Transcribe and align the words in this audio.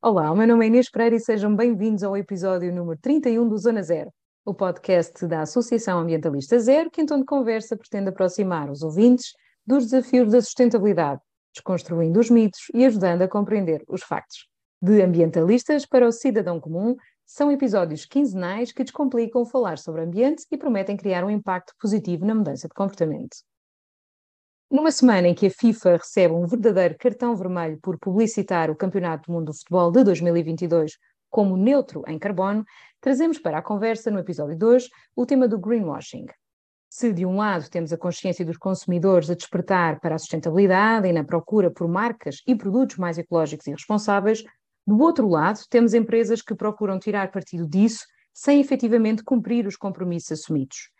Olá, 0.00 0.32
o 0.32 0.36
meu 0.36 0.46
nome 0.48 0.64
é 0.64 0.68
Inês 0.68 0.90
Pereira 0.90 1.16
e 1.16 1.20
sejam 1.20 1.54
bem-vindos 1.54 2.02
ao 2.02 2.16
episódio 2.16 2.74
número 2.74 2.98
31 2.98 3.46
do 3.46 3.58
Zona 3.58 3.82
Zero, 3.82 4.10
o 4.48 4.54
podcast 4.54 5.26
da 5.26 5.42
Associação 5.42 5.98
Ambientalista 5.98 6.58
Zero, 6.58 6.90
que 6.90 7.02
em 7.02 7.06
tom 7.06 7.18
de 7.18 7.26
conversa 7.26 7.76
pretende 7.76 8.08
aproximar 8.08 8.70
os 8.70 8.82
ouvintes 8.82 9.34
dos 9.66 9.84
desafios 9.84 10.32
da 10.32 10.40
sustentabilidade, 10.40 11.20
desconstruindo 11.54 12.18
os 12.18 12.30
mitos 12.30 12.62
e 12.72 12.86
ajudando 12.86 13.20
a 13.20 13.28
compreender 13.28 13.84
os 13.86 14.02
factos. 14.02 14.48
De 14.80 15.02
ambientalistas 15.02 15.84
para 15.84 16.08
o 16.08 16.12
cidadão 16.12 16.58
comum, 16.58 16.96
são 17.26 17.52
episódios 17.52 18.06
quinzenais 18.06 18.72
que 18.72 18.82
descomplicam 18.82 19.44
falar 19.44 19.76
sobre 19.76 20.00
ambiente 20.00 20.46
e 20.50 20.56
prometem 20.56 20.96
criar 20.96 21.24
um 21.24 21.30
impacto 21.30 21.74
positivo 21.78 22.24
na 22.24 22.34
mudança 22.34 22.68
de 22.68 22.74
comportamento. 22.74 23.36
Numa 24.70 24.90
semana 24.90 25.28
em 25.28 25.34
que 25.34 25.48
a 25.48 25.50
FIFA 25.50 25.98
recebe 25.98 26.32
um 26.32 26.46
verdadeiro 26.46 26.96
cartão 26.98 27.36
vermelho 27.36 27.78
por 27.82 27.98
publicitar 27.98 28.70
o 28.70 28.76
Campeonato 28.76 29.30
do 29.30 29.34
Mundo 29.34 29.52
de 29.52 29.58
Futebol 29.58 29.92
de 29.92 30.04
2022 30.04 30.92
como 31.30 31.56
neutro 31.56 32.02
em 32.06 32.18
carbono, 32.18 32.64
trazemos 33.00 33.38
para 33.38 33.58
a 33.58 33.62
conversa 33.62 34.10
no 34.10 34.18
episódio 34.18 34.56
2 34.56 34.88
o 35.16 35.26
tema 35.26 35.46
do 35.46 35.58
greenwashing. 35.58 36.26
Se 36.90 37.12
de 37.12 37.26
um 37.26 37.36
lado 37.36 37.68
temos 37.68 37.92
a 37.92 37.98
consciência 37.98 38.44
dos 38.44 38.56
consumidores 38.56 39.28
a 39.28 39.34
despertar 39.34 40.00
para 40.00 40.14
a 40.14 40.18
sustentabilidade 40.18 41.06
e 41.06 41.12
na 41.12 41.22
procura 41.22 41.70
por 41.70 41.86
marcas 41.86 42.42
e 42.46 42.54
produtos 42.54 42.96
mais 42.96 43.18
ecológicos 43.18 43.66
e 43.66 43.72
responsáveis, 43.72 44.42
do 44.86 44.98
outro 44.98 45.28
lado 45.28 45.60
temos 45.68 45.92
empresas 45.92 46.40
que 46.40 46.54
procuram 46.54 46.98
tirar 46.98 47.30
partido 47.30 47.68
disso 47.68 48.06
sem 48.32 48.60
efetivamente 48.60 49.22
cumprir 49.22 49.66
os 49.66 49.76
compromissos 49.76 50.32
assumidos. 50.32 50.90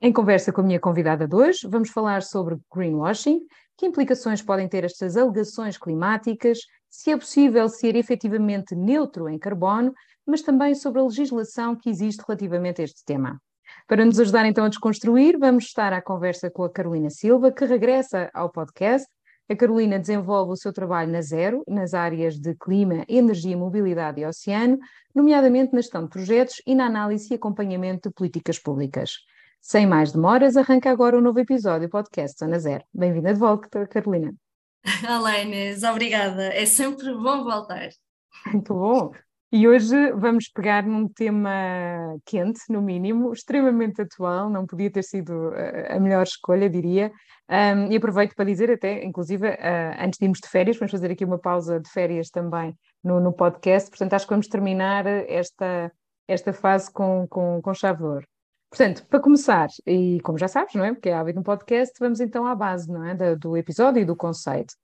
Em 0.00 0.12
conversa 0.12 0.52
com 0.52 0.60
a 0.60 0.64
minha 0.64 0.80
convidada 0.80 1.26
de 1.26 1.36
hoje, 1.36 1.68
vamos 1.68 1.90
falar 1.90 2.22
sobre 2.22 2.56
greenwashing, 2.74 3.40
que 3.76 3.86
implicações 3.86 4.42
podem 4.42 4.68
ter 4.68 4.84
estas 4.84 5.16
alegações 5.16 5.78
climáticas, 5.78 6.58
se 6.88 7.10
é 7.10 7.16
possível 7.16 7.68
ser 7.68 7.96
efetivamente 7.96 8.74
neutro 8.74 9.28
em 9.28 9.38
carbono, 9.38 9.92
mas 10.26 10.42
também 10.42 10.74
sobre 10.74 11.00
a 11.00 11.04
legislação 11.04 11.76
que 11.76 11.88
existe 11.88 12.22
relativamente 12.26 12.80
a 12.80 12.84
este 12.84 13.04
tema. 13.04 13.40
Para 13.86 14.04
nos 14.04 14.18
ajudar 14.18 14.46
então 14.46 14.64
a 14.64 14.68
desconstruir, 14.68 15.38
vamos 15.38 15.64
estar 15.64 15.92
à 15.92 16.02
conversa 16.02 16.50
com 16.50 16.64
a 16.64 16.70
Carolina 16.70 17.10
Silva, 17.10 17.52
que 17.52 17.64
regressa 17.64 18.30
ao 18.32 18.50
podcast. 18.50 19.06
A 19.50 19.56
Carolina 19.56 19.98
desenvolve 19.98 20.52
o 20.52 20.56
seu 20.56 20.72
trabalho 20.72 21.10
na 21.10 21.22
Zero, 21.22 21.62
nas 21.66 21.94
áreas 21.94 22.38
de 22.38 22.54
clima, 22.54 23.04
energia, 23.08 23.56
mobilidade 23.56 24.20
e 24.20 24.26
oceano, 24.26 24.78
nomeadamente 25.14 25.72
na 25.72 25.80
gestão 25.80 26.02
de 26.02 26.10
projetos 26.10 26.60
e 26.66 26.74
na 26.74 26.84
análise 26.84 27.32
e 27.32 27.36
acompanhamento 27.36 28.10
de 28.10 28.14
políticas 28.14 28.58
públicas. 28.58 29.12
Sem 29.60 29.86
mais 29.86 30.12
demoras, 30.12 30.56
arranca 30.56 30.90
agora 30.90 31.16
o 31.16 31.20
um 31.20 31.22
novo 31.22 31.40
episódio 31.40 31.88
do 31.88 31.90
podcast 31.90 32.38
Zona 32.38 32.58
Zero. 32.58 32.84
Bem-vinda 32.92 33.32
de 33.32 33.40
volta, 33.40 33.86
Carolina. 33.86 34.34
Olá 35.08 35.90
obrigada. 35.90 36.44
É 36.54 36.64
sempre 36.64 37.12
bom 37.12 37.44
voltar. 37.44 37.88
Muito 38.46 38.74
bom. 38.74 39.12
E 39.50 39.66
hoje 39.66 40.12
vamos 40.12 40.48
pegar 40.48 40.82
num 40.86 41.08
tema 41.08 41.50
quente, 42.24 42.60
no 42.68 42.82
mínimo, 42.82 43.32
extremamente 43.32 44.02
atual, 44.02 44.50
não 44.50 44.66
podia 44.66 44.90
ter 44.90 45.02
sido 45.02 45.54
eh, 45.54 45.94
a 45.94 45.98
melhor 45.98 46.22
escolha, 46.22 46.68
diria. 46.68 47.10
Um, 47.48 47.90
e 47.90 47.96
aproveito 47.96 48.34
para 48.34 48.44
dizer 48.44 48.70
até, 48.70 49.02
inclusive, 49.02 49.48
uh, 49.48 50.04
antes 50.04 50.18
de 50.18 50.26
irmos 50.26 50.38
de 50.38 50.48
férias, 50.48 50.76
vamos 50.76 50.92
fazer 50.92 51.10
aqui 51.10 51.24
uma 51.24 51.38
pausa 51.38 51.80
de 51.80 51.90
férias 51.90 52.28
também 52.28 52.76
no, 53.02 53.20
no 53.20 53.32
podcast, 53.32 53.88
portanto 53.88 54.12
acho 54.12 54.26
que 54.26 54.32
vamos 54.32 54.48
terminar 54.48 55.06
esta, 55.06 55.90
esta 56.26 56.52
fase 56.52 56.92
com, 56.92 57.26
com, 57.26 57.62
com 57.62 57.72
chave 57.72 57.98
de 57.98 58.04
ouro. 58.04 58.26
Portanto, 58.70 59.06
para 59.06 59.20
começar, 59.20 59.68
e 59.86 60.20
como 60.22 60.38
já 60.38 60.46
sabes, 60.46 60.74
não 60.74 60.84
é? 60.84 60.92
Porque 60.92 61.08
é 61.08 61.14
hábito 61.14 61.40
um 61.40 61.42
podcast, 61.42 61.94
vamos 61.98 62.20
então 62.20 62.46
à 62.46 62.54
base, 62.54 62.90
não 62.90 63.04
é? 63.04 63.14
Do, 63.14 63.36
do 63.38 63.56
episódio 63.56 64.02
e 64.02 64.04
do 64.04 64.14
conceito. 64.14 64.74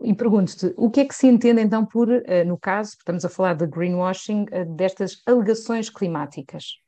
E 0.00 0.14
pergunto-te, 0.14 0.74
o 0.76 0.90
que 0.90 1.00
é 1.00 1.04
que 1.04 1.14
se 1.14 1.26
entende 1.26 1.60
então 1.60 1.84
por, 1.84 2.08
uh, 2.08 2.44
no 2.46 2.58
caso, 2.58 2.96
estamos 2.98 3.24
a 3.24 3.28
falar 3.28 3.54
de 3.54 3.66
greenwashing, 3.66 4.42
uh, 4.44 4.76
destas 4.76 5.22
alegações 5.26 5.88
climáticas? 5.88 6.78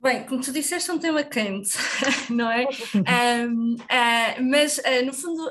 Bem, 0.00 0.24
como 0.26 0.40
tu 0.40 0.52
disseste, 0.52 0.90
é 0.90 0.94
um 0.94 0.98
tema 0.98 1.24
quente, 1.24 1.76
não 2.30 2.50
é? 2.50 2.66
um, 2.94 3.74
uh, 3.74 3.76
eh, 3.88 4.40
mas, 4.40 4.80
no 5.04 5.12
fundo, 5.12 5.50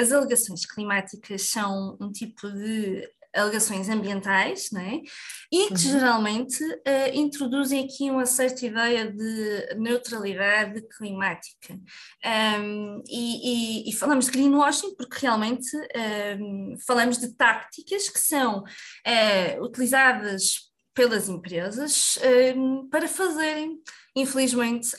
as 0.00 0.10
alegações 0.10 0.66
climáticas 0.66 1.48
são 1.48 1.96
um 2.00 2.10
tipo 2.10 2.50
de 2.50 3.08
alegações 3.38 3.88
ambientais, 3.88 4.70
não 4.72 4.80
é? 4.80 5.00
E 5.50 5.68
que 5.68 5.72
uhum. 5.72 5.76
geralmente 5.76 6.62
uh, 6.62 7.14
introduzem 7.14 7.84
aqui 7.84 8.10
uma 8.10 8.26
certa 8.26 8.66
ideia 8.66 9.10
de 9.10 9.74
neutralidade 9.76 10.82
climática. 10.96 11.74
Um, 12.60 13.02
e, 13.08 13.84
e, 13.86 13.90
e, 13.90 13.92
falamos 13.94 14.26
de 14.26 14.32
greenwashing 14.32 14.94
porque 14.96 15.18
realmente 15.20 15.68
um, 16.40 16.76
falamos 16.86 17.18
de 17.18 17.34
táticas 17.34 18.08
que 18.08 18.20
são 18.20 18.60
uh, 18.60 19.62
utilizadas 19.62 20.68
pelas 20.94 21.28
empresas 21.28 22.18
um, 22.56 22.88
para 22.88 23.06
fazerem 23.06 23.80
infelizmente, 24.16 24.96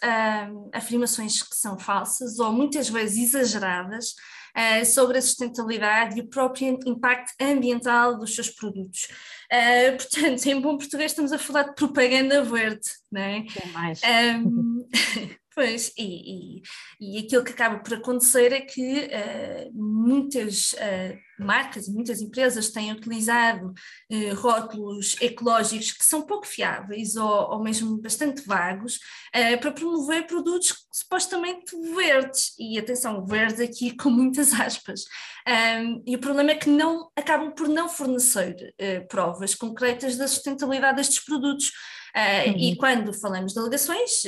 afirmações 0.72 1.44
que 1.44 1.56
são 1.56 1.78
falsas 1.78 2.40
ou 2.40 2.54
muitas 2.54 2.88
vezes 2.88 3.34
exageradas 3.34 4.14
uh, 4.56 4.86
sobre 4.86 5.18
a 5.18 5.22
sustentabilidade 5.22 6.18
e 6.18 6.22
o 6.22 6.28
próprio 6.28 6.80
impacto 6.86 7.34
ambiental 7.40 8.18
dos 8.18 8.36
seus 8.36 8.50
produtos. 8.50 9.08
Uh, 9.52 9.98
portanto, 9.98 10.46
em 10.46 10.62
bom 10.62 10.78
português 10.78 11.12
estamos 11.12 11.32
a 11.32 11.38
falar 11.38 11.64
de 11.64 11.76
propaganda 11.76 12.44
verde, 12.44 12.88
não 13.12 13.22
é? 13.22 13.38
é 13.40 13.68
mais. 13.68 14.02
Um, 14.04 14.88
Pois, 15.56 15.92
e, 15.98 16.62
e, 16.62 16.62
e, 17.02 17.20
aquilo 17.20 17.44
que 17.44 17.52
acaba 17.52 17.80
por 17.80 17.94
acontecer 17.96 18.54
é 18.54 18.62
que 18.62 19.08
uh, 19.08 19.72
muitas 19.74 20.72
uh, 20.72 21.18
marcas 21.40 21.88
e 21.88 21.92
muitas 21.92 22.22
empresas 22.22 22.70
têm 22.70 22.92
utilizado 22.92 23.68
uh, 23.68 24.36
rótulos 24.36 25.16
ecológicos 25.22 25.92
que 25.92 26.06
são 26.06 26.22
pouco 26.22 26.48
fiáveis 26.48 27.16
ou, 27.16 27.52
ou 27.52 27.64
mesmo 27.64 27.98
bastante 27.98 28.42
vagos 28.42 29.00
para 29.62 29.72
promover 29.72 30.26
produtos 30.26 30.88
supostamente 30.92 31.76
verdes. 31.96 32.56
E 32.60 32.78
atenção, 32.78 33.26
verde 33.26 33.64
aqui 33.64 33.96
com 33.98 34.10
muitas 34.10 34.54
aspas. 34.54 35.06
Um, 35.48 36.04
e 36.06 36.16
o 36.16 36.20
problema 36.20 36.52
é 36.52 36.56
que 36.56 36.70
não 36.70 37.10
acabam 37.16 37.52
por 37.52 37.68
não 37.68 37.90
fornecer 37.90 38.74
provas 39.10 39.56
concretas 39.56 40.18
da 40.18 40.28
sustentabilidade 40.28 40.98
destes 40.98 41.24
produtos. 41.24 41.72
Uh, 42.16 42.50
uhum. 42.50 42.58
E 42.58 42.76
quando 42.76 43.14
falamos 43.14 43.54
de 43.54 43.60
alegações, 43.60 44.24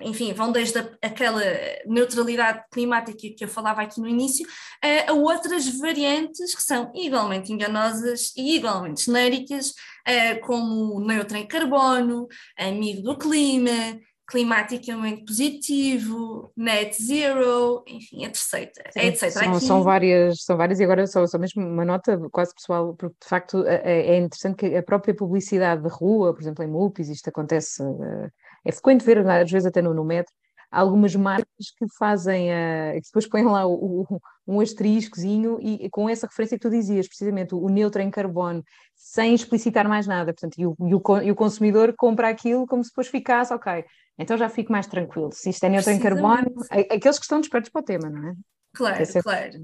enfim, 0.00 0.32
vão 0.32 0.52
desde 0.52 0.78
a, 0.78 0.88
aquela 1.02 1.42
neutralidade 1.86 2.62
climática 2.70 3.18
que 3.18 3.44
eu 3.44 3.48
falava 3.48 3.82
aqui 3.82 4.00
no 4.00 4.08
início, 4.08 4.46
uh, 4.46 5.10
a 5.10 5.12
outras 5.12 5.66
variantes 5.78 6.54
que 6.54 6.62
são 6.62 6.92
igualmente 6.94 7.52
enganosas 7.52 8.32
e 8.36 8.56
igualmente 8.56 9.04
genéricas, 9.04 9.70
uh, 9.70 10.40
como 10.46 11.00
neutro 11.00 11.36
em 11.36 11.46
carbono, 11.46 12.28
amigo 12.56 13.02
do 13.02 13.18
clima, 13.18 13.98
climaticamente 14.26 15.24
positivo, 15.24 16.50
net 16.56 17.00
zero, 17.00 17.84
enfim, 17.86 18.24
etc. 18.24 18.72
Sim, 18.90 19.00
etc. 19.00 19.30
São, 19.30 19.54
Aqui... 19.54 19.64
são, 19.64 19.82
várias, 19.82 20.42
são 20.42 20.56
várias, 20.56 20.80
e 20.80 20.84
agora 20.84 21.06
só, 21.06 21.24
só 21.26 21.38
mesmo 21.38 21.64
uma 21.64 21.84
nota 21.84 22.18
quase 22.32 22.52
pessoal, 22.52 22.94
porque 22.94 23.16
de 23.22 23.28
facto 23.28 23.64
é, 23.64 23.82
é, 23.84 24.06
é 24.14 24.18
interessante 24.18 24.56
que 24.56 24.76
a 24.76 24.82
própria 24.82 25.14
publicidade 25.14 25.82
de 25.82 25.88
rua, 25.88 26.34
por 26.34 26.42
exemplo, 26.42 26.64
em 26.64 26.68
MUPIs, 26.68 27.08
isto 27.08 27.28
acontece, 27.28 27.82
eh, 27.82 28.30
é 28.64 28.72
frequente 28.72 29.04
ver, 29.04 29.18
às 29.28 29.50
vezes 29.50 29.66
até 29.66 29.80
no, 29.80 29.94
no 29.94 30.04
metro, 30.04 30.32
algumas 30.70 31.14
marcas 31.14 31.70
que 31.78 31.86
fazem, 31.96 32.48
que 32.94 33.06
depois 33.06 33.28
põem 33.28 33.44
lá 33.44 33.64
o, 33.64 34.02
o, 34.02 34.20
um 34.46 34.60
asteriscozinho 34.60 35.58
e, 35.60 35.86
e, 35.86 35.90
com 35.90 36.08
essa 36.08 36.26
referência 36.26 36.58
que 36.58 36.62
tu 36.62 36.70
dizias, 36.70 37.06
precisamente 37.06 37.54
o, 37.54 37.58
o 37.58 37.68
neutro 37.68 38.02
em 38.02 38.10
carbono, 38.10 38.64
sem 38.94 39.34
explicitar 39.34 39.88
mais 39.88 40.06
nada, 40.06 40.32
portanto, 40.32 40.58
e 40.58 40.66
o, 40.66 40.76
e 40.80 40.94
o, 40.94 41.22
e 41.22 41.30
o 41.30 41.34
consumidor 41.36 41.94
compra 41.96 42.28
aquilo 42.28 42.66
como 42.66 42.82
se 42.82 42.90
depois 42.90 43.06
ficasse, 43.06 43.54
ok, 43.54 43.84
então 44.18 44.36
já 44.36 44.48
fico 44.48 44.72
mais 44.72 44.86
tranquilo, 44.86 45.30
se 45.32 45.50
isto 45.50 45.64
é 45.64 45.68
neutro 45.68 45.90
em 45.90 45.98
carbono, 45.98 46.52
aqueles 46.70 47.18
que 47.18 47.24
estão 47.24 47.40
despertos 47.40 47.70
para 47.70 47.80
o 47.80 47.84
tema, 47.84 48.08
não 48.10 48.30
é? 48.30 48.34
Claro, 48.76 49.02
é 49.02 49.22
claro. 49.22 49.58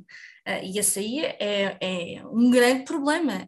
Uh, 0.49 0.65
e 0.65 0.79
esse 0.79 0.99
aí 0.99 1.25
é, 1.25 1.77
é 1.81 2.27
um 2.27 2.51
grande 2.51 2.85
problema, 2.85 3.47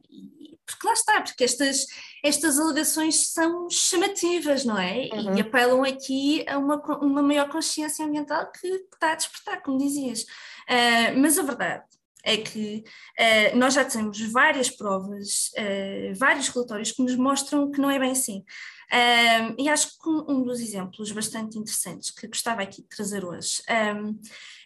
porque 0.67 0.87
lá 0.87 0.93
está, 0.93 1.21
porque 1.23 1.43
estas, 1.43 1.87
estas 2.23 2.59
alegações 2.59 3.33
são 3.33 3.69
chamativas, 3.71 4.65
não 4.65 4.79
é? 4.79 5.09
Uhum. 5.13 5.37
E 5.37 5.41
apelam 5.41 5.83
aqui 5.83 6.45
a 6.49 6.59
uma, 6.59 6.77
uma 6.99 7.23
maior 7.23 7.49
consciência 7.49 8.05
ambiental 8.05 8.51
que 8.53 8.67
está 8.67 9.13
a 9.13 9.15
despertar, 9.17 9.63
como 9.63 9.79
dizias. 9.79 10.23
Uh, 10.23 11.19
mas 11.19 11.39
a 11.39 11.43
verdade 11.43 11.85
é 12.23 12.37
que 12.37 12.85
uh, 13.19 13.57
nós 13.57 13.75
já 13.75 13.85
temos 13.85 14.21
várias 14.31 14.71
provas, 14.71 15.51
vários 16.17 16.49
relatórios 16.49 16.93
que 16.93 17.03
nos 17.03 17.17
mostram 17.17 17.71
que 17.71 17.81
não 17.81 17.91
é 17.91 17.99
bem 17.99 18.13
assim. 18.13 18.45
Um, 18.95 19.57
e 19.59 19.69
acho 19.69 19.99
que 19.99 20.09
um, 20.09 20.45
dos 20.45 20.61
exemplos 20.61 21.11
bastante 21.11 21.59
interessantes 21.59 22.13
que 22.13 22.29
gostava 22.29 22.63
aqui 22.63 22.81
de 22.81 22.89
trazer 22.89 23.25
hoje 23.25 23.61
um, 23.69 24.21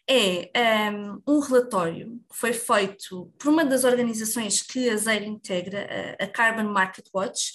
é 0.07 0.51
um, 1.27 1.39
relatório 1.39 2.21
que 2.31 2.37
foi 2.37 2.53
feito 2.53 3.33
por 3.39 3.49
uma 3.49 3.65
das 3.65 3.85
organizações 3.85 4.61
que 4.61 4.91
a 4.91 4.97
Zero 4.99 5.25
integra, 5.25 5.89
a, 6.21 6.25
a 6.25 6.27
Carbon 6.27 6.71
Market 6.71 7.07
Watch, 7.15 7.55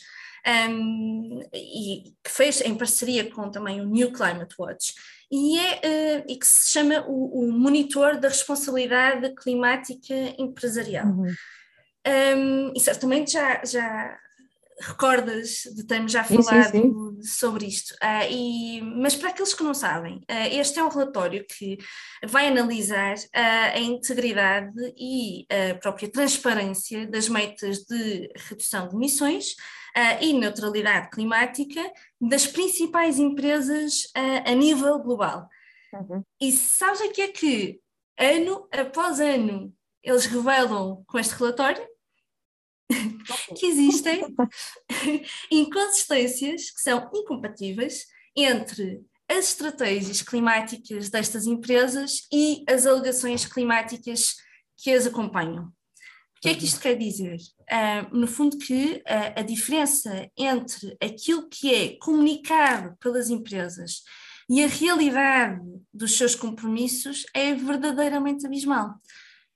um, 0.67 1.41
e 1.53 2.15
que 2.23 2.31
fez 2.31 2.59
em 2.61 2.75
parceria 2.75 3.29
com 3.29 3.51
também 3.51 3.79
o 3.79 3.85
New 3.85 4.11
Climate 4.11 4.55
Watch, 4.57 4.95
e, 5.31 5.59
é, 5.59 5.75
uh, 5.75 6.25
e 6.27 6.35
que 6.37 6.47
se 6.47 6.71
chama 6.71 7.05
o, 7.07 7.39
o, 7.39 7.51
Monitor 7.51 8.19
da 8.19 8.29
Responsabilidade 8.29 9.33
Climática 9.35 10.13
Empresarial. 10.39 11.05
Uhum. 11.05 11.33
Um, 12.05 12.73
e 12.75 12.79
certamente 12.79 13.31
já, 13.31 13.63
já 13.63 14.19
recordas 14.79 15.63
de 15.75 15.85
termos 15.85 16.11
já 16.11 16.23
falado 16.23 16.71
sim, 16.71 16.81
sim, 16.81 16.81
sim. 16.81 17.21
sobre 17.21 17.65
isto, 17.65 17.91
uh, 17.95 18.29
e, 18.29 18.81
mas 18.81 19.15
para 19.15 19.29
aqueles 19.29 19.53
que 19.53 19.63
não 19.63 19.73
sabem, 19.73 20.17
uh, 20.17 20.47
este 20.51 20.79
é 20.79 20.83
um 20.83 20.89
relatório 20.89 21.45
que 21.45 21.77
vai 22.25 22.47
analisar 22.47 23.15
uh, 23.15 23.75
a 23.75 23.79
integridade 23.79 24.73
e 24.97 25.45
a 25.49 25.75
própria 25.75 26.09
transparência 26.09 27.07
das 27.07 27.29
metas 27.29 27.79
de 27.79 28.29
redução 28.35 28.87
de 28.87 28.95
emissões 28.95 29.55
e 30.21 30.33
neutralidade 30.33 31.11
climática 31.11 31.79
das 32.19 32.47
principais 32.47 33.19
empresas 33.19 34.07
a 34.43 34.55
nível 34.55 34.97
global. 34.97 35.47
Uhum. 35.93 36.23
E 36.41 36.51
sabes 36.51 36.99
o 36.99 37.11
que 37.11 37.21
é 37.21 37.27
que, 37.27 37.79
ano 38.17 38.67
após 38.71 39.19
ano, 39.19 39.71
eles 40.01 40.25
revelam 40.25 41.03
com 41.05 41.19
este 41.19 41.35
relatório? 41.35 41.87
Que 43.55 43.65
existem 43.65 44.23
inconsistências 45.51 46.71
que 46.71 46.81
são 46.81 47.09
incompatíveis 47.13 48.05
entre 48.35 49.01
as 49.29 49.49
estratégias 49.49 50.21
climáticas 50.21 51.09
destas 51.09 51.45
empresas 51.45 52.27
e 52.31 52.63
as 52.67 52.85
alegações 52.85 53.45
climáticas 53.45 54.35
que 54.77 54.91
as 54.91 55.05
acompanham. 55.05 55.65
O 55.65 56.41
que 56.41 56.49
é 56.49 56.55
que 56.55 56.65
isto 56.65 56.81
quer 56.81 56.97
dizer? 56.97 57.37
Uh, 57.71 58.17
no 58.17 58.27
fundo, 58.27 58.57
que 58.57 58.95
uh, 59.07 59.39
a 59.39 59.41
diferença 59.41 60.29
entre 60.37 60.97
aquilo 61.01 61.47
que 61.47 61.73
é 61.73 61.97
comunicado 61.99 62.97
pelas 62.99 63.29
empresas 63.29 64.01
e 64.49 64.61
a 64.61 64.67
realidade 64.67 65.61
dos 65.93 66.17
seus 66.17 66.35
compromissos 66.35 67.25
é 67.33 67.53
verdadeiramente 67.55 68.45
abismal. 68.45 68.95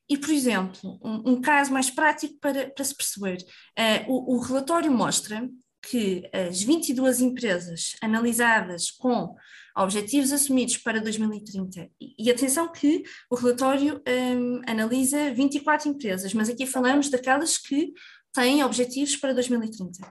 E, 0.10 0.18
por 0.18 0.30
exemplo, 0.30 1.00
um, 1.04 1.32
um 1.32 1.42
caso 1.42 1.72
mais 1.72 1.90
prático 1.90 2.40
para, 2.40 2.70
para 2.70 2.86
se 2.86 2.96
perceber: 2.96 3.38
uh, 3.78 4.12
o, 4.12 4.36
o, 4.36 4.40
relatório 4.40 4.92
mostra 4.92 5.50
que 5.82 6.30
as 6.34 6.62
22 6.62 7.22
empresas 7.22 7.96
analisadas 8.02 8.92
com 8.92 9.36
objetivos 9.76 10.32
assumidos 10.32 10.78
para 10.78 11.00
2030, 11.00 11.90
e, 12.02 12.16
e 12.18 12.32
atenção 12.32 12.72
que 12.72 13.04
o 13.30 13.36
relatório 13.36 14.02
um, 14.08 14.62
analisa 14.66 15.32
24 15.34 15.90
empresas, 15.90 16.34
mas 16.34 16.50
aqui 16.50 16.66
falamos 16.66 17.10
daquelas 17.10 17.58
que 17.58 17.94
têm 18.34 18.64
objetivos 18.64 19.16
para 19.16 19.34
2030. 19.34 20.08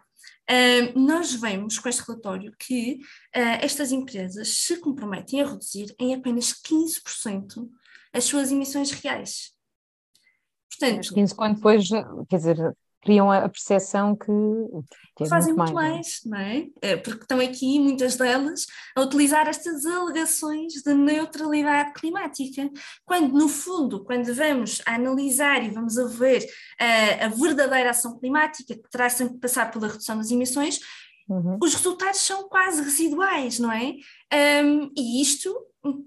Uh, 0.49 0.99
nós 0.99 1.35
vemos 1.35 1.79
com 1.79 1.89
este 1.89 2.03
relatório 2.07 2.55
que 2.57 3.01
uh, 3.35 3.59
estas 3.61 3.91
empresas 3.91 4.49
se 4.49 4.77
comprometem 4.77 5.43
a 5.43 5.47
reduzir 5.47 5.93
em 5.99 6.15
apenas 6.15 6.53
15% 6.53 7.69
as 8.13 8.25
suas 8.25 8.53
emissões 8.53 8.93
reais. 8.93 9.56
Portanto, 10.71 11.01
Os 11.03 11.11
15 11.11 11.35
quando 11.35 11.55
depois, 11.57 11.89
quer 12.29 12.37
dizer, 12.37 12.77
criam 13.07 13.31
a 13.31 13.49
percepção 13.49 14.17
que, 14.17 14.27
que 15.17 15.25
é 15.25 15.29
fazem 15.29 15.55
muito 15.55 15.73
mais, 15.73 15.95
mais, 15.95 16.21
não 16.25 16.39
é? 16.39 16.67
é? 16.83 16.97
Porque 16.97 17.23
estão 17.23 17.39
aqui 17.39 17.79
muitas 17.79 18.17
delas 18.17 18.67
a 18.97 19.01
utilizar 19.01 19.47
estas 19.47 19.87
alegações 19.87 20.83
de 20.83 20.93
neutralidade 20.93 21.93
climática, 21.95 22.69
quando 23.05 23.33
no 23.33 23.49
fundo, 23.49 24.05
quando 24.05 24.35
vamos 24.35 24.83
a 24.85 24.97
analisar 24.97 25.63
e 25.63 25.71
vamos 25.71 25.97
a 25.97 26.07
ver 26.07 26.43
uh, 26.43 27.25
a 27.25 27.29
verdadeira 27.29 27.91
ação 27.91 28.19
climática 28.19 28.75
que 28.75 28.91
terá 28.91 29.09
sempre 29.09 29.35
que 29.35 29.41
passar 29.41 29.71
pela 29.71 29.87
redução 29.87 30.19
das 30.19 30.33
emissões, 30.33 30.81
uhum. 31.29 31.59
os 31.63 31.75
resultados 31.75 32.21
são 32.21 32.49
quase 32.49 32.83
residuais, 32.83 33.59
não 33.59 33.73
é? 33.73 33.95
Um, 34.63 34.93
e 34.97 35.21
isto 35.21 35.55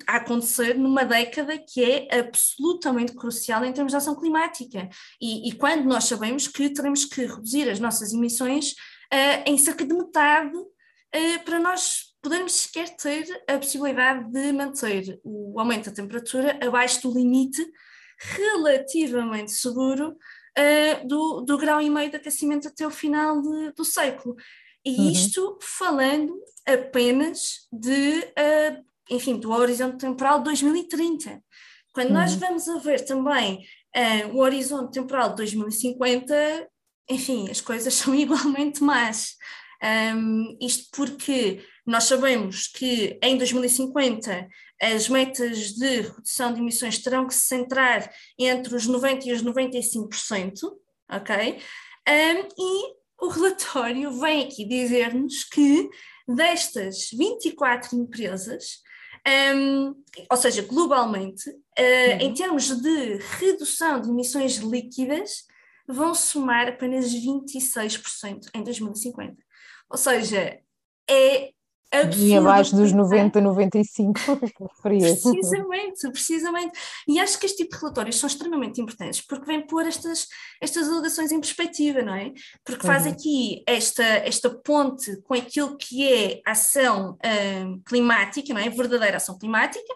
a 0.07 0.17
acontecer 0.17 0.77
numa 0.77 1.05
década 1.05 1.57
que 1.57 1.83
é 1.83 2.19
absolutamente 2.19 3.13
crucial 3.13 3.63
em 3.63 3.71
termos 3.71 3.91
de 3.91 3.97
ação 3.97 4.15
climática. 4.15 4.89
E, 5.21 5.49
e 5.49 5.51
quando 5.53 5.85
nós 5.85 6.05
sabemos 6.05 6.47
que 6.47 6.69
teremos 6.69 7.05
que 7.05 7.25
reduzir 7.25 7.69
as 7.69 7.79
nossas 7.79 8.13
emissões 8.13 8.71
uh, 8.71 9.43
em 9.45 9.57
cerca 9.57 9.85
de 9.85 9.93
metade 9.93 10.57
uh, 10.57 11.43
para 11.45 11.59
nós 11.59 12.09
podermos 12.21 12.53
sequer 12.53 12.95
ter 12.95 13.25
a 13.47 13.57
possibilidade 13.57 14.29
de 14.31 14.51
manter 14.51 15.19
o 15.23 15.59
aumento 15.59 15.89
da 15.89 15.95
temperatura 15.95 16.59
abaixo 16.61 17.01
do 17.03 17.17
limite 17.17 17.65
relativamente 18.19 19.51
seguro 19.51 20.09
uh, 20.11 21.07
do, 21.07 21.41
do 21.41 21.57
grau 21.57 21.81
e 21.81 21.89
meio 21.89 22.09
de 22.09 22.17
aquecimento 22.17 22.67
até 22.67 22.85
o 22.85 22.91
final 22.91 23.41
de, 23.41 23.71
do 23.71 23.85
século. 23.85 24.35
E 24.95 24.99
uhum. 24.99 25.11
isto 25.11 25.57
falando 25.61 26.33
apenas 26.65 27.67
de 27.71 28.19
uh, 28.19 28.89
enfim, 29.09 29.37
do 29.37 29.51
horizonte 29.51 29.97
temporal 29.97 30.41
2030. 30.41 31.41
Quando 31.93 32.07
uhum. 32.09 32.13
nós 32.13 32.35
vamos 32.35 32.67
a 32.69 32.77
ver 32.77 33.03
também 33.03 33.65
uh, 33.95 34.35
o 34.35 34.39
horizonte 34.39 34.93
temporal 34.93 35.29
de 35.29 35.37
2050, 35.37 36.67
enfim, 37.09 37.49
as 37.49 37.59
coisas 37.59 37.93
são 37.95 38.13
igualmente 38.13 38.83
más. 38.83 39.35
Um, 39.81 40.57
isto 40.61 40.89
porque 40.91 41.65
nós 41.85 42.03
sabemos 42.03 42.67
que 42.67 43.17
em 43.23 43.37
2050 43.37 44.47
as 44.81 45.09
metas 45.09 45.73
de 45.73 46.01
redução 46.01 46.53
de 46.53 46.59
emissões 46.59 46.99
terão 46.99 47.25
que 47.25 47.33
se 47.33 47.47
centrar 47.47 48.11
entre 48.37 48.75
os 48.75 48.87
90% 48.87 49.25
e 49.25 49.33
os 49.33 49.41
95%, 49.41 50.69
ok? 51.09 51.59
Um, 52.07 52.47
e 52.57 52.98
o 53.21 53.27
relatório 53.27 54.11
vem 54.19 54.45
aqui 54.45 54.65
dizer-nos 54.65 55.43
que 55.43 55.89
destas 56.27 57.09
24 57.11 57.97
empresas, 57.97 58.81
um, 59.55 59.95
ou 60.29 60.37
seja, 60.37 60.61
globalmente, 60.61 61.49
uh, 61.49 61.53
uhum. 61.53 62.19
em 62.21 62.33
termos 62.33 62.69
de 62.81 63.17
redução 63.39 64.01
de 64.01 64.09
emissões 64.09 64.57
líquidas, 64.57 65.43
vão 65.87 66.13
somar 66.13 66.67
apenas 66.67 67.11
26% 67.13 68.49
em 68.53 68.63
2050. 68.63 69.35
Ou 69.89 69.97
seja, 69.97 70.59
é 71.09 71.51
absurdo. 71.91 72.25
E 72.25 72.35
abaixo 72.35 72.75
dos 72.75 72.91
90, 72.91 73.41
95, 73.41 74.19
Precisamente, 74.81 76.11
precisamente. 76.11 76.79
E 77.07 77.19
acho 77.19 77.39
que 77.39 77.45
este 77.45 77.63
tipo 77.63 77.75
de 77.75 77.81
relatórios 77.81 78.17
são 78.17 78.27
extremamente 78.27 78.81
importantes, 78.81 79.21
porque 79.21 79.45
vêm 79.45 79.65
pôr 79.65 79.85
estas, 79.85 80.27
estas 80.61 80.87
alegações 80.87 81.31
em 81.31 81.39
perspectiva, 81.39 82.01
não 82.01 82.13
é? 82.13 82.31
Porque 82.63 82.85
faz 82.85 83.05
uhum. 83.05 83.11
aqui 83.11 83.63
esta, 83.67 84.03
esta 84.03 84.49
ponte 84.49 85.21
com 85.23 85.33
aquilo 85.33 85.77
que 85.77 86.11
é 86.11 86.41
ação 86.45 87.17
hum, 87.65 87.81
climática, 87.85 88.53
não 88.53 88.61
é? 88.61 88.69
Verdadeira 88.69 89.17
ação 89.17 89.37
climática, 89.37 89.93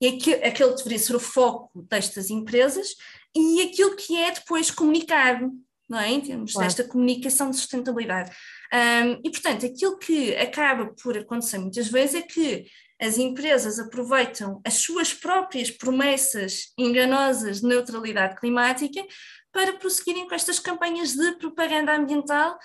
e 0.00 0.08
aquele, 0.08 0.44
aquele 0.44 0.74
deveria 0.74 0.98
ser 0.98 1.16
o 1.16 1.20
foco 1.20 1.70
destas 1.88 2.30
empresas, 2.30 2.88
e 3.34 3.62
aquilo 3.62 3.94
que 3.96 4.16
é 4.16 4.30
depois 4.32 4.70
comunicado, 4.70 5.50
não 5.88 5.98
é? 5.98 6.10
Em 6.10 6.20
termos 6.20 6.52
claro. 6.52 6.66
desta 6.66 6.84
comunicação 6.84 7.50
de 7.50 7.56
sustentabilidade. 7.56 8.30
Um, 8.72 9.20
e, 9.24 9.30
portanto, 9.30 9.66
aquilo 9.66 9.98
que 9.98 10.34
acaba 10.36 10.86
por 11.02 11.16
acontecer 11.16 11.58
muitas 11.58 11.88
vezes 11.88 12.16
é 12.16 12.22
que 12.22 12.66
as 13.00 13.18
empresas 13.18 13.78
aproveitam 13.78 14.60
as 14.64 14.74
suas 14.74 15.12
próprias 15.12 15.70
promessas 15.70 16.72
enganosas 16.78 17.60
de 17.60 17.66
neutralidade 17.66 18.36
climática 18.36 19.04
para 19.52 19.74
prosseguirem 19.74 20.28
com 20.28 20.34
estas 20.34 20.58
campanhas 20.58 21.14
de 21.14 21.32
propaganda 21.38 21.94
ambiental, 21.96 22.58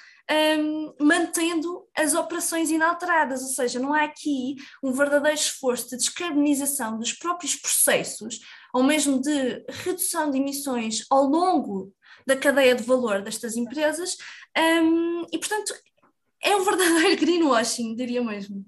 um, 0.60 0.93
mantendo 1.00 1.86
as 1.96 2.13
operações 2.13 2.70
inalteradas, 2.70 3.41
ou 3.41 3.50
seja, 3.50 3.79
não 3.79 3.93
há 3.93 4.03
aqui 4.03 4.55
um 4.84 4.91
verdadeiro 4.91 5.38
esforço 5.38 5.89
de 5.89 5.98
descarbonização 5.98 6.98
dos 6.98 7.13
próprios 7.13 7.55
processos, 7.55 8.39
ou 8.74 8.84
mesmo 8.84 9.22
de 9.22 9.63
redução 9.70 10.29
de 10.29 10.38
emissões 10.38 11.05
ao 11.10 11.24
longo 11.24 11.93
da 12.25 12.36
cadeia 12.36 12.75
de 12.75 12.84
valor 12.84 13.22
destas 13.22 13.55
empresas, 13.55 14.17
um, 14.58 15.25
e 15.31 15.38
portanto 15.38 15.74
é 16.43 16.55
um 16.55 16.63
verdadeiro 16.63 17.19
greenwashing, 17.19 17.95
diria 17.95 18.24
mesmo. 18.24 18.65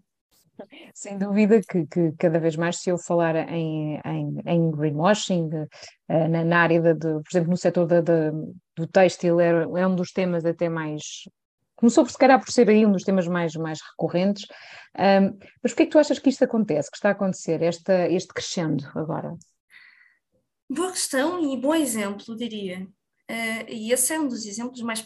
Sem 0.94 1.18
dúvida 1.18 1.60
que, 1.62 1.86
que, 1.88 2.12
cada 2.18 2.40
vez 2.40 2.56
mais 2.56 2.78
se 2.78 2.90
eu 2.90 2.98
falar 2.98 3.36
em, 3.50 4.00
em, 4.06 4.38
em 4.46 4.72
greenwashing, 4.72 5.48
uh, 5.48 6.30
na, 6.30 6.44
na, 6.44 6.60
área, 6.60 6.80
de, 6.80 6.94
de, 6.94 7.14
por 7.14 7.30
exemplo, 7.32 7.50
no 7.50 7.58
setor 7.58 7.88
de, 7.88 8.02
de, 8.02 8.32
do 8.76 8.88
têxtil, 8.88 9.40
é, 9.40 9.50
é, 9.50 9.88
um 9.88 9.96
dos 9.96 10.12
temas 10.12 10.46
até 10.46 10.70
mais. 10.70 11.24
Começou, 11.76 12.06
se 12.06 12.18
calhar, 12.18 12.40
por 12.40 12.52
ser 12.52 12.70
aí 12.70 12.86
um 12.86 12.92
dos 12.92 13.04
temas 13.04 13.28
mais, 13.28 13.56
mais 13.56 13.80
recorrentes. 13.82 14.46
Um, 14.96 15.38
mas 15.62 15.72
porquê 15.72 15.84
é 15.84 15.86
que 15.88 15.92
tu 15.92 16.00
achas 16.00 16.20
que 16.20 16.30
isto 16.30 16.44
acontece, 16.44 16.90
que 16.90 16.98
está 16.98 17.10
a 17.10 17.14
acontecer, 17.14 17.62
esta, 17.64 18.08
este 18.10 18.32
crescendo 18.32 18.86
agora? 18.96 19.36
Boa 20.70 20.92
questão 20.92 21.44
e 21.44 21.60
bom 21.60 21.74
exemplo, 21.74 22.36
diria. 22.36 22.88
Uh, 23.30 23.66
e 23.70 23.92
esse 23.94 24.14
é 24.14 24.20
um 24.20 24.28
dos 24.28 24.46
exemplos 24.46 24.82
mais 24.82 25.02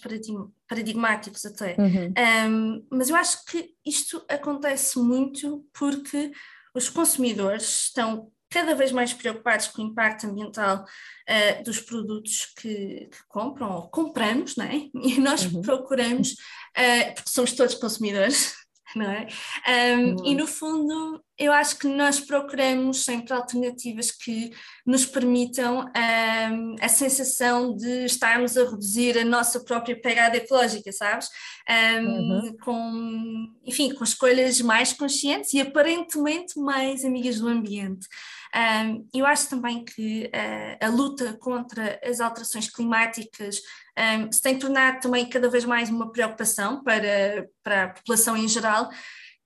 paradigmáticos 0.67 1.45
até. 1.45 1.75
Uhum. 1.77 2.13
Um, 2.49 2.87
mas 2.91 3.09
eu 3.09 3.15
acho 3.15 3.45
que 3.45 3.75
isto 3.85 4.23
acontece 4.27 4.97
muito 4.99 5.65
porque 5.71 6.31
os 6.73 6.89
consumidores 6.89 7.85
estão 7.85 8.31
cada 8.49 8.73
vez 8.73 8.91
mais 8.91 9.13
preocupados 9.13 9.67
com 9.67 9.81
o 9.81 9.85
impacto 9.85 10.25
ambiental 10.25 10.83
uh, 10.83 11.63
dos 11.63 11.79
produtos 11.79 12.53
que, 12.57 13.07
que, 13.11 13.27
compram 13.27 13.71
ou 13.71 13.89
compramos, 13.89 14.55
não 14.55 14.65
é? 14.65 14.89
E 14.95 15.19
nós 15.19 15.45
uhum. 15.45 15.61
procuramos, 15.61 16.31
uh, 16.31 17.13
porque 17.13 17.29
somos 17.29 17.51
todos 17.53 17.75
consumidores, 17.75 18.53
não 18.97 19.09
é? 19.09 19.27
Um, 19.67 20.09
uhum. 20.09 20.25
E 20.25 20.35
no 20.35 20.47
fundo, 20.47 21.23
eu 21.37 21.51
acho 21.51 21.77
que 21.77 21.87
nós 21.87 22.19
procuramos 22.19 23.05
sempre 23.05 23.33
alternativas 23.33 24.11
que 24.11 24.51
nos 24.85 25.05
permitam 25.05 25.85
um, 25.85 26.75
a 26.81 26.89
sensação 26.89 27.75
de 27.75 28.05
estarmos 28.05 28.57
a 28.57 28.63
reduzir 28.63 29.17
a 29.17 29.23
nossa 29.23 29.59
própria 29.59 29.99
pegada 29.99 30.37
ecológica, 30.37 30.91
sabes? 30.91 31.29
Um, 31.69 32.05
uhum. 32.05 32.57
Com, 32.63 33.53
enfim, 33.65 33.93
com 33.93 34.03
escolhas 34.03 34.59
mais 34.61 34.93
conscientes 34.93 35.53
e 35.53 35.61
aparentemente 35.61 36.59
mais 36.59 37.05
amigas 37.05 37.39
do 37.39 37.47
ambiente. 37.47 38.07
Um, 38.55 39.07
eu 39.13 39.25
acho 39.25 39.49
também 39.49 39.83
que 39.83 40.25
uh, 40.33 40.85
a 40.85 40.89
luta 40.89 41.37
contra 41.39 41.99
as 42.03 42.19
alterações 42.19 42.69
climáticas 42.69 43.57
um, 43.97 44.31
se 44.31 44.41
tem 44.41 44.59
tornado 44.59 44.99
também 45.01 45.27
cada 45.27 45.49
vez 45.49 45.65
mais 45.65 45.89
uma 45.89 46.11
preocupação 46.11 46.83
para, 46.83 47.47
para 47.63 47.83
a 47.85 47.89
população 47.89 48.37
em 48.37 48.47
geral, 48.47 48.89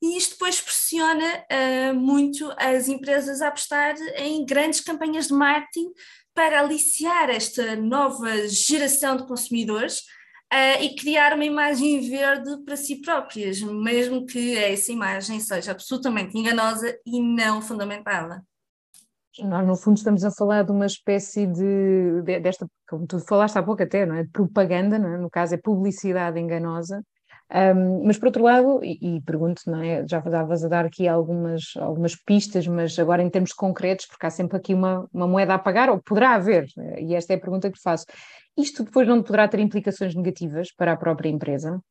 e 0.02 0.18
isto 0.18 0.32
depois 0.32 0.60
pressiona 0.60 1.46
uh, 1.52 1.94
muito 1.94 2.52
as 2.58 2.88
empresas 2.88 3.42
a 3.42 3.50
apostar 3.50 3.96
em 4.18 4.44
grandes 4.46 4.82
campanhas 4.82 5.28
de 5.28 5.34
marketing 5.34 5.92
para 6.34 6.60
aliciar 6.60 7.30
esta 7.30 7.76
nova 7.76 8.48
geração 8.48 9.16
de 9.16 9.28
consumidores 9.28 10.00
uh, 10.52 10.82
e 10.82 10.96
criar 10.96 11.34
uma 11.34 11.46
imagem 11.46 12.10
verde 12.10 12.64
para 12.66 12.76
si 12.76 13.02
próprias, 13.02 13.62
mesmo 13.62 14.26
que 14.26 14.58
essa 14.58 14.92
imagem 14.92 15.40
seja 15.40 15.72
absolutamente 15.72 16.38
enganosa 16.38 16.98
e 17.06 17.22
não 17.22 17.62
fundamentada. 17.62 18.44
Nós, 19.44 19.68
no 19.68 19.76
fundo, 19.76 19.98
estamos 19.98 20.24
a 20.24 20.32
falar 20.32 20.64
de 20.64 20.72
uma 20.72 20.86
espécie 20.86 21.48
de, 21.48 22.22
de, 22.24 22.40
desta, 22.40 22.68
como 22.88 23.08
tu 23.08 23.20
falaste 23.20 23.58
há 23.58 23.64
pouco 23.64 23.82
até, 23.84 24.06
não 24.06 24.16
é? 24.16 24.26
propaganda, 24.26 25.00
não 25.00 25.14
é? 25.14 25.18
no 25.18 25.30
caso 25.30 25.56
é 25.56 25.58
publicidade 25.58 26.40
enganosa, 26.40 27.02
um, 27.54 28.06
mas 28.06 28.18
por 28.18 28.28
outro 28.28 28.44
lado, 28.44 28.80
e, 28.82 29.18
e, 29.18 29.22
pergunto, 29.22 29.62
não 29.68 29.82
é? 29.82 30.08
Já 30.08 30.20
davas 30.20 30.64
a 30.64 30.70
dar 30.70 30.86
aqui 30.86 31.06
algumas, 31.06 31.74
algumas 31.76 32.16
pistas, 32.16 32.66
mas 32.66 32.98
agora 32.98 33.22
em 33.22 33.30
termos 33.30 33.52
concretos, 33.52 34.06
porque 34.06 34.26
há 34.26 34.30
sempre 34.30 34.56
aqui 34.56 34.74
uma, 34.74 35.06
uma 35.14 35.28
moeda 35.28 35.56
a 35.56 35.60
pagar, 35.60 35.90
ou 35.90 36.02
poderá 36.02 36.36
haver, 36.36 36.66
e 36.98 37.14
esta 37.14 37.34
é 37.34 37.36
a 37.36 37.40
pergunta 37.40 37.70
que 37.70 37.82
faço. 37.82 38.06
Isto 38.58 38.86
depois 38.86 39.06
não 39.06 39.22
poderá 39.22 39.50
ter 39.50 39.60
implicações 39.60 40.16
negativas 40.16 40.72
para 40.74 40.94
a 40.94 40.98
própria 40.98 41.30
empresa? 41.30 41.82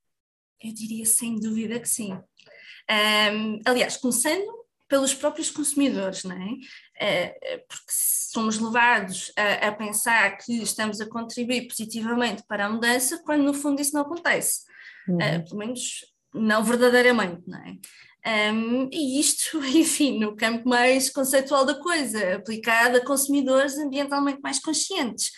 Eu 0.62 0.72
diria 0.72 1.04
sem 1.04 1.38
dúvida 1.38 1.78
que 1.78 1.88
sim. 1.88 2.12
Um, 2.12 3.60
aliás, 3.66 3.98
começando 3.98 4.59
pelos 4.90 5.14
próprios 5.14 5.50
consumidores, 5.50 6.24
não 6.24 6.36
é? 6.36 6.56
é 6.98 7.58
porque 7.58 7.92
somos 8.32 8.58
levados 8.58 9.32
a, 9.36 9.68
a, 9.68 9.72
pensar 9.72 10.36
que 10.36 10.60
estamos 10.60 11.00
a 11.00 11.08
contribuir 11.08 11.68
positivamente 11.68 12.42
para 12.46 12.66
a 12.66 12.70
mudança, 12.70 13.22
quando 13.24 13.44
no 13.44 13.54
fundo 13.54 13.80
isso 13.80 13.94
não 13.94 14.02
acontece, 14.02 14.62
uhum. 15.08 15.16
uh, 15.16 15.44
pelo 15.44 15.58
menos 15.58 16.04
não 16.34 16.64
verdadeiramente, 16.64 17.42
não 17.46 17.58
é? 17.58 17.76
Um, 18.52 18.90
e 18.92 19.18
isto, 19.18 19.58
enfim, 19.64 20.18
no 20.18 20.36
campo 20.36 20.68
mais 20.68 21.08
conceitual 21.08 21.64
da 21.64 21.80
coisa, 21.80 22.34
aplicado 22.34 22.96
a 22.96 23.04
consumidores 23.04 23.78
ambientalmente 23.78 24.40
mais 24.42 24.58
conscientes. 24.58 25.30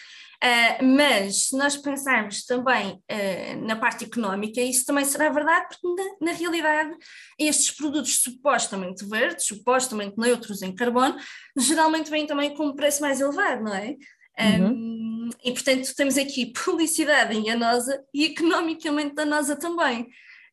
Uh, 0.43 0.85
mas 0.85 1.49
se 1.49 1.57
nós 1.57 1.77
pensarmos 1.77 2.45
também 2.45 2.95
uh, 2.95 3.65
na 3.65 3.77
parte 3.77 4.05
económica, 4.05 4.61
isso 4.61 4.85
também 4.85 5.05
será 5.05 5.29
verdade, 5.29 5.69
porque 5.69 5.87
na, 5.87 6.33
na, 6.33 6.37
realidade 6.37 6.93
estes 7.39 7.71
produtos 7.71 8.21
supostamente 8.21 9.05
verdes, 9.05 9.47
supostamente 9.47 10.19
neutros 10.19 10.61
em 10.63 10.75
carbono, 10.75 11.17
geralmente 11.57 12.11
vêm 12.11 12.27
também 12.27 12.57
com 12.57 12.67
um 12.67 12.75
preço 12.75 13.01
mais 13.03 13.21
elevado, 13.21 13.63
não 13.63 13.73
é? 13.73 13.97
Uhum. 14.41 14.67
Um, 14.67 15.31
e 15.45 15.53
portanto 15.53 15.95
temos 15.95 16.19
aqui 16.19 16.47
publicidade 16.65 17.37
enganosa 17.37 18.03
e 18.13 18.25
economicamente 18.25 19.15
danosa 19.15 19.55
também. 19.55 20.09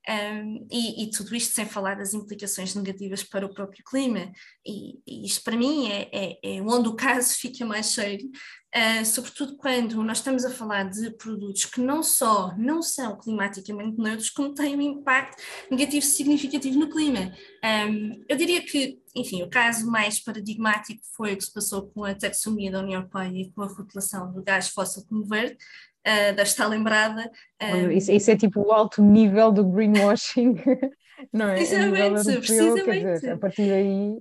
Um, 0.07 0.67
e, 0.71 1.03
e, 1.03 1.11
tudo 1.11 1.35
isto 1.35 1.53
sem 1.53 1.67
falar 1.67 1.95
das 1.95 2.13
implicações 2.15 2.73
negativas 2.73 3.21
para 3.21 3.45
o 3.45 3.53
próprio 3.53 3.83
clima. 3.83 4.31
E, 4.65 4.99
e 5.05 5.25
isto 5.25 5.43
para 5.43 5.57
mim 5.57 5.87
é, 5.91 6.09
é, 6.11 6.39
é, 6.43 6.61
onde 6.61 6.89
o 6.89 6.95
caso 6.95 7.35
fica 7.37 7.65
mais 7.65 7.87
sério, 7.87 8.29
uh, 8.75 9.05
sobretudo 9.05 9.55
quando 9.57 10.01
nós 10.03 10.17
estamos 10.17 10.45
a 10.45 10.49
falar 10.49 10.83
de 10.89 11.11
produtos 11.11 11.65
que 11.65 11.81
não 11.81 12.03
só 12.03 12.55
não 12.57 12.81
são 12.81 13.17
climaticamente 13.17 13.99
neutros, 13.99 14.29
como 14.29 14.53
têm 14.53 14.75
um 14.75 14.81
impacto 14.81 15.41
negativo 15.69 16.05
significativo 16.05 16.79
no 16.79 16.89
clima. 16.89 17.33
Um, 17.63 18.23
eu 18.27 18.37
diria 18.37 18.61
que, 18.61 18.99
enfim, 19.15 19.43
o 19.43 19.49
caso 19.49 19.89
mais 19.89 20.23
paradigmático 20.23 21.01
foi 21.15 21.33
o 21.33 21.37
que 21.37 21.43
se 21.43 21.53
passou 21.53 21.87
com 21.89 22.03
a 22.03 22.15
taxonomia 22.15 22.71
da 22.71 22.79
União 22.79 22.99
Europeia 22.99 23.41
e 23.41 23.51
com 23.51 23.61
a 23.63 23.67
rotulação 23.67 24.31
do 24.31 24.43
gás 24.43 24.69
fóssil 24.69 25.05
como 25.07 25.25
verde, 25.25 25.53
uh, 25.53 26.35
deve 26.35 26.43
estar 26.43 26.67
lembrada. 26.67 27.29
Uh, 27.61 27.91
isso, 27.91 28.11
isso, 28.11 28.31
é 28.31 28.37
tipo 28.37 28.61
o 28.61 28.71
alto 28.71 29.01
nível 29.01 29.51
do 29.51 29.65
greenwashing, 29.65 30.55
não 31.33 31.49
é? 31.49 31.55
Precisamente, 31.55 32.23
precisamente. 32.37 33.13
Dizer, 33.13 33.31
a 33.31 33.37
partir 33.37 33.67
daí 33.67 34.17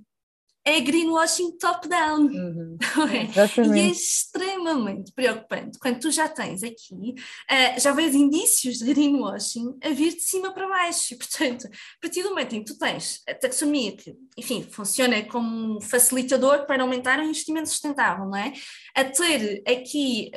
é 0.69 0.81
greenwashing 0.81 1.57
top-down. 1.57 2.27
Uhum. 2.27 2.77
É? 3.09 3.75
E 3.75 3.79
é 3.79 3.87
extremamente 3.87 5.11
preocupante 5.13 5.79
quando 5.79 5.99
tu 5.99 6.11
já 6.11 6.27
tens 6.27 6.63
aqui, 6.63 7.15
uh, 7.49 7.79
já 7.79 7.91
vês 7.91 8.13
indícios 8.13 8.77
de 8.77 8.85
greenwashing 8.85 9.77
a 9.83 9.89
vir 9.89 10.13
de 10.13 10.21
cima 10.21 10.53
para 10.53 10.67
baixo. 10.67 11.13
E, 11.13 11.17
portanto, 11.17 11.67
a 11.67 12.01
partir 12.01 12.23
do 12.23 12.29
momento 12.29 12.53
em 12.53 12.63
que 12.63 12.73
tu 12.73 12.77
tens 12.77 13.21
a 13.27 13.33
taxonomia, 13.33 13.95
que, 13.95 14.15
enfim, 14.37 14.63
funciona 14.63 15.23
como 15.23 15.77
um 15.77 15.81
facilitador 15.81 16.65
para 16.65 16.83
aumentar 16.83 17.19
o 17.19 17.23
investimento 17.23 17.69
sustentável, 17.69 18.25
não 18.25 18.37
é? 18.37 18.53
A 18.95 19.03
ter 19.03 19.63
aqui, 19.67 20.31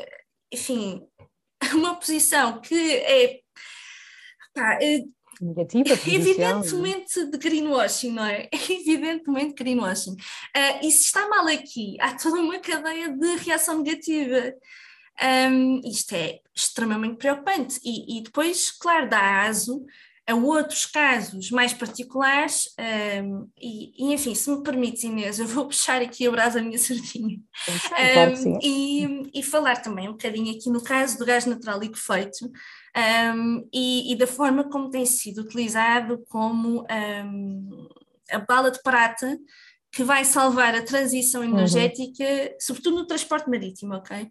enfim, 0.52 1.02
uma 1.74 1.94
posição 1.96 2.60
que 2.60 2.74
é. 2.74 3.40
Pá, 4.54 4.78
eh, 4.82 5.04
negativa, 5.44 5.90
é? 5.90 6.14
Evidentemente 6.14 7.26
de 7.26 7.38
greenwashing, 7.38 8.12
não 8.12 8.24
é? 8.24 8.48
Evidentemente 8.52 9.54
greenwashing. 9.54 10.12
Uh, 10.12 10.86
e 10.86 10.90
se 10.90 11.04
está 11.04 11.28
mal 11.28 11.46
aqui, 11.46 11.96
há 12.00 12.14
toda 12.14 12.40
uma 12.40 12.58
cadeia 12.58 13.10
de 13.10 13.36
reação 13.36 13.82
negativa. 13.82 14.54
Um, 15.50 15.80
isto 15.84 16.14
é 16.14 16.40
extremamente 16.54 17.16
preocupante. 17.16 17.80
E, 17.84 18.18
e, 18.18 18.22
depois, 18.22 18.70
claro, 18.70 19.08
dá 19.08 19.42
aso 19.42 19.84
a 20.32 20.36
outros 20.36 20.86
casos 20.86 21.50
mais 21.50 21.72
particulares, 21.72 22.64
um, 23.22 23.48
e, 23.60 23.92
e, 23.96 24.14
enfim, 24.14 24.34
se 24.34 24.50
me 24.50 24.62
permites, 24.62 25.04
Inês, 25.04 25.38
eu 25.38 25.46
vou 25.46 25.66
puxar 25.68 26.00
aqui 26.00 26.26
a 26.26 26.30
brasa 26.30 26.58
à 26.58 26.62
minha 26.62 26.78
sardinha. 26.78 27.38
Um, 28.46 28.58
e, 28.62 29.30
e, 29.34 29.42
falar 29.42 29.82
também 29.82 30.08
um 30.08 30.12
bocadinho 30.12 30.54
aqui 30.56 30.70
no 30.70 30.82
caso 30.82 31.18
do 31.18 31.26
gás 31.26 31.46
natural 31.46 31.78
liquefeito 31.78 32.50
um, 33.36 33.68
e, 33.72 34.12
e, 34.12 34.16
da 34.16 34.26
forma 34.26 34.68
como 34.68 34.90
tem 34.90 35.04
sido 35.06 35.42
utilizado 35.42 36.24
como 36.28 36.84
a 38.30 38.38
bala 38.38 38.70
de 38.70 38.82
prata 38.82 39.38
que 39.92 40.02
vai 40.02 40.24
salvar 40.24 40.74
a 40.74 40.82
transição 40.82 41.42
uhum. 41.42 41.50
energética, 41.50 42.24
uhum. 42.24 42.56
sobretudo 42.58 42.96
no 42.96 43.06
transporte 43.06 43.50
marítimo, 43.50 43.94
ok? 43.94 44.28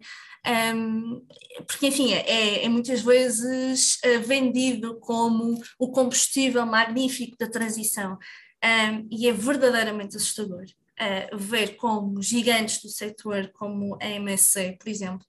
Um, 0.74 1.24
porque, 1.68 1.86
enfim, 1.86 2.12
é, 2.12 2.64
é, 2.64 2.68
muitas 2.68 3.00
vezes 3.00 4.00
uh, 4.04 4.20
vendido 4.26 4.98
como 4.98 5.62
o 5.78 5.92
combustível 5.92 6.66
magnífico 6.66 7.36
da 7.38 7.48
transição 7.48 8.18
um, 8.64 9.08
e 9.08 9.28
é 9.28 9.32
verdadeiramente 9.32 10.16
assustador 10.16 10.64
uh, 10.64 11.38
ver 11.38 11.76
como 11.76 12.20
gigantes 12.20 12.82
do 12.82 12.88
setor, 12.88 13.50
como 13.52 13.96
a 14.00 14.06
MSC, 14.06 14.76
por 14.80 14.88
exemplo, 14.88 15.24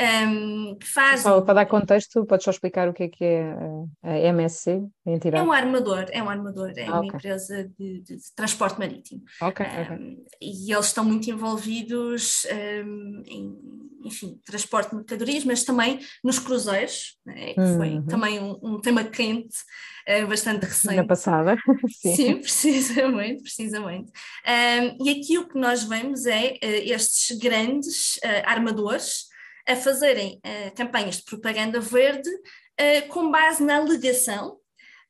um, 0.00 0.76
que 0.76 0.86
fazem. 0.86 1.22
Só 1.22 1.40
para 1.40 1.54
dar 1.54 1.66
contexto, 1.66 2.24
podes 2.24 2.44
só 2.44 2.50
explicar 2.50 2.88
o 2.88 2.92
que 2.92 3.04
é 3.04 3.08
que 3.08 3.24
é 3.24 3.54
a 4.02 4.18
MSC, 4.18 4.82
a 5.06 5.10
entidade? 5.10 5.42
É 5.42 5.46
um 5.46 5.52
armador, 5.52 6.06
é 6.10 6.22
um 6.22 6.30
armador, 6.30 6.72
é 6.76 6.90
uma 6.90 7.06
empresa 7.06 7.64
de, 7.76 8.00
de, 8.00 8.16
de, 8.16 8.34
transporte 8.34 8.78
marítimo. 8.78 9.22
Ok. 9.42 9.66
Um, 9.66 10.24
e 10.40 10.72
eles 10.72 10.86
estão 10.86 11.04
muito 11.04 11.28
envolvidos 11.28 12.46
um, 12.84 13.22
em, 13.26 13.58
enfim, 14.04 14.40
transporte 14.44 14.90
de 14.90 14.96
mercadorias, 14.96 15.44
mas 15.44 15.64
também 15.64 15.98
nos 16.22 16.38
cruzeiros, 16.38 17.18
né, 17.26 17.54
que 17.54 17.76
foi 17.76 17.94
uhum. 17.94 18.06
também 18.06 18.38
um, 18.38 18.58
um, 18.62 18.80
tema 18.80 19.02
quente. 19.04 19.56
Uh, 20.08 20.26
bastante 20.26 20.64
recente. 20.64 20.96
Na 20.96 21.04
passada, 21.04 21.54
sim. 22.00 22.16
Sim, 22.16 22.34
precisamente, 22.40 23.42
precisamente. 23.42 24.10
e 25.02 25.10
aqui 25.10 25.36
o 25.36 25.46
que 25.46 25.58
nós 25.58 25.84
vemos 25.84 26.24
é 26.24 26.52
uh, 26.52 26.56
estes 26.62 27.36
grandes 27.36 28.16
uh, 28.24 28.42
armadores 28.46 29.27
a 29.68 29.76
fazerem 29.76 30.40
uh, 30.44 30.74
campanhas 30.74 31.16
de 31.16 31.24
propaganda 31.24 31.80
verde 31.80 32.28
uh, 32.30 33.08
com 33.08 33.30
base 33.30 33.62
na 33.62 33.76
alegação 33.76 34.58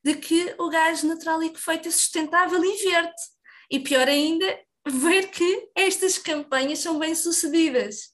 de 0.03 0.15
que 0.15 0.53
o 0.57 0.69
gás 0.69 1.03
natural 1.03 1.39
liquefeito 1.39 1.87
é 1.87 1.91
sustentável 1.91 2.63
e 2.63 2.83
verde. 2.83 3.21
E 3.71 3.79
pior 3.79 4.07
ainda, 4.07 4.59
ver 4.87 5.29
que 5.29 5.69
estas 5.75 6.17
campanhas 6.17 6.79
são 6.79 6.97
bem 6.97 7.13
sucedidas. 7.13 8.11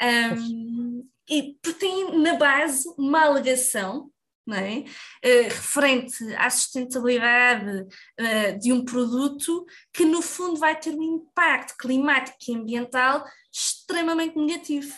Um, 0.00 1.08
e 1.28 1.56
porque 1.62 1.78
tem 1.78 2.18
na 2.18 2.34
base 2.34 2.84
uma 2.98 3.24
alegação 3.24 4.10
é? 4.52 4.80
Uh, 5.26 5.44
referente 5.44 6.34
à 6.34 6.50
sustentabilidade 6.50 7.80
uh, 7.80 8.58
de 8.60 8.72
um 8.72 8.84
produto 8.84 9.64
que, 9.90 10.04
no 10.04 10.20
fundo, 10.20 10.60
vai 10.60 10.78
ter 10.78 10.90
um 10.90 11.02
impacto 11.02 11.74
climático 11.78 12.36
e 12.46 12.54
ambiental 12.54 13.24
extremamente 13.50 14.36
negativo. 14.36 14.92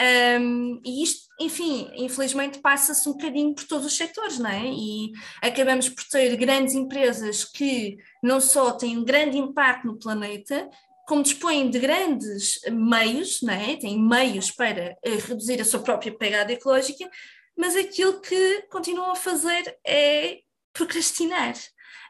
Um, 0.00 0.80
e 0.84 1.02
isto, 1.02 1.28
enfim, 1.38 1.90
infelizmente 1.94 2.60
passa-se 2.60 3.08
um 3.08 3.12
bocadinho 3.12 3.54
por 3.54 3.64
todos 3.64 3.86
os 3.86 3.96
setores, 3.96 4.38
não 4.38 4.50
é? 4.50 4.66
E 4.66 5.12
acabamos 5.42 5.88
por 5.88 6.04
ter 6.04 6.34
grandes 6.36 6.74
empresas 6.74 7.44
que 7.44 7.98
não 8.22 8.40
só 8.40 8.72
têm 8.72 8.96
um 8.96 9.04
grande 9.04 9.36
impacto 9.36 9.86
no 9.86 9.98
planeta, 9.98 10.68
como 11.06 11.22
dispõem 11.22 11.68
de 11.68 11.78
grandes 11.78 12.60
meios, 12.70 13.42
não 13.42 13.52
é? 13.52 13.76
têm 13.76 14.00
meios 14.00 14.50
para 14.50 14.96
uh, 15.06 15.28
reduzir 15.28 15.60
a 15.60 15.64
sua 15.64 15.80
própria 15.80 16.16
pegada 16.16 16.52
ecológica, 16.52 17.08
mas 17.56 17.76
aquilo 17.76 18.20
que 18.20 18.62
continuam 18.70 19.10
a 19.10 19.16
fazer 19.16 19.78
é 19.86 20.38
procrastinar. 20.72 21.54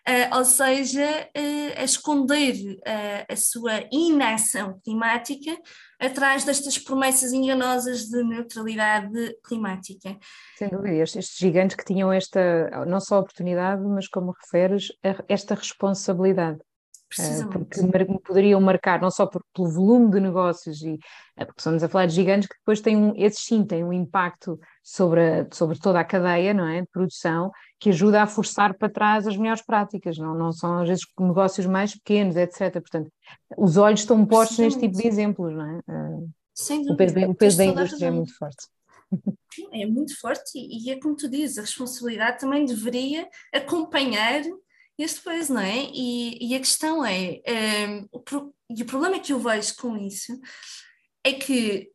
Uh, 0.08 0.36
ou 0.38 0.44
seja, 0.44 1.28
uh, 1.36 1.84
esconder 1.84 2.56
uh, 2.78 3.32
a 3.32 3.36
sua 3.36 3.88
inação 3.92 4.80
climática 4.84 5.56
atrás 6.02 6.44
destas 6.44 6.76
promessas 6.76 7.32
enganosas 7.32 8.06
de 8.08 8.24
neutralidade 8.24 9.36
climática. 9.44 10.18
Sem 10.58 10.68
dúvida, 10.68 10.96
estes 10.96 11.36
gigantes 11.38 11.76
que 11.76 11.84
tinham 11.84 12.12
esta, 12.12 12.84
não 12.86 13.00
só 13.00 13.20
oportunidade, 13.20 13.82
mas 13.84 14.08
como 14.08 14.32
referes, 14.32 14.88
esta 15.28 15.54
responsabilidade. 15.54 16.58
Porque 17.48 17.80
poderiam 18.24 18.60
marcar 18.60 19.00
não 19.00 19.10
só 19.10 19.26
por, 19.26 19.42
pelo 19.54 19.70
volume 19.70 20.10
de 20.10 20.20
negócios, 20.20 20.82
e, 20.82 20.98
porque 21.36 21.54
estamos 21.58 21.82
a 21.82 21.88
falar 21.88 22.06
de 22.06 22.14
gigantes 22.14 22.48
que 22.48 22.56
depois 22.56 22.80
têm 22.80 22.96
um, 22.96 23.12
esses 23.16 23.44
sim 23.44 23.64
têm 23.64 23.84
um 23.84 23.92
impacto 23.92 24.58
sobre, 24.82 25.20
a, 25.20 25.46
sobre 25.52 25.78
toda 25.78 26.00
a 26.00 26.04
cadeia 26.04 26.54
não 26.54 26.66
é, 26.66 26.80
de 26.80 26.88
produção, 26.88 27.50
que 27.78 27.90
ajuda 27.90 28.22
a 28.22 28.26
forçar 28.26 28.76
para 28.76 28.88
trás 28.88 29.26
as 29.26 29.36
melhores 29.36 29.62
práticas, 29.62 30.16
não, 30.18 30.34
não 30.34 30.52
são 30.52 30.80
às 30.80 30.88
vezes 30.88 31.04
negócios 31.18 31.66
mais 31.66 31.94
pequenos, 31.94 32.36
etc. 32.36 32.72
Portanto, 32.72 33.10
os 33.56 33.76
olhos 33.76 34.00
estão 34.00 34.24
postos 34.24 34.58
neste 34.58 34.80
tipo 34.80 34.96
de 34.96 35.06
exemplos, 35.06 35.54
não 35.54 35.66
é? 35.66 35.80
Sem 36.54 36.82
dúvida. 36.82 36.94
O 36.94 36.96
peso, 36.96 37.30
o 37.30 37.34
peso 37.34 37.58
da 37.58 37.64
indústria 37.64 38.06
é 38.06 38.10
muito 38.10 38.36
forte. 38.36 38.66
É 39.72 39.86
muito 39.86 40.18
forte 40.18 40.52
e, 40.56 40.86
e 40.86 40.90
é 40.90 40.98
como 40.98 41.14
tu 41.14 41.28
dizes, 41.28 41.58
a 41.58 41.62
responsabilidade 41.62 42.40
também 42.40 42.64
deveria 42.64 43.28
acompanhar 43.52 44.42
este 44.98 45.20
peso, 45.20 45.54
não 45.54 45.60
é? 45.60 45.90
E, 45.92 46.50
e 46.50 46.54
a 46.54 46.58
questão 46.58 47.04
é, 47.04 47.40
um, 47.46 47.52
ehm, 47.52 48.08
o, 48.12 48.54
e 48.70 48.82
o 48.82 48.86
problema 48.86 49.18
que 49.18 49.32
eu 49.32 49.38
vejo 49.38 49.76
com 49.76 49.96
isso 49.96 50.38
é 51.24 51.32
que 51.32 51.90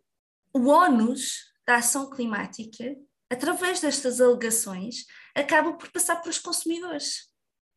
o 0.54 0.68
ónus 0.68 1.52
da 1.66 1.76
ação 1.76 2.10
climática, 2.10 2.96
através 3.30 3.82
destas 3.82 4.22
alegações, 4.22 5.06
acaba 5.36 5.74
por 5.74 5.90
passar 5.92 6.18
para 6.18 6.30
os 6.30 6.40
consumidores. 6.40 7.28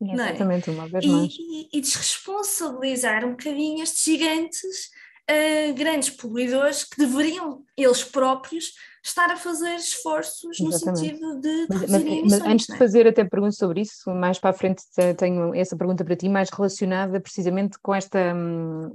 É? 0.02 0.14
Exatamente, 0.14 0.70
é? 0.70 0.72
uma 0.72 0.88
vez 0.88 1.04
mais. 1.04 1.32
E, 1.32 1.68
e, 1.72 1.80
desresponsabilizar 1.80 3.24
um 3.24 3.32
bocadinho 3.32 3.82
estes 3.82 4.02
gigantes, 4.02 4.90
uh, 5.30 5.74
grandes 5.74 6.10
poluidores, 6.10 6.84
que 6.84 6.96
deveriam 6.96 7.64
eles 7.76 8.02
próprios 8.02 8.72
estar 9.02 9.30
a 9.30 9.36
fazer 9.36 9.76
esforços 9.76 10.58
no 10.60 10.72
sentido 10.72 11.40
de, 11.40 11.66
de 11.66 11.66
mas, 11.68 11.90
mas, 11.90 12.02
emissões, 12.02 12.30
mas, 12.30 12.42
antes 12.42 12.66
de 12.66 12.72
é? 12.74 12.76
fazer 12.76 13.06
até 13.06 13.24
perguntas 13.24 13.56
sobre 13.56 13.80
isso, 13.80 14.10
mais 14.10 14.38
para 14.38 14.50
a 14.50 14.52
frente 14.52 14.82
tenho 15.16 15.54
essa 15.54 15.76
pergunta 15.76 16.04
para 16.04 16.16
ti, 16.16 16.28
mais 16.28 16.50
relacionada 16.50 17.20
precisamente 17.20 17.78
com 17.82 17.94
esta, 17.94 18.34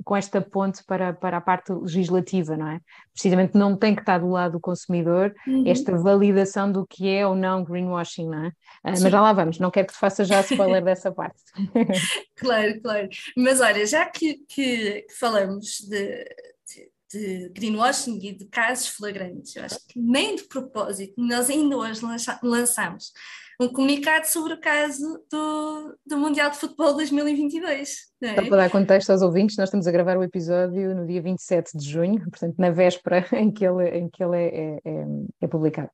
com 0.03 0.15
esta 0.15 0.41
ponte 0.41 0.83
para, 0.85 1.13
para 1.13 1.37
a 1.37 1.41
parte 1.41 1.71
legislativa, 1.71 2.55
não 2.55 2.67
é? 2.67 2.79
Precisamente 3.13 3.57
não 3.57 3.75
tem 3.75 3.95
que 3.95 4.01
estar 4.01 4.19
do 4.19 4.29
lado 4.29 4.53
do 4.53 4.59
consumidor 4.59 5.33
uhum. 5.47 5.63
esta 5.65 5.97
validação 5.97 6.71
do 6.71 6.85
que 6.85 7.09
é 7.09 7.25
ou 7.25 7.35
não 7.35 7.63
greenwashing, 7.63 8.27
não 8.27 8.45
é? 8.45 8.47
Uh, 8.47 8.51
mas 8.83 9.01
já 9.01 9.21
lá 9.21 9.33
vamos, 9.33 9.59
não 9.59 9.71
quero 9.71 9.87
que 9.87 9.93
te 9.93 9.99
faça 9.99 10.23
já 10.23 10.41
spoiler 10.41 10.83
dessa 10.85 11.11
parte. 11.11 11.41
claro, 12.35 12.81
claro. 12.81 13.09
Mas 13.35 13.59
olha, 13.59 13.85
já 13.85 14.05
que, 14.05 14.39
que 14.47 15.05
falamos 15.19 15.79
de 15.79 16.25
de 17.15 17.49
greenwashing 17.49 18.19
e 18.21 18.33
de 18.33 18.45
casos 18.45 18.87
flagrantes. 18.89 19.55
Eu 19.55 19.63
acho 19.63 19.79
que 19.87 19.99
nem 19.99 20.35
de 20.35 20.43
propósito, 20.43 21.13
nós 21.17 21.49
ainda 21.49 21.77
hoje 21.77 22.01
lançamos 22.43 23.13
um 23.59 23.69
comunicado 23.69 24.27
sobre 24.27 24.53
o 24.53 24.59
caso 24.59 25.23
do, 25.31 25.97
do 26.05 26.17
Mundial 26.17 26.51
de 26.51 26.57
Futebol 26.57 26.93
2022. 26.93 27.97
É? 28.21 28.35
Só 28.35 28.41
para 28.41 28.57
dar 28.57 28.69
contexto 28.69 29.11
aos 29.11 29.21
ouvintes, 29.21 29.55
nós 29.55 29.69
estamos 29.69 29.87
a 29.87 29.91
gravar 29.91 30.17
o 30.17 30.23
episódio 30.23 30.93
no 30.93 31.07
dia 31.07 31.21
27 31.21 31.77
de 31.77 31.89
junho, 31.89 32.19
portanto, 32.29 32.55
na 32.57 32.69
véspera 32.69 33.25
em 33.33 33.49
que 33.49 33.65
ele, 33.65 33.87
em 33.97 34.09
que 34.09 34.21
ele 34.21 34.37
é, 34.37 34.79
é, 34.83 35.05
é 35.41 35.47
publicado. 35.47 35.89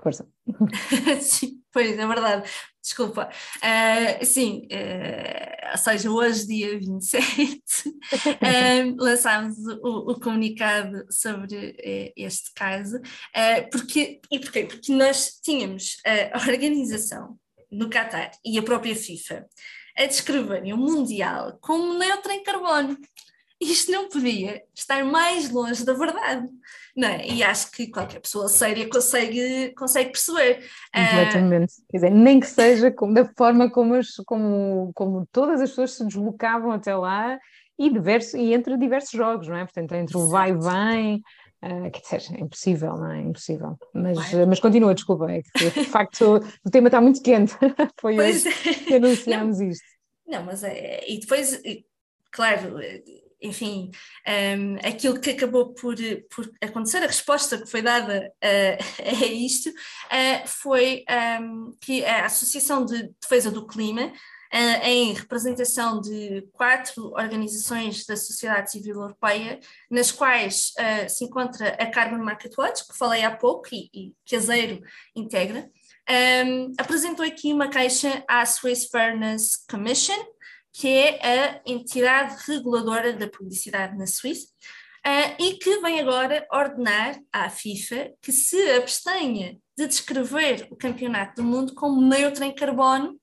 Força. 0.00 0.26
sim, 1.20 1.61
pois, 1.72 1.98
é 1.98 2.06
verdade. 2.06 2.50
Desculpa. 2.82 3.30
Uh, 3.58 4.24
sim, 4.24 4.66
uh, 4.72 5.70
ou 5.70 5.78
seja, 5.78 6.10
hoje, 6.10 6.46
dia 6.46 6.78
27, 6.80 7.88
uh, 7.88 8.96
lançámos 8.98 9.56
o, 9.82 10.10
o, 10.10 10.20
comunicado 10.20 11.06
sobre 11.10 11.70
uh, 11.70 12.12
este 12.16 12.52
caso. 12.54 13.00
porque, 13.70 14.20
e 14.30 14.38
porquê? 14.40 14.64
Porque 14.64 14.92
nós 14.92 15.38
tínhamos 15.42 15.96
a 16.32 16.38
organização 16.38 17.38
no 17.70 17.88
Qatar 17.88 18.32
e 18.44 18.58
a 18.58 18.62
própria 18.62 18.96
FIFA 18.96 19.46
a 19.96 20.06
descreverem 20.06 20.72
o 20.72 20.76
Mundial 20.76 21.58
como 21.60 21.98
neutro 21.98 22.32
em 22.32 22.42
carbono 22.42 22.96
isto 23.62 23.92
não 23.92 24.08
podia 24.08 24.62
estar 24.74 25.04
mais 25.04 25.48
longe 25.50 25.84
da 25.84 25.92
verdade. 25.92 26.48
Não 26.94 27.08
é? 27.08 27.26
E 27.26 27.42
acho 27.42 27.70
que 27.70 27.86
qualquer 27.86 28.20
pessoa 28.20 28.48
séria 28.48 28.88
consegue, 28.88 29.72
consegue 29.74 30.10
perceber. 30.10 30.62
Completamente. 30.94 31.72
Uh, 31.72 31.84
Quer 31.90 31.96
dizer, 31.96 32.10
nem 32.10 32.38
que 32.38 32.46
seja 32.46 32.90
como, 32.90 33.14
da 33.14 33.24
forma 33.24 33.70
como, 33.70 33.94
as, 33.94 34.08
como, 34.26 34.92
como 34.94 35.26
todas 35.32 35.60
as 35.62 35.70
pessoas 35.70 35.92
se 35.92 36.04
deslocavam 36.04 36.70
até 36.70 36.94
lá 36.94 37.38
e, 37.78 37.90
diverso, 37.90 38.36
e 38.36 38.52
entre 38.52 38.76
diversos 38.76 39.12
jogos, 39.12 39.48
não 39.48 39.56
é? 39.56 39.64
Portanto, 39.64 39.92
entre 39.94 40.16
o 40.16 40.28
vai 40.28 40.50
e 40.50 40.54
vem. 40.54 41.22
Uh, 41.64 41.90
quer 41.90 42.18
dizer, 42.18 42.36
é 42.36 42.40
impossível, 42.40 42.96
não 42.96 43.10
é? 43.10 43.20
Impossível. 43.22 43.78
Mas, 43.94 44.18
mas 44.46 44.60
continua, 44.60 44.94
desculpa, 44.94 45.30
é 45.30 45.40
que 45.42 45.70
de 45.70 45.84
facto 45.84 46.40
o 46.64 46.70
tema 46.70 46.88
está 46.88 47.00
muito 47.00 47.22
quente. 47.22 47.54
Foi 47.98 48.16
pois 48.16 48.44
hoje 48.44 48.68
é. 48.68 48.74
que 48.74 48.94
anunciámos 48.96 49.60
não, 49.60 49.68
isto. 49.68 49.84
Não, 50.26 50.44
mas 50.44 50.62
é. 50.62 51.08
E 51.08 51.20
depois, 51.20 51.62
claro 52.30 52.78
enfim, 53.42 53.90
um, 54.56 54.76
aquilo 54.76 55.20
que 55.20 55.30
acabou 55.30 55.74
por, 55.74 55.96
por 56.34 56.50
acontecer, 56.60 56.98
a 56.98 57.06
resposta 57.06 57.58
que 57.58 57.66
foi 57.66 57.82
dada 57.82 58.32
uh, 58.42 59.02
a 59.02 59.26
isto, 59.26 59.68
uh, 59.68 60.46
foi 60.46 61.04
um, 61.40 61.76
que 61.80 62.04
a 62.04 62.26
Associação 62.26 62.84
de 62.84 63.10
Defesa 63.20 63.50
do 63.50 63.66
Clima, 63.66 64.06
uh, 64.06 64.84
em 64.84 65.12
representação 65.12 66.00
de 66.00 66.46
quatro 66.52 67.12
organizações 67.14 68.06
da 68.06 68.16
sociedade 68.16 68.70
civil 68.70 68.94
europeia, 68.94 69.58
nas 69.90 70.12
quais 70.12 70.72
se 71.08 71.24
encontra 71.24 71.70
a 71.70 71.86
Carbon 71.86 72.22
Market 72.22 72.56
Watch, 72.56 72.86
que 72.86 72.96
falei 72.96 73.24
há 73.24 73.30
pouco 73.30 73.68
e, 73.72 73.90
e 73.92 74.12
que 74.24 74.36
a 74.36 74.40
Zero 74.40 74.80
integra, 75.16 75.68
um, 76.10 76.72
apresentou 76.78 77.24
aqui 77.24 77.52
uma 77.52 77.68
queixa 77.68 78.24
à 78.28 78.44
Swiss 78.44 78.86
Fairness 78.86 79.64
Commission, 79.70 80.18
que 80.72 80.88
é 80.88 81.18
a 81.22 81.62
entidade 81.66 82.36
reguladora 82.46 83.12
da 83.12 83.28
publicidade 83.28 83.96
na 83.96 84.06
Suíça, 84.06 84.48
uh, 85.06 85.42
e 85.42 85.54
que 85.54 85.80
vem 85.80 86.00
agora 86.00 86.46
ordenar 86.50 87.18
à 87.32 87.50
FIFA 87.50 88.12
que 88.20 88.32
se 88.32 88.70
abstenha 88.72 89.58
de 89.76 89.86
descrever 89.86 90.66
o 90.70 90.76
Campeonato 90.76 91.42
do 91.42 91.44
Mundo 91.48 91.74
como 91.74 92.00
neutro 92.00 92.44
em 92.44 92.54
carbono, 92.54 93.20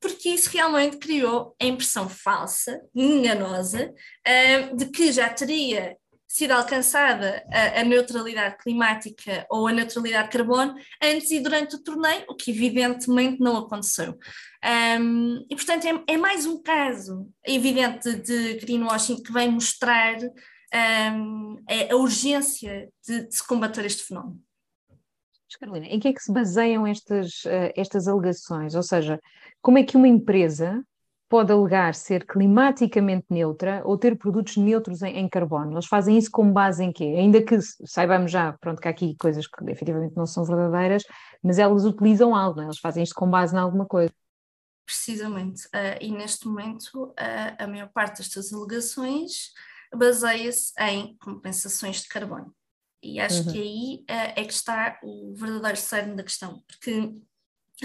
porque 0.00 0.30
isso 0.30 0.50
realmente 0.50 0.96
criou 0.96 1.54
a 1.60 1.64
impressão 1.64 2.08
falsa, 2.08 2.80
enganosa, 2.94 3.92
uh, 3.92 4.76
de 4.76 4.86
que 4.86 5.12
já 5.12 5.28
teria 5.28 5.96
sido 6.32 6.52
alcançada 6.52 7.44
a, 7.52 7.80
a, 7.80 7.84
neutralidade 7.84 8.56
climática 8.56 9.44
ou 9.50 9.68
a 9.68 9.72
neutralidade 9.72 10.28
de 10.28 10.38
carbono 10.38 10.74
antes 11.02 11.30
e 11.30 11.40
durante 11.40 11.76
o 11.76 11.82
torneio, 11.82 12.24
o 12.26 12.34
que 12.34 12.50
evidentemente 12.50 13.38
não 13.38 13.58
aconteceu. 13.58 14.18
Um, 14.64 15.44
e 15.50 15.56
portanto 15.56 15.84
é, 15.86 16.14
é, 16.14 16.16
mais 16.16 16.46
um 16.46 16.62
caso 16.62 17.28
evidente 17.44 18.14
de, 18.14 18.54
greenwashing 18.58 19.20
que 19.20 19.32
vem 19.32 19.50
mostrar 19.50 20.18
um, 21.12 21.56
a, 21.90 21.96
urgência 21.96 22.88
de, 23.06 23.26
de, 23.26 23.34
se 23.34 23.46
combater 23.46 23.84
este 23.84 24.04
fenómeno. 24.04 24.40
Carolina, 25.60 25.86
em 25.86 26.00
que 26.00 26.08
é 26.08 26.12
que 26.12 26.22
se 26.22 26.32
baseiam 26.32 26.86
estas, 26.86 27.44
uh, 27.44 27.72
estas 27.76 28.08
alegações? 28.08 28.74
Ou 28.74 28.82
seja, 28.82 29.20
como 29.60 29.78
é 29.78 29.82
que 29.82 29.96
uma 29.96 30.08
empresa 30.08 30.82
pode 31.32 31.50
alegar 31.50 31.94
ser 31.94 32.26
climaticamente 32.26 33.24
neutra 33.30 33.80
ou 33.86 33.96
ter 33.96 34.18
produtos 34.18 34.58
neutros 34.58 35.00
em, 35.00 35.16
em, 35.16 35.26
carbono. 35.26 35.72
Eles 35.72 35.86
fazem 35.86 36.18
isso 36.18 36.30
com 36.30 36.52
base 36.52 36.84
em 36.84 36.92
quê? 36.92 37.04
Ainda 37.04 37.40
que 37.40 37.58
saibamos 37.86 38.30
já, 38.30 38.52
pronto, 38.60 38.82
que 38.82 38.86
há 38.86 38.90
aqui 38.90 39.16
coisas 39.16 39.46
que 39.46 39.70
efetivamente 39.70 40.14
não 40.14 40.26
são 40.26 40.44
verdadeiras, 40.44 41.04
mas 41.42 41.58
elas 41.58 41.86
utilizam 41.86 42.34
algo, 42.34 42.56
não 42.56 42.64
é? 42.64 42.66
eles 42.66 42.78
fazem 42.78 43.02
isto 43.02 43.14
com 43.14 43.30
base 43.30 43.56
em 43.56 43.58
alguma 43.58 43.86
coisa. 43.86 44.12
Precisamente, 44.84 45.66
uh, 45.66 45.98
e 46.00 46.10
neste 46.10 46.46
momento 46.46 47.04
uh, 47.10 47.14
a 47.58 47.66
maior 47.66 47.88
parte 47.92 48.18
destas 48.18 48.52
alegações 48.52 49.52
baseia-se 49.94 50.72
em 50.80 51.16
compensações 51.18 52.02
de 52.02 52.08
carbono. 52.08 52.54
E 53.02 53.18
acho 53.20 53.44
uhum. 53.46 53.52
que 53.52 53.60
aí 53.60 54.04
uh, 54.10 54.32
é 54.40 54.44
que 54.44 54.52
está 54.52 54.98
o 55.02 55.34
verdadeiro 55.34 55.76
cerne 55.76 56.16
da 56.16 56.22
questão, 56.22 56.62
porque 56.66 57.12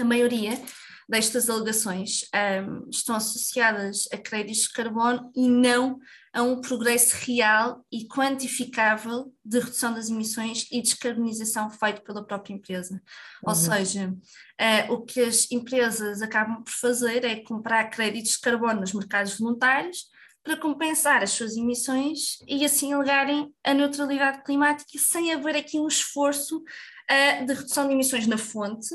a 0.00 0.04
maioria 0.04 0.60
destas 1.08 1.48
alegações 1.48 2.28
um, 2.34 2.88
estão 2.90 3.16
associadas 3.16 4.06
a 4.12 4.18
créditos 4.18 4.64
de 4.64 4.72
carbono 4.72 5.32
e 5.34 5.48
não 5.48 5.98
a 6.32 6.42
um 6.42 6.60
progresso 6.60 7.16
real 7.24 7.84
e 7.90 8.06
quantificável 8.06 9.32
de 9.42 9.58
redução 9.58 9.94
das 9.94 10.10
emissões 10.10 10.66
e 10.70 10.82
descarbonização 10.82 11.70
feito 11.70 12.02
pela 12.02 12.24
própria 12.24 12.52
empresa. 12.52 12.94
Uhum. 12.94 13.48
Ou 13.48 13.54
seja, 13.54 14.10
uh, 14.10 14.92
o 14.92 15.00
que 15.00 15.20
as 15.20 15.50
empresas 15.50 16.20
acabam 16.20 16.62
por 16.62 16.72
fazer 16.72 17.24
é 17.24 17.36
comprar 17.42 17.88
créditos 17.88 18.32
de 18.32 18.40
carbono 18.40 18.80
nos 18.80 18.92
mercados 18.92 19.38
voluntários 19.38 20.04
para 20.44 20.56
compensar 20.56 21.22
as 21.22 21.30
suas 21.30 21.56
emissões 21.56 22.38
e 22.46 22.64
assim 22.64 22.92
alegarem 22.92 23.52
a 23.64 23.74
neutralidade 23.74 24.44
climática 24.44 24.98
sem 24.98 25.32
haver 25.32 25.56
aqui 25.56 25.78
um 25.78 25.88
esforço 25.88 26.58
uh, 26.58 27.46
de 27.46 27.54
redução 27.54 27.88
de 27.88 27.94
emissões 27.94 28.26
na 28.26 28.38
fonte, 28.38 28.94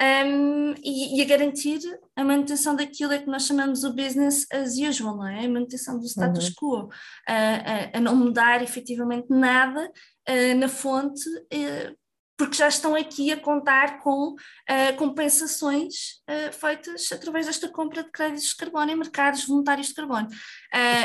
um, 0.00 0.74
e, 0.82 1.18
e, 1.18 1.22
a 1.22 1.24
garantir 1.24 1.80
a 2.14 2.22
manutenção 2.22 2.76
daquilo 2.76 3.12
é 3.12 3.18
que 3.18 3.26
nós 3.26 3.46
chamamos 3.46 3.82
o 3.82 3.92
business 3.92 4.46
as 4.52 4.76
usual, 4.76 5.16
não 5.16 5.26
é? 5.26 5.44
A 5.44 5.48
manutenção 5.48 5.98
do 5.98 6.06
status 6.06 6.48
uhum. 6.48 6.54
quo, 6.54 6.88
a, 7.26 7.34
a, 7.34 7.98
a, 7.98 8.00
não 8.00 8.14
mudar 8.14 8.62
efetivamente 8.62 9.26
nada 9.28 9.90
uh, 10.28 10.54
na 10.56 10.68
fonte, 10.68 11.28
uh, 11.28 11.96
porque 12.36 12.56
já 12.56 12.68
estão 12.68 12.94
aqui 12.94 13.32
a 13.32 13.40
contar 13.40 13.98
com 13.98 14.34
uh, 14.34 14.96
compensações 14.96 16.22
feitas 16.52 17.10
através 17.10 17.46
desta 17.46 17.68
compra 17.68 18.04
de 18.04 18.12
créditos 18.12 18.50
de 18.50 18.56
carbono 18.56 18.92
em 18.92 18.96
mercados 18.96 19.44
voluntários 19.44 19.88
de 19.88 19.94
carbono. 19.94 20.28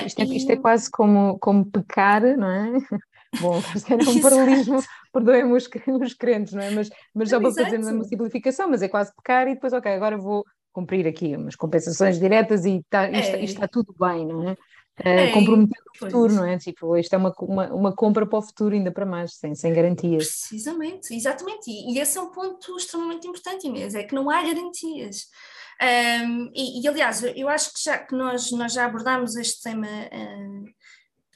isto, 0.06 0.22
é, 0.22 0.26
isto 0.26 0.52
é 0.52 0.58
quase 0.58 0.92
como, 0.92 1.40
como 1.40 1.66
pecar, 1.66 2.22
não 2.38 2.48
é? 2.48 2.78
Bom, 3.40 3.60
é 3.90 4.10
um 4.10 4.22
paralelismo, 4.22 4.84
perdoem-me 5.12 5.54
os, 5.54 5.70
os 6.02 6.14
crentes, 6.14 6.54
não 6.54 6.62
é? 6.62 6.72
Mas, 6.72 6.90
mas 7.14 7.30
já 7.30 7.40
vou 7.40 7.54
fazer 7.54 7.78
uma 7.78 8.04
simplificação, 8.04 8.70
mas 8.70 8.82
é 8.82 8.88
quase 8.88 9.14
pecar 9.16 9.48
e 9.48 9.56
depois, 9.56 9.74
ok, 9.74 9.92
agora 9.92 10.18
vou 10.18 10.46
cumprir 10.72 11.08
aqui 11.08 11.36
umas 11.36 11.56
compensações 11.56 12.20
diretas 12.20 12.66
e 12.66 12.78
está, 12.78 13.10
isto, 13.10 13.36
é. 13.36 13.44
está 13.44 13.68
tudo 13.68 13.96
bem, 14.00 14.26
não 14.26 14.50
é? 14.50 14.58
Uh, 15.00 15.34
comprometer 15.34 15.82
o 15.96 15.98
futuro, 15.98 16.34
não 16.34 16.46
é? 16.46 16.58
Tipo, 16.60 16.96
isto 16.98 17.14
é 17.14 17.18
uma, 17.18 17.34
uma, 17.40 17.74
uma, 17.74 17.96
compra 17.96 18.28
para 18.28 18.38
o 18.38 18.42
futuro, 18.44 18.76
ainda 18.76 18.92
para 18.92 19.08
mais, 19.08 19.34
sem, 19.36 19.56
sem 19.56 19.74
garantias. 19.74 20.28
Precisamente, 20.28 21.16
exatamente. 21.16 21.68
E, 21.68 21.94
e 21.94 22.00
esse 22.00 22.16
é 22.16 22.22
um 22.22 22.30
ponto 22.30 22.78
extremamente 22.78 23.28
importante, 23.28 23.68
Inês, 23.68 23.96
é 23.96 24.04
que 24.04 24.14
não 24.14 24.30
há 24.30 24.44
garantias. 24.44 25.26
Um, 25.82 26.52
e, 26.54 26.82
e, 26.82 26.88
aliás, 26.88 27.24
eu 27.24 27.50
acho 27.50 27.74
que 27.74 27.84
já 27.84 27.98
que 27.98 28.16
nós, 28.16 28.52
nós 28.52 28.74
já 28.74 28.86
abordámos 28.86 29.36
este 29.36 29.64
tema 29.64 29.88
uh, 29.88 30.64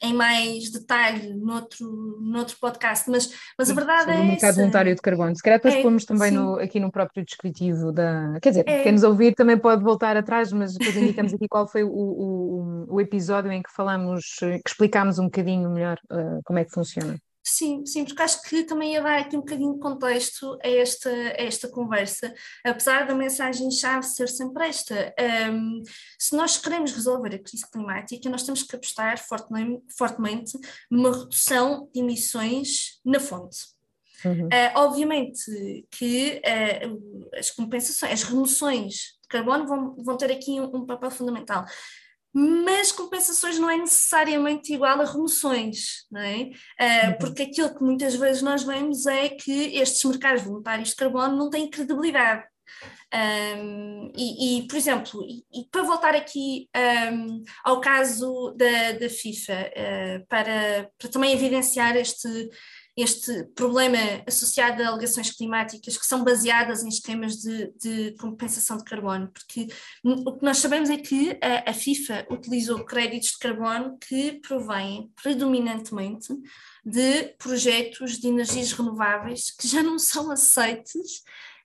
em 0.01 0.13
mais 0.13 0.69
detalhe 0.71 1.33
noutro, 1.33 2.19
noutro 2.21 2.55
podcast, 2.59 3.09
mas, 3.09 3.33
mas 3.57 3.69
a 3.69 3.73
verdade 3.73 4.01
Sobre 4.01 4.15
é. 4.15 4.19
O 4.19 4.25
mercado 4.25 4.49
essa. 4.49 4.59
voluntário 4.59 4.95
de 4.95 5.01
carbono. 5.01 5.35
Se 5.35 5.41
calhar 5.41 5.59
depois 5.59 5.75
é, 5.75 5.81
pomos 5.81 6.05
também 6.05 6.31
no, 6.31 6.55
aqui 6.55 6.79
no 6.79 6.91
próprio 6.91 7.25
descritivo 7.25 7.91
da. 7.91 8.39
Quer 8.41 8.49
dizer, 8.49 8.63
é. 8.67 8.83
quem 8.83 8.91
nos 8.91 9.03
ouvir 9.03 9.33
também 9.33 9.57
pode 9.57 9.83
voltar 9.83 10.15
atrás, 10.15 10.51
mas 10.51 10.73
depois 10.73 10.95
indicamos 10.95 11.33
aqui 11.33 11.47
qual 11.47 11.67
foi 11.67 11.83
o, 11.83 11.89
o, 11.89 12.85
o 12.89 13.01
episódio 13.01 13.51
em 13.51 13.61
que 13.61 13.71
falamos, 13.71 14.23
que 14.39 14.61
explicámos 14.69 15.19
um 15.19 15.25
bocadinho 15.25 15.69
melhor 15.69 15.97
uh, 16.11 16.41
como 16.43 16.59
é 16.59 16.65
que 16.65 16.71
funciona. 16.71 17.17
Sim, 17.57 17.83
sim, 17.87 18.05
porque 18.05 18.21
acho 18.21 18.39
que 18.43 18.63
também 18.65 18.93
ia 18.93 19.01
dar 19.01 19.17
aqui 19.17 19.35
um 19.35 19.39
bocadinho 19.39 19.73
de 19.73 19.79
contexto 19.79 20.59
a 20.63 20.67
esta, 20.67 21.09
a 21.09 21.41
esta 21.41 21.67
conversa, 21.67 22.31
apesar 22.63 23.07
da 23.07 23.15
mensagem-chave 23.15 24.05
ser 24.05 24.27
sempre 24.29 24.67
esta. 24.67 25.11
Um, 25.51 25.81
se 26.19 26.35
nós 26.35 26.57
queremos 26.57 26.91
resolver 26.91 27.33
a 27.33 27.39
crise 27.39 27.67
climática, 27.71 28.29
nós 28.29 28.43
temos 28.43 28.61
que 28.61 28.75
apostar 28.75 29.17
fortemente, 29.17 30.59
numa 30.91 31.11
redução 31.11 31.89
de 31.91 31.99
emissões 31.99 32.99
na 33.03 33.19
fonte. 33.19 33.57
Uhum. 34.23 34.45
Uh, 34.45 34.71
obviamente 34.75 35.87
que 35.89 36.39
uh, 36.45 37.29
as 37.39 37.49
compensações, 37.49 38.11
as 38.11 38.21
remoções 38.21 38.93
de 39.19 39.27
carbono 39.29 39.65
vão, 39.65 39.95
vão 40.03 40.15
ter 40.15 40.31
aqui 40.31 40.61
um, 40.61 40.75
um 40.75 40.85
papel 40.85 41.09
fundamental 41.09 41.65
mas 42.39 42.91
compensações 42.91 43.57
não 43.57 43.67
é 43.67 43.77
necessariamente 43.77 44.71
igual 44.71 45.01
a 45.01 45.05
remoções, 45.05 46.05
não 46.11 46.21
é? 46.21 46.51
Uh, 46.79 47.17
porque 47.19 47.41
aquilo 47.41 47.73
que 47.73 47.83
muitas 47.83 48.13
vezes 48.13 48.43
nós 48.43 48.61
vemos 48.61 49.07
é 49.07 49.29
que 49.29 49.75
estes 49.75 50.03
mercados 50.03 50.43
voluntários 50.43 50.89
de 50.89 50.95
carbono 50.95 51.35
não 51.35 51.49
têm 51.49 51.67
credibilidade. 51.67 52.45
Um, 53.11 54.11
e, 54.15 54.59
e, 54.59 54.67
por 54.67 54.75
exemplo, 54.75 55.23
e, 55.23 55.61
e, 55.61 55.65
para 55.71 55.81
voltar 55.81 56.13
aqui 56.13 56.69
um, 57.11 57.43
ao 57.63 57.81
caso 57.81 58.53
da, 58.55 58.91
da 58.91 59.09
FIFA, 59.09 59.53
uh, 59.53 60.27
para, 60.27 60.91
para 60.95 61.09
também 61.09 61.33
evidenciar 61.33 61.95
este, 61.95 62.27
este 62.97 63.43
problema 63.55 64.23
associado 64.25 64.81
a 64.81 64.87
alegações 64.87 65.29
climáticas 65.29 65.95
que 65.95 66.05
são 66.05 66.23
baseadas 66.23 66.83
em 66.83 66.87
esquemas 66.87 67.35
de, 67.35 67.71
de 67.79 68.15
compensação 68.17 68.75
de 68.75 68.83
carbono, 68.83 69.31
porque 69.31 69.67
o 70.03 70.35
que 70.35 70.43
nós 70.43 70.57
sabemos 70.57 70.89
é 70.89 70.97
que 70.97 71.37
a, 71.39 71.69
a 71.69 71.73
FIFA 71.73 72.25
utilizou 72.31 72.83
créditos 72.83 73.29
de 73.29 73.37
carbono 73.37 73.99
que 73.99 74.39
provêm 74.41 75.11
predominantemente 75.21 76.33
de 76.83 77.35
projetos 77.37 78.17
de 78.17 78.29
energias 78.29 78.71
renováveis 78.71 79.51
que 79.51 79.67
já 79.67 79.83
não 79.83 79.99
são 79.99 80.31
aceites 80.31 81.21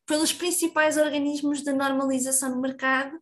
pelos 0.06 0.32
principais 0.32 0.96
organismos 0.96 1.62
de 1.62 1.72
normalização 1.72 2.50
no 2.50 2.60
mercado 2.60 3.18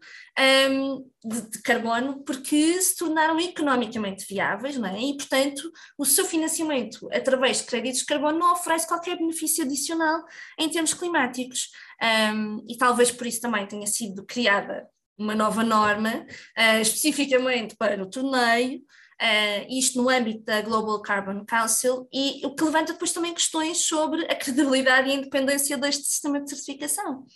um, 0.70 1.04
de, 1.24 1.50
de, 1.50 1.62
carbono, 1.62 2.24
porque 2.24 2.80
se 2.80 2.96
tornaram 2.96 3.38
economicamente 3.38 4.26
viáveis, 4.28 4.76
não 4.76 4.88
é? 4.88 4.98
e, 4.98 5.16
portanto, 5.16 5.70
o 5.98 6.04
seu 6.04 6.24
financiamento 6.24 7.08
através 7.12 7.58
de 7.58 7.64
créditos 7.64 8.00
de 8.00 8.06
carbono 8.06 8.38
não 8.38 8.52
oferece 8.52 8.88
qualquer 8.88 9.18
benefício 9.18 9.64
adicional 9.64 10.24
em 10.58 10.68
termos 10.68 10.94
climáticos. 10.94 11.68
Um, 12.34 12.64
e 12.68 12.78
talvez 12.78 13.12
por 13.12 13.26
isso 13.26 13.42
também 13.42 13.66
tenha 13.66 13.86
sido 13.86 14.24
criada 14.24 14.88
uma 15.18 15.34
nova 15.34 15.62
norma, 15.62 16.26
uh, 16.58 16.80
especificamente 16.80 17.76
para 17.76 18.02
o 18.02 18.08
torneio, 18.08 18.80
uh, 19.20 19.66
isto 19.68 20.00
no 20.00 20.08
âmbito 20.08 20.44
da 20.44 20.62
Global 20.62 21.00
Carbon 21.02 21.44
Council, 21.44 22.08
e 22.12 22.44
o 22.44 22.54
que 22.54 22.64
levanta 22.64 22.92
depois 22.92 23.12
também 23.12 23.34
questões 23.34 23.84
sobre 23.84 24.24
a 24.24 24.34
credibilidade 24.34 25.08
e 25.08 25.12
a 25.12 25.14
independência 25.16 25.76
deste 25.76 26.04
sistema 26.04 26.40
de 26.40 26.50
certificação. 26.50 27.26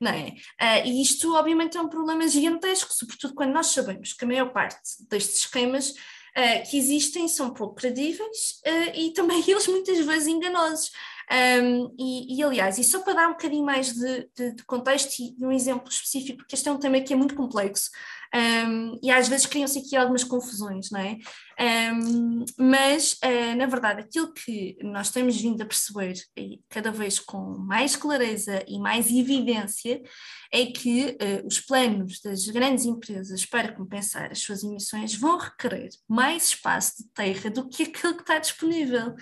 Não 0.00 0.10
é? 0.10 0.28
Uh, 0.60 0.86
e 0.86 1.02
isto, 1.02 1.34
obviamente, 1.34 1.76
é 1.76 1.80
um 1.80 1.88
problema 1.88 2.26
gigantesco, 2.26 2.92
sobretudo 2.92 3.34
quando 3.34 3.52
nós 3.52 3.68
sabemos 3.68 4.12
que 4.12 4.24
a 4.24 4.28
maior 4.28 4.52
parte 4.52 4.80
destes 5.08 5.40
esquemas 5.40 5.90
uh, 5.90 6.70
que 6.70 6.76
existem 6.76 7.28
são 7.28 7.52
pouco 7.52 7.74
credíveis 7.74 8.60
e 8.94 9.12
também 9.12 9.42
eles 9.46 9.66
muitas 9.68 9.98
vezes 10.04 10.28
enganosos. 10.28 10.90
Um, 11.30 11.94
e, 11.98 12.38
e, 12.38 12.42
aliás, 12.42 12.78
e 12.78 12.84
só 12.84 13.00
para 13.00 13.14
dar 13.14 13.28
um 13.28 13.32
bocadinho 13.32 13.64
mais 13.64 13.92
de, 13.94 14.28
de, 14.36 14.54
de, 14.56 14.64
contexto 14.64 15.18
e 15.20 15.34
um 15.44 15.50
exemplo 15.50 15.88
específico, 15.88 16.38
porque 16.38 16.54
este 16.54 16.68
é 16.68 16.72
um 16.72 16.78
tema 16.78 17.00
que 17.00 17.12
é 17.12 17.16
muito 17.16 17.34
complexo 17.34 17.90
um, 18.34 18.98
e 19.00 19.12
às 19.12 19.28
vezes 19.28 19.46
criam-se 19.46 19.78
aqui 19.78 19.94
algumas 19.94 20.24
confusões, 20.24 20.90
não 20.90 20.98
é? 20.98 21.18
Um, 21.92 22.44
mas, 22.58 23.12
uh, 23.24 23.56
na 23.56 23.66
verdade, 23.66 24.00
aquilo 24.00 24.32
que 24.32 24.76
nós 24.82 25.10
temos 25.10 25.40
vindo 25.40 25.62
a 25.62 25.66
perceber, 25.66 26.14
e 26.36 26.60
cada 26.68 26.90
vez 26.90 27.20
com 27.20 27.56
mais 27.58 27.94
clareza 27.94 28.64
e 28.66 28.80
mais 28.80 29.08
evidência, 29.08 30.02
é 30.52 30.66
que 30.66 31.16
uh, 31.20 31.46
os 31.46 31.60
planos 31.60 32.20
das 32.20 32.44
grandes 32.48 32.84
empresas 32.84 33.46
para 33.46 33.72
compensar 33.72 34.32
as 34.32 34.40
suas 34.40 34.64
emissões 34.64 35.14
vão 35.14 35.38
requerer 35.38 35.90
mais 36.08 36.48
espaço 36.48 37.04
de 37.04 37.08
terra 37.10 37.50
do 37.50 37.68
que 37.68 37.84
aquilo 37.84 38.16
que 38.16 38.22
está 38.22 38.40
disponível. 38.40 39.14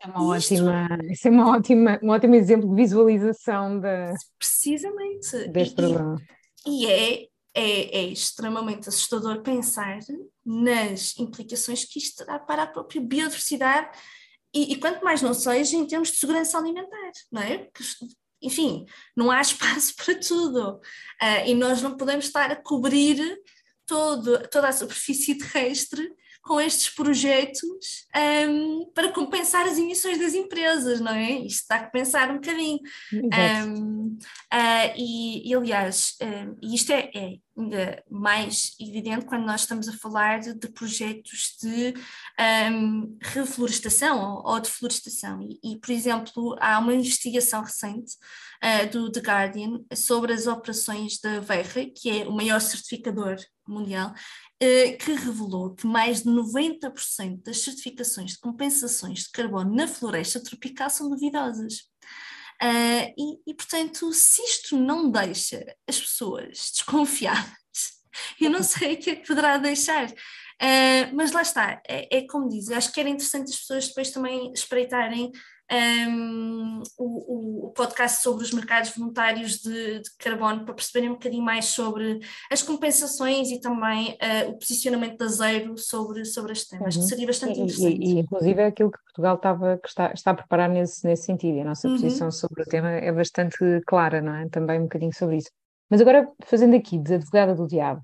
É 0.00 0.06
uma 0.06 0.36
Isto... 0.36 0.54
ótima, 0.54 0.88
isso 1.10 1.28
é 1.28 1.30
uma 1.30 1.56
ótima, 1.56 2.00
um 2.02 2.10
ótimo 2.10 2.34
exemplo 2.34 2.68
de 2.68 2.74
visualização 2.74 3.80
da, 3.80 4.14
Precisamente. 4.38 5.48
deste 5.48 5.74
problema. 5.74 6.16
E, 6.66 6.84
e 6.84 6.86
é, 6.86 7.28
é, 7.54 7.98
é, 7.98 8.02
extremamente 8.04 8.88
assustador 8.88 9.42
pensar 9.42 9.98
nas 10.44 11.16
implicações 11.18 11.84
que 11.84 11.98
isto 11.98 12.24
terá 12.24 12.38
para 12.38 12.62
a 12.62 12.66
própria 12.66 13.00
biodiversidade 13.00 13.88
e, 14.54 14.72
e 14.72 14.76
quanto 14.76 15.04
mais 15.04 15.20
não 15.20 15.34
seja 15.34 15.76
em 15.76 15.86
termos 15.86 16.10
de 16.10 16.18
segurança 16.18 16.56
alimentar, 16.56 17.12
não 17.30 17.42
é? 17.42 17.68
Enfim, 18.40 18.86
não 19.16 19.30
há 19.30 19.40
espaço 19.42 19.94
para 19.96 20.14
tudo 20.20 20.76
uh, 20.76 21.46
e 21.46 21.54
nós 21.54 21.82
não 21.82 21.96
podemos 21.96 22.26
estar 22.26 22.50
a 22.50 22.56
cobrir 22.56 23.20
todo, 23.84 24.46
toda 24.48 24.68
a 24.68 24.72
superfície 24.72 25.36
terrestre 25.36 26.08
com 26.48 26.58
estes 26.58 26.88
projetos 26.88 28.06
um, 28.48 28.90
para 28.94 29.12
compensar 29.12 29.66
as 29.66 29.76
emissões 29.76 30.18
das 30.18 30.32
empresas, 30.32 30.98
não 30.98 31.12
é? 31.12 31.32
Isto 31.40 31.66
dá 31.68 31.84
que 31.84 31.92
pensar 31.92 32.30
um 32.30 32.36
bocadinho. 32.36 32.80
Um, 33.12 34.16
uh, 34.16 34.92
e, 34.96 35.46
e, 35.46 35.54
aliás, 35.54 36.16
um, 36.22 36.56
isto 36.74 36.90
é, 36.90 37.10
é, 37.14 37.34
ainda 37.54 38.02
mais 38.10 38.74
evidente 38.80 39.26
quando 39.26 39.44
nós 39.44 39.60
estamos 39.60 39.90
a 39.90 39.92
falar 39.92 40.40
de, 40.40 40.54
de 40.54 40.68
projetos 40.68 41.54
de 41.62 41.92
um, 42.72 43.18
reflorestação 43.20 44.18
ou, 44.18 44.54
ou 44.54 44.58
de 44.58 44.70
florestação. 44.70 45.42
E, 45.42 45.74
e, 45.74 45.78
por 45.78 45.90
exemplo, 45.90 46.56
há 46.60 46.78
uma 46.78 46.94
investigação 46.94 47.62
recente 47.62 48.14
uh, 48.64 48.90
do 48.90 49.12
The 49.12 49.20
Guardian 49.20 49.80
sobre 49.94 50.32
as 50.32 50.46
operações 50.46 51.20
da 51.20 51.40
Verra, 51.40 51.84
que 51.94 52.22
é 52.22 52.26
o 52.26 52.32
maior 52.32 52.60
certificador 52.62 53.36
mundial, 53.68 54.14
que 54.58 55.12
revelou 55.12 55.74
que 55.74 55.86
mais 55.86 56.22
de 56.22 56.28
90% 56.28 57.42
das 57.44 57.62
certificações 57.62 58.32
de 58.32 58.38
compensações 58.38 59.20
de 59.20 59.30
carbono 59.30 59.74
na 59.74 59.86
floresta 59.86 60.42
tropical 60.42 60.90
são 60.90 61.08
duvidosas. 61.08 61.88
Uh, 62.60 63.14
e, 63.16 63.50
e, 63.50 63.54
portanto, 63.54 64.12
se 64.12 64.42
isto 64.42 64.76
não 64.76 65.10
deixa 65.10 65.64
as 65.86 66.00
pessoas 66.00 66.72
desconfiadas, 66.74 67.54
eu 68.40 68.50
não 68.50 68.64
sei 68.64 68.94
o 68.94 68.98
que 68.98 69.10
é 69.10 69.16
que 69.16 69.26
poderá 69.26 69.58
deixar. 69.58 70.12
Uh, 70.60 71.14
mas 71.14 71.32
lá 71.32 71.42
está, 71.42 71.80
é, 71.86 72.18
é 72.18 72.26
como 72.26 72.48
diz, 72.48 72.70
acho 72.70 72.92
que 72.92 72.98
era 72.98 73.08
interessante 73.08 73.50
as 73.50 73.58
pessoas 73.58 73.88
depois 73.88 74.10
também 74.10 74.52
espreitarem 74.52 75.30
um, 75.70 76.82
o, 76.98 77.66
o, 77.66 77.70
podcast 77.72 78.22
sobre 78.22 78.42
os 78.42 78.52
mercados 78.52 78.90
voluntários 78.96 79.58
de, 79.58 80.00
de, 80.00 80.10
carbono 80.18 80.64
para 80.64 80.74
perceberem 80.74 81.10
um 81.10 81.14
bocadinho 81.14 81.44
mais 81.44 81.66
sobre 81.66 82.20
as 82.50 82.62
compensações 82.62 83.50
e 83.50 83.60
também 83.60 84.12
uh, 84.12 84.50
o 84.50 84.58
posicionamento 84.58 85.18
da 85.18 85.26
Zero 85.26 85.76
sobre, 85.76 86.24
sobre 86.24 86.52
este 86.52 86.70
tema. 86.70 86.82
Uhum. 86.82 86.88
Acho 86.88 86.98
que 86.98 87.02
uhum. 87.02 87.08
seria 87.08 87.26
bastante 87.26 87.60
interessante. 87.60 88.00
E, 88.00 88.14
e, 88.14 88.18
inclusive 88.18 88.60
é 88.62 88.66
aquilo 88.66 88.90
que 88.90 89.02
Portugal 89.04 89.36
estava, 89.36 89.78
que 89.78 89.88
está, 89.88 90.12
está 90.12 90.30
a 90.30 90.34
preparar 90.34 90.70
nesse, 90.70 91.06
nesse 91.06 91.24
sentido, 91.24 91.58
e 91.58 91.60
a 91.60 91.64
nossa 91.64 91.86
uhum. 91.86 91.94
posição 91.94 92.30
sobre 92.30 92.62
o 92.62 92.66
tema 92.66 92.90
é 92.90 93.12
bastante 93.12 93.58
clara, 93.86 94.22
não 94.22 94.34
é? 94.34 94.48
Também 94.48 94.80
um 94.80 94.84
bocadinho 94.84 95.14
sobre 95.14 95.36
isso. 95.36 95.50
Mas 95.90 96.00
agora, 96.00 96.28
fazendo 96.44 96.76
aqui 96.76 96.98
de 96.98 97.14
advogada 97.14 97.54
do 97.54 97.66
diabo, 97.66 98.02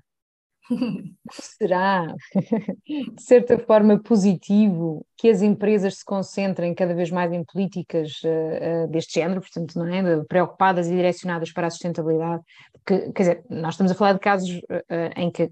Será, 1.31 2.07
de 2.35 3.21
certa 3.21 3.57
forma, 3.59 4.01
positivo 4.01 5.05
que 5.17 5.29
as 5.29 5.41
empresas 5.41 5.99
se 5.99 6.05
concentrem 6.05 6.73
cada 6.73 6.93
vez 6.93 7.11
mais 7.11 7.31
em 7.31 7.43
políticas 7.43 8.21
uh, 8.23 8.85
uh, 8.85 8.87
deste 8.87 9.19
género, 9.19 9.41
portanto, 9.41 9.77
não 9.77 9.87
é? 9.87 10.23
preocupadas 10.25 10.87
e 10.87 10.91
direcionadas 10.91 11.51
para 11.51 11.67
a 11.67 11.69
sustentabilidade? 11.69 12.43
Quer 12.85 13.11
dizer, 13.11 13.43
nós 13.49 13.73
estamos 13.73 13.91
a 13.91 13.95
falar 13.95 14.13
de 14.13 14.19
casos 14.19 14.49
uh, 14.49 15.11
em 15.15 15.31
que 15.31 15.51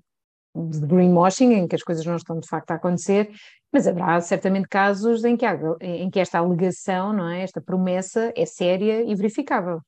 de 0.56 0.86
greenwashing, 0.86 1.54
em 1.54 1.67
que 1.67 1.76
as 1.76 1.82
coisas 1.82 2.06
não 2.06 2.15
estão 2.15 2.39
de 2.39 2.47
facto 2.47 2.69
a 2.71 2.76
acontecer, 2.76 3.30
mas 3.71 3.88
haverá 3.88 4.21
certamente 4.21 4.67
casos 4.67 5.23
em 5.23 5.36
que, 5.36 5.45
há, 5.45 5.60
em 5.82 6.10
que 6.12 6.19
esta 6.19 6.38
alegação, 6.38 7.12
não 7.12 7.28
é? 7.28 7.41
esta 7.41 7.60
promessa 7.60 8.32
é 8.36 8.45
séria 8.45 9.02
e 9.02 9.15
verificável 9.15 9.82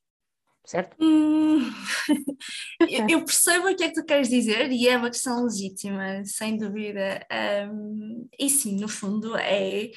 certo? 0.66 0.96
Hum, 1.00 1.72
eu 3.10 3.24
percebo 3.24 3.70
o 3.70 3.76
que 3.76 3.84
é 3.84 3.90
que 3.90 3.96
tu 3.96 4.06
queres 4.06 4.30
dizer 4.30 4.72
e 4.72 4.88
é 4.88 4.98
uma 4.98 5.10
questão 5.10 5.44
legítima, 5.44 6.24
sem 6.26 6.58
dúvida. 6.58 7.26
Um, 7.72 8.28
e 8.38 8.50
sim, 8.50 8.76
no 8.80 8.88
fundo, 8.88 9.36
é, 9.38 9.92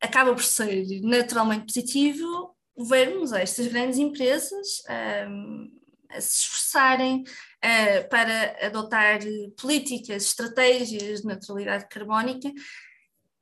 acaba 0.00 0.34
por 0.34 0.42
ser 0.42 0.86
naturalmente 1.02 1.66
positivo 1.66 2.56
vermos 2.76 3.32
estas 3.32 3.66
grandes 3.66 3.98
empresas 3.98 4.82
um, 5.28 5.70
a 6.10 6.20
se 6.20 6.42
esforçarem 6.42 7.22
uh, 7.22 8.08
para 8.08 8.66
adotar 8.66 9.20
políticas, 9.60 10.24
estratégias 10.24 11.20
de 11.20 11.26
neutralidade 11.26 11.86
carbónica 11.88 12.50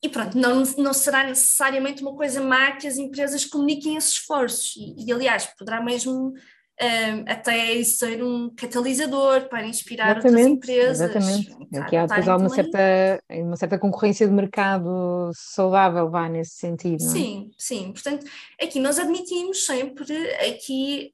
e 0.02 0.08
pronto, 0.08 0.38
não, 0.38 0.62
não 0.76 0.92
será 0.92 1.24
necessariamente 1.24 2.02
uma 2.02 2.14
coisa 2.14 2.40
má 2.40 2.72
que 2.72 2.87
as 2.87 2.98
empresas 2.98 3.44
comuniquem 3.44 3.96
esses 3.96 4.12
esforços, 4.12 4.74
e, 4.76 5.06
e 5.06 5.12
aliás, 5.12 5.46
poderá 5.58 5.82
mesmo 5.82 6.34
um, 6.80 7.24
até 7.26 7.82
ser 7.82 8.22
um 8.22 8.50
catalisador 8.54 9.48
para 9.48 9.66
inspirar 9.66 10.18
exatamente, 10.18 10.26
outras 10.26 10.46
empresas. 10.46 11.00
Exatamente, 11.00 11.56
é 11.72 11.84
que 11.84 11.96
há 11.96 12.06
depois 12.06 12.28
uma 12.28 12.48
certa, 12.48 13.24
uma 13.30 13.56
certa 13.56 13.78
concorrência 13.78 14.26
de 14.26 14.32
mercado 14.32 15.30
saudável, 15.34 16.08
vá 16.08 16.28
nesse 16.28 16.54
sentido. 16.54 17.02
É? 17.02 17.08
Sim, 17.08 17.50
sim, 17.58 17.92
portanto, 17.92 18.24
aqui 18.62 18.78
nós 18.78 18.98
admitimos 18.98 19.66
sempre 19.66 20.14
aqui 20.48 21.12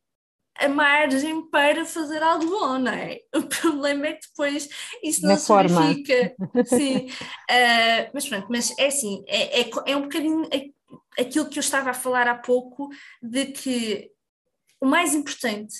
a 0.56 0.68
margem 0.68 1.48
para 1.50 1.84
fazer 1.84 2.22
algo 2.22 2.46
bom, 2.46 2.78
não 2.78 2.92
é? 2.92 3.20
O 3.34 3.42
problema 3.42 4.06
é 4.06 4.12
que 4.12 4.28
depois 4.28 4.68
isso 5.02 5.22
não 5.22 5.30
Na 5.30 5.36
se 5.36 5.46
forma. 5.46 5.80
verifica. 5.82 6.34
Sim. 6.66 7.06
Uh, 7.06 8.10
mas 8.12 8.28
pronto, 8.28 8.46
mas 8.48 8.78
é 8.78 8.86
assim, 8.86 9.24
é, 9.26 9.62
é, 9.62 9.70
é 9.86 9.96
um 9.96 10.02
bocadinho 10.02 10.48
aquilo 11.18 11.48
que 11.48 11.58
eu 11.58 11.62
estava 11.62 11.90
a 11.90 11.94
falar 11.94 12.28
há 12.28 12.34
pouco, 12.34 12.88
de 13.22 13.46
que 13.46 14.10
o 14.80 14.86
mais 14.86 15.14
importante 15.14 15.78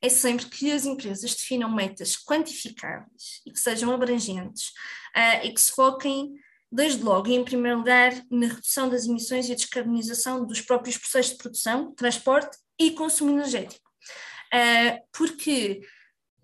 é 0.00 0.08
sempre 0.08 0.46
que 0.46 0.70
as 0.72 0.86
empresas 0.86 1.34
definam 1.34 1.70
metas 1.70 2.16
quantificáveis 2.16 3.42
e 3.44 3.50
que 3.50 3.60
sejam 3.60 3.92
abrangentes 3.92 4.68
uh, 5.16 5.44
e 5.44 5.52
que 5.52 5.60
se 5.60 5.72
foquem, 5.72 6.34
desde 6.70 7.02
logo, 7.02 7.28
em 7.28 7.44
primeiro 7.44 7.78
lugar, 7.78 8.12
na 8.30 8.46
redução 8.46 8.88
das 8.88 9.06
emissões 9.06 9.48
e 9.48 9.52
a 9.52 9.56
descarbonização 9.56 10.44
dos 10.44 10.60
próprios 10.60 10.96
processos 10.96 11.32
de 11.32 11.38
produção, 11.38 11.92
transporte 11.94 12.56
e 12.78 12.90
consumo 12.90 13.30
energético. 13.30 13.85
Uh, 14.56 14.98
porque 15.12 15.82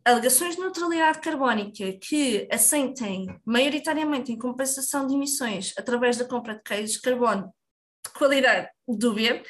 alegações 0.05 0.55
de 0.55 0.61
neutralidade 0.61 1.21
carbónica 1.21 1.93
que 1.95 2.47
assentem 2.53 3.27
maioritariamente 3.43 4.31
em 4.31 4.39
compensação 4.39 5.07
de 5.07 5.15
emissões 5.15 5.73
através 5.79 6.19
da 6.19 6.27
compra 6.27 6.55
de 6.57 6.63
queijos 6.63 6.97
de 6.97 7.01
carbono 7.01 7.55
de 8.05 8.13
qualidade 8.13 8.69
dúbia 8.87 9.43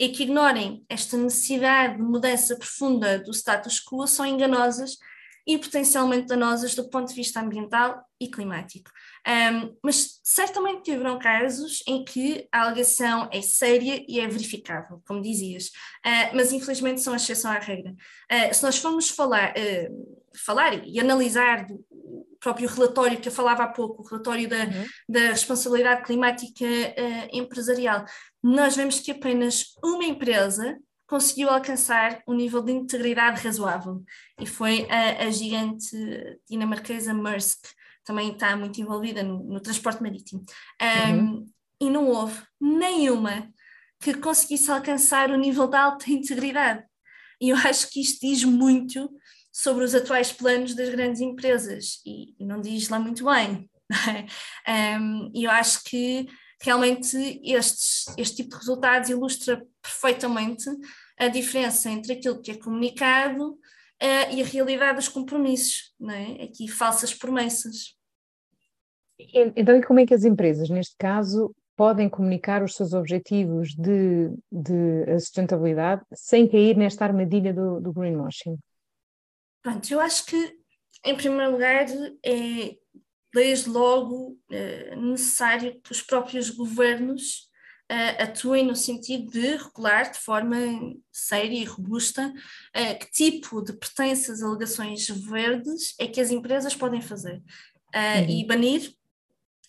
e 0.00 0.08
que 0.08 0.24
ignorem 0.24 0.84
esta 0.88 1.16
necessidade 1.16 1.96
de 1.96 2.02
mudança 2.02 2.56
profunda 2.56 3.20
do 3.20 3.32
status 3.32 3.80
quo 3.80 4.06
são 4.08 4.26
enganosas 4.26 4.96
e 5.48 5.56
potencialmente 5.56 6.26
danosas 6.26 6.74
do 6.74 6.90
ponto 6.90 7.08
de 7.08 7.14
vista 7.14 7.40
ambiental 7.40 8.04
e 8.20 8.28
climático. 8.28 8.90
Um, 9.26 9.74
mas 9.82 10.20
certamente 10.22 10.92
haverão 10.92 11.18
casos 11.18 11.82
em 11.86 12.04
que 12.04 12.46
a 12.52 12.64
alegação 12.64 13.30
é 13.32 13.40
séria 13.40 14.04
e 14.06 14.20
é 14.20 14.28
verificável, 14.28 15.02
como 15.06 15.22
dizias, 15.22 15.68
uh, 16.04 16.34
mas 16.36 16.52
infelizmente 16.52 17.00
são 17.00 17.14
a 17.14 17.16
exceção 17.16 17.50
à 17.50 17.58
regra. 17.58 17.92
Uh, 18.30 18.54
se 18.54 18.62
nós 18.62 18.76
formos 18.76 19.08
falar, 19.08 19.54
uh, 19.56 20.28
falar 20.44 20.86
e 20.86 21.00
analisar 21.00 21.66
o 21.90 22.26
próprio 22.38 22.68
relatório 22.68 23.18
que 23.18 23.28
eu 23.28 23.32
falava 23.32 23.62
há 23.62 23.68
pouco, 23.68 24.02
o 24.02 24.06
relatório 24.06 24.46
da, 24.46 24.64
uhum. 24.64 24.86
da 25.08 25.20
responsabilidade 25.30 26.04
climática 26.04 26.66
empresarial, 27.32 28.04
nós 28.42 28.76
vemos 28.76 29.00
que 29.00 29.10
apenas 29.10 29.74
uma 29.82 30.04
empresa 30.04 30.78
conseguiu 31.08 31.48
alcançar 31.48 32.22
um 32.28 32.34
nível 32.34 32.62
de 32.62 32.70
integridade 32.70 33.42
razoável 33.42 34.04
e 34.38 34.46
foi 34.46 34.86
a, 34.90 35.24
a 35.24 35.30
gigante 35.30 35.96
dinamarquesa 36.48 37.14
Maersk 37.14 37.64
também 38.04 38.32
está 38.32 38.54
muito 38.56 38.80
envolvida 38.80 39.22
no, 39.22 39.42
no 39.42 39.60
transporte 39.60 40.02
marítimo. 40.02 40.44
Um, 40.80 41.14
uhum. 41.14 41.46
E 41.80 41.90
não 41.90 42.08
houve 42.08 42.40
nenhuma 42.60 43.50
que 44.00 44.14
conseguisse 44.14 44.70
alcançar 44.70 45.30
o 45.30 45.36
nível 45.36 45.66
de 45.66 45.76
alta 45.76 46.10
integridade. 46.10 46.84
E 47.40 47.50
eu 47.50 47.56
acho 47.56 47.90
que 47.90 48.00
isto 48.00 48.26
diz 48.26 48.44
muito 48.44 49.10
sobre 49.52 49.84
os 49.84 49.94
atuais 49.94 50.30
planos 50.30 50.74
das 50.74 50.88
grandes 50.88 51.20
empresas 51.20 52.00
e, 52.06 52.34
e 52.38 52.44
não 52.44 52.60
diz 52.60 52.88
lá 52.88 52.98
muito 52.98 53.24
bem. 53.24 53.68
um, 55.00 55.30
e 55.34 55.44
eu 55.44 55.50
acho 55.50 55.82
que 55.84 56.26
realmente 56.60 57.16
estes, 57.44 58.06
este 58.16 58.36
tipo 58.36 58.50
de 58.50 58.56
resultados 58.56 59.10
ilustra 59.10 59.64
perfeitamente 59.80 60.68
a 61.18 61.28
diferença 61.28 61.90
entre 61.90 62.14
aquilo 62.14 62.40
que 62.40 62.52
é 62.52 62.56
comunicado 62.56 63.52
uh, 63.52 64.32
e 64.32 64.42
a 64.42 64.46
realidade 64.46 64.96
dos 64.96 65.08
compromissos, 65.08 65.94
não 65.98 66.14
é? 66.14 66.42
aqui 66.44 66.68
falsas 66.68 67.14
promessas. 67.14 67.96
Então, 69.56 69.76
e 69.76 69.82
como 69.82 69.98
é 69.98 70.06
que 70.06 70.14
as 70.14 70.24
empresas, 70.24 70.70
neste 70.70 70.96
caso, 70.96 71.54
podem 71.76 72.08
comunicar 72.08 72.62
os 72.62 72.74
seus 72.74 72.92
objetivos 72.92 73.74
de, 73.74 74.30
de 74.50 75.20
sustentabilidade 75.20 76.02
sem 76.14 76.48
cair 76.48 76.76
nesta 76.76 77.04
armadilha 77.04 77.52
do, 77.52 77.80
do 77.80 77.92
greenwashing? 77.92 78.58
Pronto, 79.62 79.92
eu 79.92 80.00
acho 80.00 80.24
que, 80.26 80.58
em 81.04 81.16
primeiro 81.16 81.52
lugar, 81.52 81.86
é 82.24 82.76
desde 83.32 83.68
logo 83.68 84.38
é 84.50 84.96
necessário 84.96 85.80
que 85.82 85.92
os 85.92 86.02
próprios 86.02 86.50
governos 86.50 87.48
uh, 87.90 88.22
atuem 88.22 88.64
no 88.64 88.76
sentido 88.76 89.30
de 89.30 89.56
regular 89.56 90.10
de 90.10 90.18
forma 90.18 90.56
séria 91.10 91.58
e 91.58 91.64
robusta 91.64 92.28
uh, 92.28 92.98
que 92.98 93.10
tipo 93.10 93.62
de 93.62 93.72
pertenças, 93.72 94.42
alegações 94.42 95.08
verdes 95.08 95.94
é 95.98 96.06
que 96.06 96.20
as 96.20 96.30
empresas 96.30 96.74
podem 96.74 97.00
fazer 97.00 97.36
uh, 97.94 98.20
uhum. 98.20 98.28
e 98.28 98.46
banir 98.46 98.92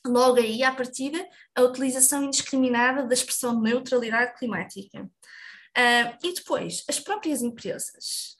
logo 0.05 0.39
aí, 0.39 0.63
à 0.63 0.73
partida, 0.73 1.27
a 1.53 1.61
utilização 1.61 2.23
indiscriminada 2.23 3.05
da 3.05 3.13
expressão 3.13 3.59
neutralidade 3.61 4.37
climática. 4.39 5.09
E 6.23 6.33
depois, 6.33 6.85
as 6.87 7.01
próprias 7.01 7.41
empresas 7.41 8.37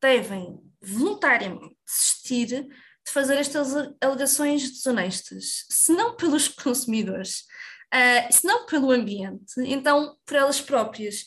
devem 0.00 0.60
voluntariamente 0.82 1.74
desistir 1.86 2.68
de 3.06 3.12
fazer 3.12 3.36
estas 3.36 3.74
alegações 4.00 4.70
desonestas, 4.70 5.66
se 5.68 5.92
não 5.92 6.16
pelos 6.16 6.48
consumidores, 6.48 7.44
uh, 7.92 8.32
se 8.32 8.46
não 8.46 8.66
pelo 8.66 8.90
ambiente, 8.90 9.54
então 9.58 10.16
por 10.24 10.36
elas 10.36 10.60
próprias, 10.60 11.24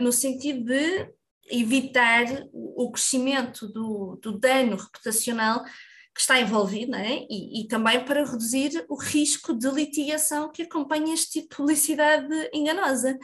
no 0.00 0.10
sentido 0.10 0.64
de 0.64 1.08
evitar 1.48 2.24
o 2.52 2.90
crescimento 2.90 3.68
do, 3.68 4.18
do 4.20 4.38
dano 4.38 4.76
reputacional 4.76 5.62
que 6.14 6.20
está 6.20 6.40
envolvido, 6.40 6.94
é? 6.94 7.26
e, 7.28 7.60
e, 7.60 7.68
também 7.68 8.04
para 8.04 8.24
reduzir 8.24 8.84
o 8.88 8.94
risco 8.94 9.52
de 9.52 9.68
litigação 9.68 10.50
que 10.50 10.62
acompanha 10.62 11.12
este 11.12 11.40
tipo 11.40 11.48
de 11.48 11.56
publicidade 11.56 12.50
enganosa. 12.52 13.18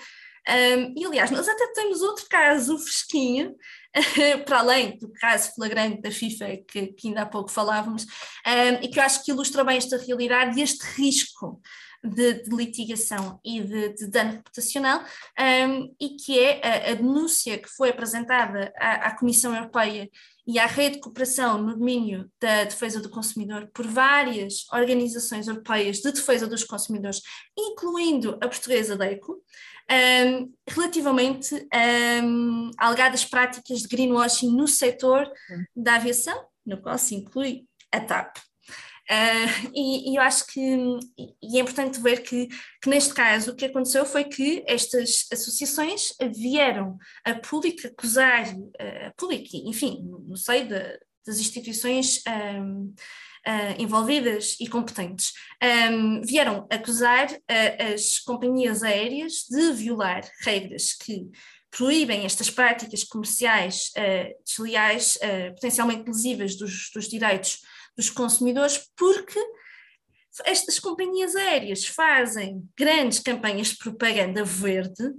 Um, 0.51 0.95
e 0.97 1.05
aliás, 1.05 1.31
nós 1.31 1.49
até 1.49 1.69
temos 1.69 2.03
outro 2.03 2.27
caso 2.29 2.77
fresquinho, 2.79 3.55
para 4.45 4.59
além 4.59 4.99
do 4.99 5.11
caso 5.13 5.55
flagrante 5.55 6.03
da 6.03 6.11
FIFA 6.11 6.57
que, 6.69 6.89
que 6.89 7.09
ainda 7.09 7.23
há 7.23 7.27
pouco 7.27 7.51
falávamos, 7.51 8.05
um, 8.05 8.85
e 8.85 8.89
que 8.89 8.99
eu 8.99 9.03
acho 9.05 9.25
que 9.25 9.31
ilustra 9.31 9.63
bem 9.63 9.77
esta 9.77 9.97
realidade 9.97 10.59
e 10.59 10.63
este 10.63 10.85
risco 10.97 11.61
de, 12.03 12.43
de 12.43 12.57
litigação 12.57 13.39
e 13.45 13.61
de, 13.63 13.95
de 13.95 14.07
dano 14.07 14.33
reputacional, 14.33 15.05
um, 15.39 15.95
e 16.01 16.17
que 16.17 16.39
é 16.39 16.61
a, 16.65 16.91
a, 16.91 16.95
denúncia 16.95 17.59
que 17.59 17.69
foi 17.69 17.91
apresentada 17.91 18.73
à, 18.79 19.09
à 19.09 19.17
Comissão 19.17 19.55
Europeia 19.55 20.09
e 20.47 20.59
à 20.59 20.67
Rede 20.67 20.97
de 20.97 21.01
Cooperação 21.03 21.63
no 21.63 21.77
domínio 21.77 22.31
da 22.41 22.65
defesa 22.65 23.01
do 23.01 23.11
consumidor 23.11 23.71
por 23.73 23.87
várias 23.87 24.65
organizações 24.73 25.47
europeias 25.47 25.99
de 25.99 26.11
defesa 26.11 26.47
dos 26.47 26.65
consumidores, 26.65 27.21
incluindo 27.57 28.39
a 28.41 28.49
portuguesa 28.49 28.97
DECO, 28.97 29.41
um, 29.91 30.53
relativamente 30.69 31.55
um, 32.25 32.71
a 32.79 32.87
alegadas 32.87 33.25
práticas 33.25 33.81
de 33.81 33.89
greenwashing 33.89 34.55
no 34.55 34.69
setor 34.69 35.31
da 35.75 35.97
aviação, 35.97 36.45
no 36.65 36.81
qual 36.81 36.97
se 36.97 37.15
inclui 37.15 37.65
a 37.93 38.01
TAP. 38.01 38.39
Uh, 39.11 39.73
e, 39.75 40.13
e, 40.13 40.17
eu 40.17 40.23
acho 40.23 40.47
que 40.47 40.61
e 41.43 41.59
é 41.59 41.61
importante 41.61 42.01
ver 42.01 42.23
que, 42.23 42.47
que, 42.81 42.89
neste 42.89 43.13
caso 43.13 43.51
o 43.51 43.57
que 43.57 43.65
aconteceu 43.65 44.07
foi 44.07 44.23
que 44.23 44.63
estas 44.69 45.27
associações 45.33 46.15
vieram 46.33 46.97
a 47.25 47.35
público 47.35 47.89
acusar, 47.89 48.45
a 48.79 49.13
público, 49.17 49.49
enfim, 49.53 50.01
no 50.05 50.37
seio 50.37 50.69
das 50.69 51.41
instituições 51.41 52.23
um, 52.29 52.95
Uh, 53.47 53.81
envolvidas 53.81 54.55
e 54.61 54.69
competentes, 54.69 55.33
um, 55.91 56.21
vieram 56.21 56.67
acusar 56.71 57.33
uh, 57.33 57.95
as 57.95 58.19
companhias 58.19 58.83
aéreas 58.83 59.47
de 59.49 59.73
violar 59.73 60.31
regras 60.43 60.93
que 60.93 61.27
proíbem 61.71 62.27
estas 62.27 62.51
práticas 62.51 63.03
comerciais 63.03 63.93
uh, 63.97 64.45
desleais, 64.45 65.19
potencialmente 65.55 66.07
lesivas 66.07 66.55
dos, 66.55 66.91
dos 66.93 67.09
direitos 67.09 67.63
dos 67.97 68.11
consumidores, 68.11 68.91
porque 68.95 69.41
estas 70.45 70.79
companhias 70.79 71.35
aéreas 71.35 71.87
fazem 71.87 72.69
grandes 72.77 73.21
campanhas 73.21 73.69
de 73.69 73.79
propaganda 73.79 74.45
verde, 74.45 75.15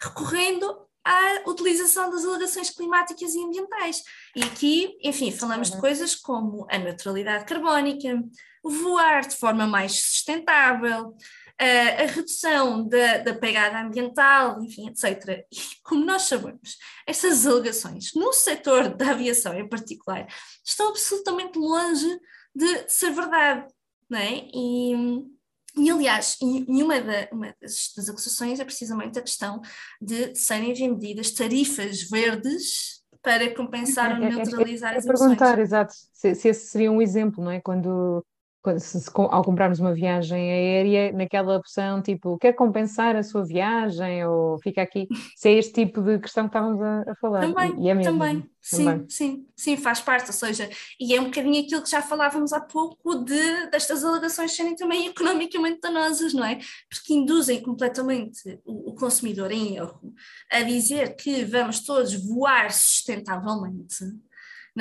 recorrendo 0.00 0.83
à 1.04 1.48
utilização 1.48 2.10
das 2.10 2.24
alegações 2.24 2.70
climáticas 2.70 3.34
e 3.34 3.44
ambientais. 3.44 4.02
E 4.34 4.42
aqui, 4.42 4.96
enfim, 5.02 5.30
falamos 5.30 5.68
de 5.68 5.74
uhum. 5.74 5.80
coisas 5.80 6.14
como 6.14 6.66
a 6.70 6.78
neutralidade 6.78 7.44
carbónica, 7.44 8.22
voar 8.62 9.26
de 9.26 9.36
forma 9.36 9.66
mais 9.66 9.92
sustentável, 9.92 11.14
a, 11.58 12.02
a 12.02 12.06
redução 12.06 12.88
da, 12.88 13.18
da, 13.18 13.34
pegada 13.34 13.80
ambiental, 13.80 14.62
enfim, 14.62 14.88
etc. 14.88 15.46
E 15.52 15.58
como 15.82 16.04
nós 16.04 16.22
sabemos, 16.22 16.78
estas 17.06 17.46
alegações, 17.46 18.12
no 18.14 18.32
setor 18.32 18.88
da 18.88 19.10
aviação 19.10 19.54
em 19.54 19.68
particular, 19.68 20.26
estão 20.64 20.88
absolutamente 20.88 21.58
longe 21.58 22.08
de, 22.54 22.84
de 22.84 22.92
ser 22.92 23.10
verdade, 23.10 23.66
não 24.08 24.18
é? 24.18 24.48
E, 24.52 25.33
e 25.76 25.90
aliás, 25.90 26.36
e, 26.40 26.82
uma, 26.82 27.00
da, 27.00 27.28
uma 27.32 27.54
das, 27.60 27.92
das, 27.96 28.08
acusações 28.08 28.60
é 28.60 28.64
precisamente 28.64 29.18
a 29.18 29.22
questão 29.22 29.60
de 30.00 30.34
serem 30.34 30.72
vendidas 30.72 31.32
tarifas 31.32 32.02
verdes 32.02 33.02
para 33.22 33.54
compensar 33.54 34.12
ou 34.12 34.18
neutralizar 34.18 34.92
é, 34.92 34.94
é, 34.94 34.94
é, 34.94 34.96
é, 34.96 34.98
as 34.98 35.04
emissões. 35.06 35.36
perguntar, 35.36 35.58
exato, 35.58 35.94
se, 36.12 36.34
se, 36.34 36.48
esse 36.48 36.66
seria 36.68 36.92
um 36.92 37.02
exemplo, 37.02 37.42
não 37.42 37.50
é? 37.50 37.60
Quando 37.60 38.24
se, 38.78 39.00
se, 39.00 39.10
ao 39.14 39.44
comprarmos 39.44 39.78
uma 39.80 39.94
viagem 39.94 40.50
aérea, 40.50 41.12
naquela 41.12 41.56
opção 41.56 42.00
tipo, 42.02 42.38
quer 42.38 42.52
compensar 42.54 43.16
a 43.16 43.22
sua 43.22 43.44
viagem 43.44 44.26
ou 44.26 44.58
fica 44.58 44.82
aqui? 44.82 45.06
Se 45.36 45.48
é 45.48 45.52
este 45.52 45.72
tipo 45.72 46.00
de 46.02 46.18
questão 46.18 46.44
que 46.44 46.56
estávamos 46.56 46.80
a, 46.80 47.10
a 47.10 47.14
falar. 47.16 47.40
Também, 47.40 47.74
e 47.78 47.88
é 47.88 47.94
mesmo, 47.94 48.12
também. 48.12 48.50
Sim, 48.60 49.06
sim, 49.10 49.46
sim, 49.54 49.76
faz 49.76 50.00
parte, 50.00 50.28
ou 50.28 50.32
seja, 50.32 50.70
e 50.98 51.14
é 51.14 51.20
um 51.20 51.24
bocadinho 51.24 51.62
aquilo 51.62 51.82
que 51.82 51.90
já 51.90 52.00
falávamos 52.00 52.50
há 52.52 52.60
pouco 52.60 53.16
de 53.16 53.66
destas 53.70 54.02
alegações 54.02 54.56
serem 54.56 54.74
também 54.74 55.08
economicamente 55.08 55.80
danosas, 55.82 56.32
não 56.32 56.44
é? 56.44 56.58
Porque 56.88 57.12
induzem 57.12 57.60
completamente 57.62 58.58
o, 58.64 58.92
o 58.92 58.94
consumidor 58.94 59.52
em 59.52 59.76
erro 59.76 60.14
a 60.50 60.62
dizer 60.62 61.14
que 61.14 61.44
vamos 61.44 61.80
todos 61.80 62.14
voar 62.14 62.72
sustentavelmente 62.72 64.04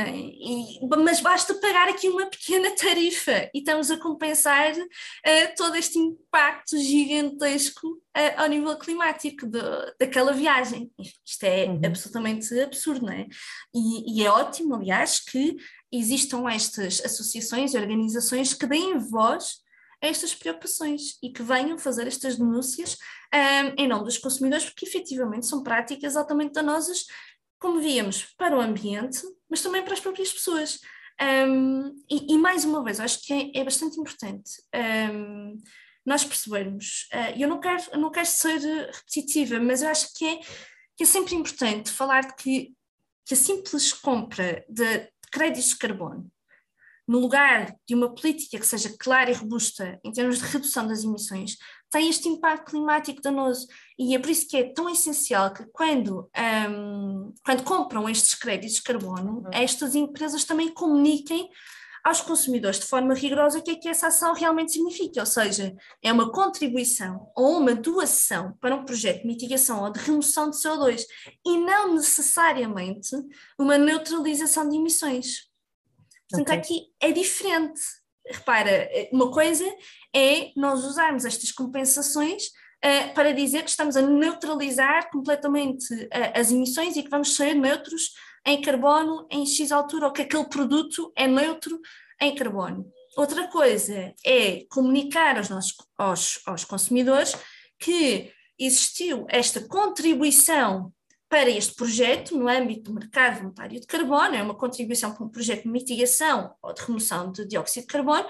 é? 0.01 0.17
e, 0.17 0.79
mas 1.03 1.21
basta 1.21 1.53
pagar 1.55 1.87
aqui 1.87 2.09
uma 2.09 2.25
pequena 2.25 2.71
tarifa 2.75 3.49
e 3.53 3.59
estamos 3.59 3.91
a 3.91 3.99
compensar 3.99 4.73
uh, 4.73 5.55
todo 5.55 5.75
este 5.75 5.99
impacto 5.99 6.77
gigantesco 6.77 7.87
uh, 7.87 8.41
ao 8.41 8.47
nível 8.47 8.75
climático 8.77 9.45
de, 9.45 9.59
daquela 9.99 10.33
viagem. 10.33 10.91
Isto 11.23 11.43
é 11.43 11.65
uhum. 11.65 11.81
absolutamente 11.85 12.59
absurdo, 12.59 13.05
não 13.05 13.13
é? 13.13 13.27
E, 13.73 14.17
e 14.19 14.25
é 14.25 14.31
ótimo, 14.31 14.73
aliás, 14.73 15.19
que 15.19 15.57
existam 15.91 16.49
estas 16.49 16.99
associações 17.05 17.73
e 17.73 17.77
organizações 17.77 18.53
que 18.55 18.65
deem 18.65 18.97
voz 18.97 19.61
a 20.01 20.07
estas 20.07 20.33
preocupações 20.33 21.17
e 21.21 21.31
que 21.31 21.43
venham 21.43 21.77
fazer 21.77 22.07
estas 22.07 22.35
denúncias 22.35 22.97
um, 23.33 23.37
eh, 23.37 23.75
em 23.77 23.87
nome 23.87 24.05
dos 24.05 24.17
consumidores, 24.17 24.65
porque 24.65 24.85
efetivamente 24.85 25.45
são 25.45 25.61
práticas 25.63 26.17
altamente 26.17 26.53
danosas 26.53 27.05
como 27.63 27.79
víamos, 27.79 28.25
para 28.37 28.57
o 28.57 28.59
ambiente, 28.59 29.21
mas 29.53 29.61
também 29.61 29.83
para 29.83 29.93
as 29.93 29.99
próprias 29.99 30.33
pessoas. 30.33 30.79
Um, 31.21 31.95
e, 32.09 32.33
e, 32.33 32.37
mais 32.39 32.65
uma 32.65 32.83
vez, 32.83 32.99
acho 32.99 33.21
que 33.21 33.31
é, 33.31 33.59
é 33.59 33.63
bastante 33.63 33.99
importante 33.99 34.49
um, 35.13 35.61
nós 36.03 36.25
percebermos, 36.25 37.07
uh, 37.13 37.39
eu 37.39 37.47
não 37.47 37.59
quero, 37.59 37.99
não 37.99 38.09
quero 38.09 38.25
ser 38.25 38.59
repetitiva, 38.59 39.59
mas 39.59 39.83
eu 39.83 39.89
acho 39.89 40.11
que 40.15 40.25
é, 40.25 40.39
que 40.97 41.03
é 41.03 41.05
sempre 41.05 41.35
importante 41.35 41.91
falar 41.91 42.21
de 42.21 42.35
que, 42.35 42.73
que 43.27 43.35
a 43.35 43.37
simples 43.37 43.93
compra 43.93 44.65
de 44.67 45.07
créditos 45.31 45.69
de 45.69 45.77
carbono 45.77 46.31
no 47.07 47.19
lugar 47.19 47.75
de 47.87 47.93
uma 47.93 48.13
política 48.15 48.57
que 48.57 48.65
seja 48.65 48.95
clara 48.97 49.29
e 49.29 49.35
robusta 49.35 49.99
em 50.03 50.11
termos 50.11 50.39
de 50.39 50.45
redução 50.45 50.87
das 50.87 51.03
emissões, 51.03 51.57
tem 51.91 52.09
este 52.09 52.27
impacto 52.27 52.71
climático 52.71 53.21
danoso. 53.21 53.67
E 53.97 54.15
é 54.15 54.19
por 54.19 54.29
isso 54.29 54.47
que 54.47 54.57
é 54.57 54.73
tão 54.73 54.89
essencial 54.89 55.53
que 55.53 55.65
quando, 55.71 56.29
um, 56.69 57.33
quando 57.45 57.63
compram 57.63 58.09
estes 58.09 58.33
créditos 58.33 58.77
de 58.77 58.83
carbono, 58.83 59.39
uhum. 59.39 59.49
estas 59.51 59.95
empresas 59.95 60.43
também 60.43 60.69
comuniquem 60.69 61.49
aos 62.03 62.19
consumidores 62.19 62.79
de 62.79 62.85
forma 62.85 63.13
rigorosa 63.13 63.59
o 63.59 63.63
que 63.63 63.71
é 63.71 63.75
que 63.75 63.87
essa 63.87 64.07
ação 64.07 64.33
realmente 64.33 64.73
significa, 64.73 65.21
ou 65.21 65.25
seja, 65.25 65.73
é 66.03 66.11
uma 66.11 66.31
contribuição 66.31 67.31
ou 67.33 67.59
uma 67.59 67.73
doação 67.73 68.57
para 68.59 68.75
um 68.75 68.83
projeto 68.83 69.21
de 69.21 69.27
mitigação 69.27 69.81
ou 69.81 69.91
de 69.91 69.99
remoção 69.99 70.49
de 70.49 70.57
CO2 70.57 71.05
e 71.45 71.57
não 71.57 71.93
necessariamente 71.93 73.15
uma 73.57 73.77
neutralização 73.77 74.67
de 74.67 74.75
emissões. 74.75 75.49
Portanto, 76.29 76.47
okay. 76.47 76.57
aqui 76.57 76.93
é 76.99 77.11
diferente. 77.11 77.79
Repara, 78.27 78.89
uma 79.11 79.31
coisa 79.31 79.65
é 80.13 80.51
nós 80.57 80.83
usarmos 80.83 81.23
estas 81.23 81.51
compensações 81.51 82.43
uh, 82.83 83.13
para 83.13 83.33
dizer 83.33 83.63
que 83.63 83.69
estamos 83.69 83.95
a 83.95 84.01
neutralizar 84.01 85.09
completamente 85.09 85.93
uh, 85.93 86.09
as 86.35 86.51
emissões 86.51 86.95
e 86.95 87.03
que 87.03 87.09
vamos 87.09 87.35
ser 87.35 87.53
neutros 87.53 88.11
em 88.45 88.61
carbono 88.61 89.25
em 89.31 89.45
X 89.45 89.71
altura, 89.71 90.07
ou 90.07 90.11
que 90.11 90.23
aquele 90.23 90.45
produto 90.45 91.11
é 91.15 91.27
neutro 91.27 91.79
em 92.19 92.35
carbono. 92.35 92.85
Outra 93.15 93.47
coisa 93.47 94.13
é 94.25 94.65
comunicar 94.69 95.37
aos, 95.37 95.49
nossos, 95.49 95.75
aos, 95.97 96.41
aos 96.45 96.65
consumidores 96.65 97.35
que 97.79 98.31
existiu 98.57 99.25
esta 99.29 99.61
contribuição 99.61 100.91
para 101.29 101.49
este 101.49 101.75
projeto 101.75 102.37
no 102.37 102.47
âmbito 102.47 102.91
do 102.91 102.99
mercado 102.99 103.39
voluntário 103.39 103.79
de 103.79 103.87
carbono, 103.87 104.35
é 104.35 104.43
uma 104.43 104.55
contribuição 104.55 105.13
para 105.13 105.25
um 105.25 105.29
projeto 105.29 105.63
de 105.63 105.69
mitigação 105.69 106.53
ou 106.61 106.73
de 106.73 106.81
remoção 106.83 107.31
de 107.31 107.47
dióxido 107.47 107.87
de 107.87 107.87
carbono, 107.87 108.25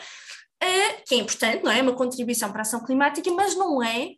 eh, 0.61 0.93
que 1.05 1.15
é 1.15 1.17
importante, 1.17 1.63
não 1.63 1.71
é? 1.71 1.79
é? 1.79 1.81
Uma 1.81 1.95
contribuição 1.95 2.49
para 2.49 2.59
a 2.59 2.61
ação 2.61 2.83
climática, 2.85 3.29
mas 3.31 3.55
não 3.55 3.83
é 3.83 4.15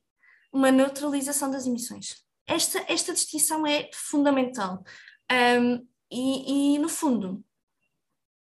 uma 0.55 0.71
neutralização 0.71 1.51
das 1.51 1.67
emissões. 1.67 2.23
Esta, 2.47 2.81
esta 2.87 3.13
distinção 3.13 3.67
é 3.67 3.89
fundamental. 3.93 4.81
Um, 5.29 5.85
e, 6.09 6.75
e, 6.75 6.79
no 6.79 6.87
fundo. 6.87 7.43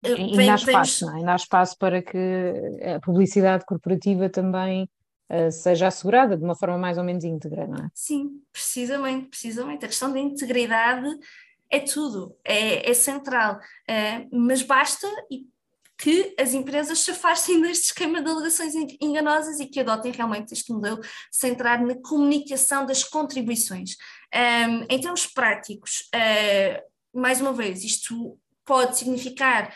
Eh, 0.03 0.13
e, 0.13 0.35
vem, 0.35 0.47
e 0.47 0.49
há 0.49 0.55
espaço, 0.55 0.65
vemos... 0.65 1.01
não 1.01 1.13
é? 1.13 1.19
Ainda 1.19 1.33
há 1.33 1.35
espaço 1.35 1.77
para 1.77 2.01
que 2.01 2.17
a 2.95 2.99
publicidade 2.99 3.65
corporativa 3.65 4.29
também 4.29 4.89
uh, 5.29 5.51
seja 5.51 5.87
assegurada 5.87 6.35
de 6.35 6.43
uma 6.43 6.55
forma 6.55 6.77
mais 6.77 6.97
ou 6.97 7.03
menos 7.03 7.23
íntegra, 7.23 7.67
não 7.67 7.85
é? 7.85 7.89
Sim, 7.93 8.41
precisamente, 8.51 9.27
precisamente. 9.27 9.85
A 9.85 9.87
questão 9.87 10.11
da 10.11 10.19
integridade 10.19 11.07
é 11.69 11.79
tudo, 11.81 12.35
é, 12.43 12.89
é 12.89 12.93
central, 12.95 13.57
uh, 13.57 14.27
mas 14.31 14.63
basta, 14.63 15.07
e 15.29 15.45
que 16.01 16.33
as 16.39 16.55
empresas 16.55 16.97
se 16.99 17.11
afastem 17.11 17.61
deste 17.61 17.85
esquema 17.85 18.23
de 18.23 18.29
alegações 18.29 18.73
enganosas 18.99 19.59
e 19.59 19.67
que 19.67 19.79
adotem 19.79 20.11
realmente 20.11 20.51
este 20.51 20.73
modelo 20.73 20.99
centrado 21.31 21.85
na 21.85 21.93
comunicação 22.01 22.87
das 22.87 23.03
contribuições. 23.03 23.91
Um, 24.33 24.85
em 24.89 24.99
termos 24.99 25.27
práticos, 25.27 26.09
uh, 26.15 27.19
mais 27.19 27.39
uma 27.39 27.53
vez, 27.53 27.83
isto 27.83 28.35
pode 28.65 28.97
significar 28.97 29.75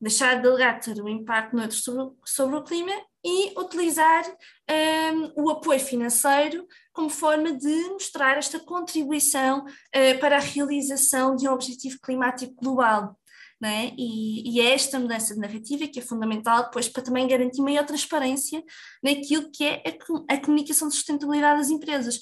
deixar 0.00 0.40
de 0.40 0.46
alegar 0.46 0.78
ter 0.78 1.00
um 1.02 1.08
impacto 1.08 1.56
neutro 1.56 1.76
sobre, 1.76 2.14
sobre 2.24 2.56
o 2.56 2.62
clima 2.62 2.92
e 3.24 3.58
utilizar 3.58 4.22
um, 4.70 5.44
o 5.44 5.50
apoio 5.50 5.80
financeiro 5.80 6.68
como 6.92 7.08
forma 7.08 7.52
de 7.52 7.88
mostrar 7.88 8.36
esta 8.36 8.60
contribuição 8.60 9.64
uh, 9.64 10.20
para 10.20 10.36
a 10.36 10.40
realização 10.40 11.34
de 11.34 11.48
um 11.48 11.52
objetivo 11.52 11.98
climático 12.00 12.54
global. 12.54 13.18
É? 13.66 13.94
E, 13.96 14.56
e, 14.56 14.60
é 14.60 14.74
esta 14.74 14.98
mudança 14.98 15.32
de 15.32 15.40
narrativa 15.40 15.86
que 15.86 15.98
é 15.98 16.02
fundamental 16.02 16.64
depois 16.64 16.86
para 16.86 17.02
também 17.02 17.26
garantir 17.26 17.62
maior 17.62 17.86
transparência 17.86 18.62
naquilo 19.02 19.50
que 19.50 19.64
é 19.64 19.82
a, 20.28 20.34
a 20.34 20.38
comunicação 20.38 20.86
de 20.86 20.94
sustentabilidade 20.94 21.60
das 21.60 21.70
empresas 21.70 22.20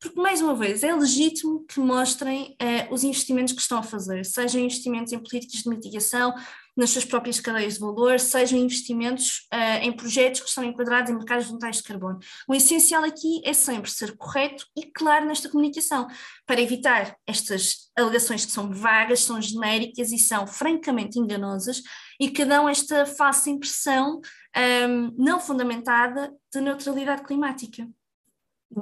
porque, 0.00 0.20
mais 0.20 0.40
uma 0.42 0.54
vez, 0.54 0.82
é 0.82 0.94
legítimo 0.94 1.64
que 1.66 1.80
mostrem 1.80 2.56
uh, 2.60 2.92
os 2.92 3.04
investimentos 3.04 3.54
que 3.54 3.60
estão 3.60 3.78
a 3.78 3.82
fazer, 3.82 4.24
sejam 4.24 4.60
investimentos 4.60 5.12
em 5.12 5.18
políticas 5.18 5.62
de 5.62 5.68
mitigação, 5.68 6.34
nas 6.76 6.90
suas 6.90 7.04
próprias 7.04 7.38
cadeias 7.38 7.74
de 7.74 7.80
valor, 7.80 8.18
sejam 8.18 8.58
investimentos 8.58 9.46
uh, 9.52 9.82
em 9.82 9.92
projetos 9.92 10.40
que 10.40 10.48
estão 10.48 10.64
enquadrados 10.64 11.10
em 11.10 11.14
mercados 11.14 11.46
voluntários 11.46 11.78
de 11.78 11.84
carbono. 11.84 12.18
O 12.48 12.54
essencial 12.54 13.04
aqui 13.04 13.40
é 13.44 13.52
sempre 13.52 13.90
ser 13.90 14.16
correto 14.16 14.66
e 14.76 14.90
claro 14.90 15.24
nesta 15.24 15.48
comunicação, 15.48 16.08
para 16.46 16.60
evitar 16.60 17.16
estas 17.26 17.90
alegações 17.96 18.44
que 18.44 18.52
são 18.52 18.72
vagas, 18.72 19.20
são 19.20 19.40
genéricas 19.40 20.10
e 20.10 20.18
são 20.18 20.46
francamente 20.46 21.18
enganosas 21.18 21.80
e 22.20 22.28
que 22.28 22.44
dão 22.44 22.68
esta 22.68 23.06
falsa 23.06 23.50
impressão 23.50 24.16
um, 24.16 24.20
ehm, 24.60 25.14
não 25.16 25.40
fundamentada 25.40 26.32
de 26.52 26.60
neutralidade 26.60 27.22
climática. 27.24 27.86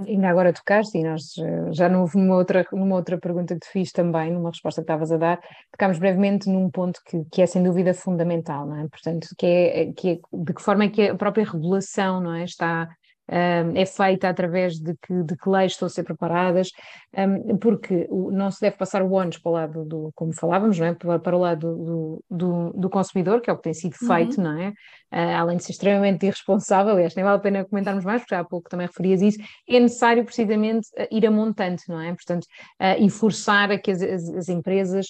Ainda 0.06 0.28
agora 0.28 0.52
tocaste, 0.52 0.98
e 0.98 1.02
nós 1.02 1.36
eh, 1.38 1.72
já 1.72 1.88
não 1.88 2.02
houve 2.02 2.18
numa 2.18 2.36
outra, 2.36 2.66
numa 2.72 2.96
outra 2.96 3.18
pergunta 3.18 3.54
que 3.54 3.60
te 3.60 3.68
fiz 3.72 3.92
também, 3.92 4.30
numa 4.30 4.50
resposta 4.50 4.80
que 4.80 4.84
estavas 4.84 5.12
a 5.12 5.16
dar, 5.16 5.40
tocámos 5.70 5.98
brevemente 5.98 6.48
num 6.48 6.70
ponto 6.70 7.00
que, 7.06 7.24
que 7.30 7.42
é 7.42 7.46
sem 7.46 7.62
dúvida 7.62 7.92
fundamental, 7.92 8.66
não 8.66 8.76
é? 8.76 8.88
Portanto, 8.88 9.28
que 9.36 9.46
é, 9.46 9.92
que 9.92 10.10
é 10.10 10.18
de 10.32 10.54
que 10.54 10.62
forma 10.62 10.84
é 10.84 10.88
que 10.88 11.08
a 11.08 11.14
própria 11.14 11.44
regulação 11.44 12.20
não 12.20 12.34
é? 12.34 12.44
está 12.44 12.88
um, 13.32 13.76
é 13.76 13.86
feita 13.86 14.28
através 14.28 14.78
de 14.78 14.94
que, 14.96 15.22
de 15.22 15.36
que 15.36 15.48
leis 15.48 15.72
estão 15.72 15.86
a 15.86 15.88
ser 15.88 16.02
preparadas, 16.02 16.70
um, 17.16 17.56
porque 17.56 18.08
não 18.10 18.50
se 18.50 18.60
deve 18.60 18.76
passar 18.76 19.02
o 19.02 19.12
ónus 19.12 19.38
para 19.38 19.50
o 19.50 19.52
lado 19.52 19.84
do, 19.84 20.12
como 20.14 20.34
falávamos, 20.34 20.78
não 20.78 20.86
é? 20.86 20.94
para, 20.94 21.18
para 21.18 21.36
o 21.36 21.40
lado 21.40 21.74
do, 21.74 22.24
do, 22.30 22.72
do, 22.72 22.90
consumidor, 22.90 23.40
que 23.40 23.48
é 23.48 23.52
o 23.52 23.56
que 23.56 23.62
tem 23.62 23.74
sido 23.74 23.94
feito, 23.94 24.38
uhum. 24.38 24.44
não 24.44 24.60
é? 24.60 24.72
Uh, 25.12 25.36
além 25.36 25.58
de 25.58 25.64
ser 25.64 25.72
extremamente 25.72 26.24
irresponsável, 26.24 26.92
aliás, 26.92 27.14
nem 27.14 27.22
vale 27.22 27.36
a 27.36 27.40
pena 27.40 27.64
comentarmos 27.66 28.02
mais, 28.02 28.22
porque 28.22 28.34
já 28.34 28.40
há 28.40 28.44
pouco 28.44 28.70
também 28.70 28.86
referias 28.86 29.20
isso, 29.20 29.38
é 29.68 29.78
necessário 29.78 30.24
precisamente 30.24 30.88
uh, 30.96 31.06
ir 31.10 31.26
a 31.26 31.30
montante, 31.30 31.82
não 31.86 32.00
é? 32.00 32.14
Portanto, 32.14 32.44
uh, 32.80 32.98
e 32.98 33.10
forçar 33.10 33.70
a 33.70 33.78
que 33.78 33.90
as, 33.90 34.00
as, 34.00 34.28
as 34.30 34.48
empresas, 34.48 35.08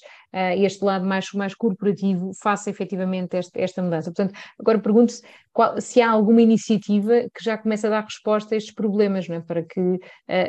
este 0.56 0.82
lado 0.82 1.04
mais, 1.04 1.30
mais 1.34 1.54
corporativo, 1.54 2.32
faça 2.42 2.70
efetivamente 2.70 3.36
este, 3.36 3.60
esta 3.60 3.82
mudança. 3.82 4.10
Portanto, 4.10 4.34
agora 4.58 4.78
pergunto-se 4.78 5.22
se 5.78 6.00
há 6.00 6.10
alguma 6.10 6.40
iniciativa 6.40 7.28
que 7.34 7.44
já 7.44 7.58
comece 7.58 7.86
a 7.86 7.90
dar 7.90 8.02
resposta 8.02 8.54
a 8.54 8.56
estes 8.56 8.74
problemas, 8.74 9.28
não 9.28 9.36
é? 9.36 9.40
Para 9.40 9.62
que 9.62 9.98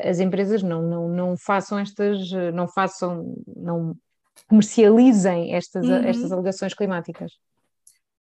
as 0.10 0.22
empresas 0.22 0.64
não, 0.64 0.82
não, 0.82 1.10
não 1.10 1.36
façam 1.38 1.78
estas, 1.78 2.32
não 2.54 2.66
façam, 2.66 3.36
não 3.58 3.94
comercializem 4.48 5.54
estas, 5.54 5.86
uhum. 5.86 5.96
estas 5.96 6.32
alegações 6.32 6.74
climáticas. 6.74 7.34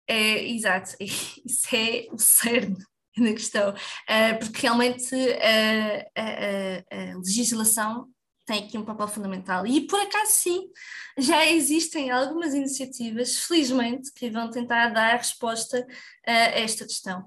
É, 0.09 0.43
exato, 0.49 0.97
isso 1.01 1.77
é 1.77 2.07
o 2.11 2.19
cerne 2.19 2.79
da 3.17 3.33
questão, 3.33 3.71
uh, 3.73 4.39
porque 4.39 4.63
realmente 4.63 5.15
uh, 5.15 6.11
a, 6.17 7.13
a, 7.13 7.17
legislação 7.19 8.09
tem 8.47 8.65
aqui 8.65 8.79
um 8.79 8.85
papel 8.85 9.09
fundamental. 9.09 9.67
E 9.67 9.87
por 9.87 10.01
acaso 10.01 10.33
sim, 10.33 10.71
já 11.19 11.45
existem 11.45 12.11
algumas 12.11 12.55
iniciativas, 12.55 13.37
felizmente, 13.41 14.11
que 14.15 14.31
vão 14.31 14.51
tentar 14.51 14.89
dar 14.89 15.19
resposta 15.19 15.81
uh, 15.81 15.87
a 16.27 16.61
esta 16.61 16.87
questão. 16.87 17.27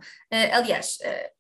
aliás, 0.52 0.98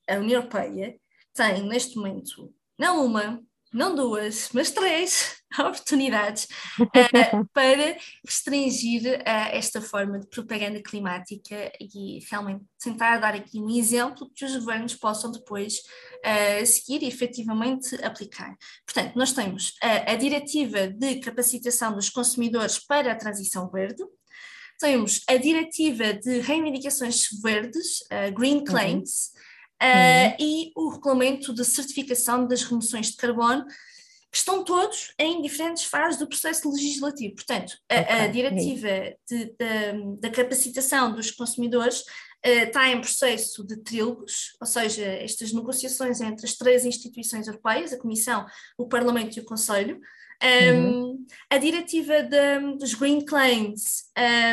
a 0.08 0.18
União 0.18 0.42
Europeia 0.42 0.96
tem 1.34 1.64
neste 1.68 1.96
momento 1.96 2.54
não 2.78 3.06
uma, 3.06 3.42
não 3.74 3.96
duas, 3.96 4.50
mas 4.54 4.72
três 4.72 5.38
oportunidades 5.58 6.48
uh, 6.80 7.46
para 7.54 7.98
restringir 8.26 9.20
uh, 9.20 9.50
esta 9.52 9.82
forma 9.82 10.20
de 10.20 10.28
propaganda 10.28 10.82
climática 10.82 11.72
e 11.80 12.20
realmente 12.30 12.66
tentar 12.82 13.18
dar 13.18 13.34
aqui 13.34 13.60
um 13.60 13.70
exemplo 13.70 14.30
que 14.36 14.44
os 14.44 14.56
governos 14.58 14.96
possam 14.96 15.32
depois 15.32 15.76
uh, 15.78 16.66
seguir 16.66 17.04
e 17.04 17.08
efetivamente 17.08 17.96
aplicar. 18.04 18.56
Portanto, 18.86 19.16
nós 19.16 19.32
temos 19.34 19.74
a 19.82 20.16
Diretiva 20.16 20.88
de 20.88 21.16
Capacitação 21.20 21.94
dos 21.94 22.10
Consumidores 22.10 22.80
para 22.80 23.12
a 23.12 23.16
Transição 23.16 23.70
Verde, 23.70 24.04
temos 24.80 25.22
a 25.30 25.36
Diretiva 25.38 26.14
de 26.14 26.40
Reivindicações 26.40 27.28
Verdes, 27.42 28.00
Green 28.36 28.58
uhum. 28.58 28.64
Claims, 28.64 29.32
uhum 29.34 29.51
uh, 29.82 30.36
e 30.40 30.72
o 30.76 30.90
regulamento 30.90 31.54
de 31.54 31.66
certificação 31.66 32.48
das 32.48 32.64
remoções 32.64 33.08
de 33.08 33.18
carbono, 33.18 33.66
que 34.32 34.38
estão 34.38 34.64
todos 34.64 35.14
em 35.20 35.42
diferentes 35.42 35.84
fases 35.84 36.18
do 36.18 36.28
processo 36.28 36.72
legislativo. 36.72 37.36
Portanto, 37.36 37.74
a, 37.90 38.00
okay. 38.00 38.16
a 38.16 38.28
diretiva 38.28 39.16
de, 39.30 39.46
de, 39.46 40.20
da 40.22 40.30
capacitação 40.30 41.14
dos 41.14 41.32
consumidores 41.32 42.02
uh, 42.02 42.66
está 42.66 42.88
em 42.90 43.02
processo 43.02 43.66
de 43.66 43.78
trílogos, 43.78 44.56
ou 44.62 44.68
seja, 44.68 45.04
estas 45.04 45.52
negociações 45.52 46.22
entre 46.22 46.46
as 46.46 46.56
três 46.56 46.86
instituições 46.86 47.48
europeias, 47.48 47.92
a 47.92 48.00
Comissão, 48.00 48.46
o 48.78 48.88
Parlamento 48.88 49.38
e 49.38 49.42
o 49.42 49.46
Conselho, 49.46 50.00
um, 50.42 51.26
A 51.50 51.58
diretiva 51.58 52.24
de, 52.24 52.78
dos 52.78 52.94
Green 52.94 53.24
Claims 53.24 54.06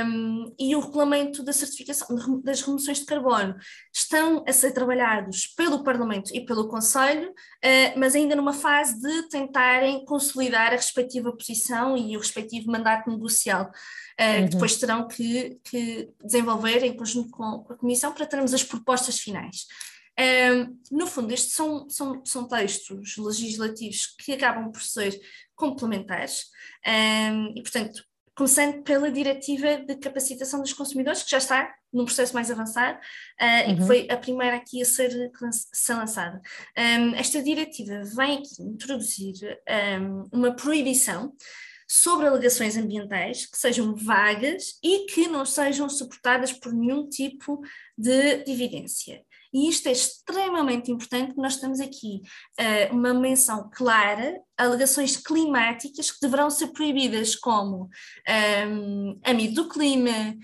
um, 0.05 0.55
e 0.59 0.75
o 0.75 0.81
regulamento 0.81 1.43
da 1.43 1.53
certificação 1.53 2.17
das 2.43 2.61
remoções 2.61 2.99
de 2.99 3.07
carbono 3.07 3.55
estão 3.95 4.45
a 4.47 4.53
ser 4.53 4.73
trabalhados 4.73 5.47
pelo 5.47 5.83
Parlamento 5.83 6.35
e 6.35 6.45
pelo 6.45 6.69
Conselho, 6.69 7.31
uh, 7.31 7.99
mas 7.99 8.15
ainda 8.15 8.37
numa 8.37 8.53
fase 8.53 9.01
de 9.01 9.29
tentarem 9.29 10.05
consolidar 10.05 10.73
a 10.73 10.77
respectiva 10.77 11.33
posição 11.33 11.97
e 11.97 12.17
o 12.17 12.21
respectivo 12.21 12.71
mandato 12.71 13.09
negocial. 13.09 13.71
Uh, 14.21 14.43
uhum. 14.43 14.49
depois 14.49 14.77
terão 14.77 15.07
que, 15.07 15.59
que, 15.65 16.11
desenvolver 16.25 16.85
em 16.85 16.97
conjunto 16.97 17.31
com, 17.31 17.61
com 17.61 17.73
a 17.73 17.77
Comissão 17.77 18.13
para 18.13 18.27
termos 18.27 18.53
as 18.53 18.65
propostas 18.65 19.21
finais. 19.21 19.67
Um, 20.19 20.79
no 20.91 21.07
fundo, 21.07 21.33
estes 21.33 21.53
são, 21.53 21.89
são, 21.89 22.25
são 22.25 22.49
textos 22.49 23.17
legislativos 23.17 24.07
que 24.19 24.33
acabam 24.33 24.73
por 24.73 24.83
ser 24.83 25.19
complementares 25.55 26.47
um, 26.85 27.53
e, 27.57 27.63
portanto, 27.63 28.03
começando 28.35 28.83
pela 28.83 29.11
diretiva 29.11 29.79
de 29.79 29.97
capacitação 29.97 30.61
dos 30.61 30.73
consumidores, 30.73 31.23
que 31.23 31.31
já 31.31 31.39
está 31.39 31.75
num 31.93 32.05
processo 32.05 32.35
mais 32.35 32.51
avançado 32.51 32.99
uh, 32.99 33.45
uhum. 33.45 33.71
e 33.71 33.75
que 33.75 33.81
uhum. 33.81 33.87
foi 33.87 34.07
a 34.11 34.17
primeira 34.17 34.57
aqui 34.57 34.83
a 34.83 34.85
ser, 34.85 35.11
ser 35.73 35.95
lançada. 35.95 36.41
Um, 36.77 37.15
esta 37.15 37.43
diretiva 37.43 38.03
vem 38.17 38.39
aqui 38.39 38.63
introduzir 38.63 39.35
um, 40.01 40.29
uma 40.33 40.55
proibição 40.55 41.33
sobre 41.89 42.27
alegações 42.27 42.77
ambientais 42.77 43.47
que 43.47 43.57
sejam 43.57 43.97
vagas 43.97 44.79
e 44.85 45.07
que 45.07 45.27
não 45.27 45.45
sejam 45.47 45.89
suportadas 45.89 46.53
por 46.53 46.73
nenhum 46.73 47.09
tipo 47.09 47.61
de 47.97 48.45
evidência. 48.47 49.25
E 49.53 49.69
isto 49.69 49.89
é 49.89 49.93
extremamente 49.93 50.91
importante, 50.91 51.35
nós 51.37 51.57
temos 51.57 51.81
aqui 51.81 52.21
uh, 52.61 52.95
uma 52.95 53.15
menção 53.15 53.71
clara, 53.73 54.41
alegações 54.57 55.17
climáticas 55.17 56.11
que 56.11 56.21
deverão 56.21 56.51
ser 56.51 56.69
proibidas, 56.69 57.35
como 57.35 57.85
um, 57.85 57.89
ehm, 58.27 59.19
amido 59.25 59.63
do 59.63 59.69
clima, 59.69 60.35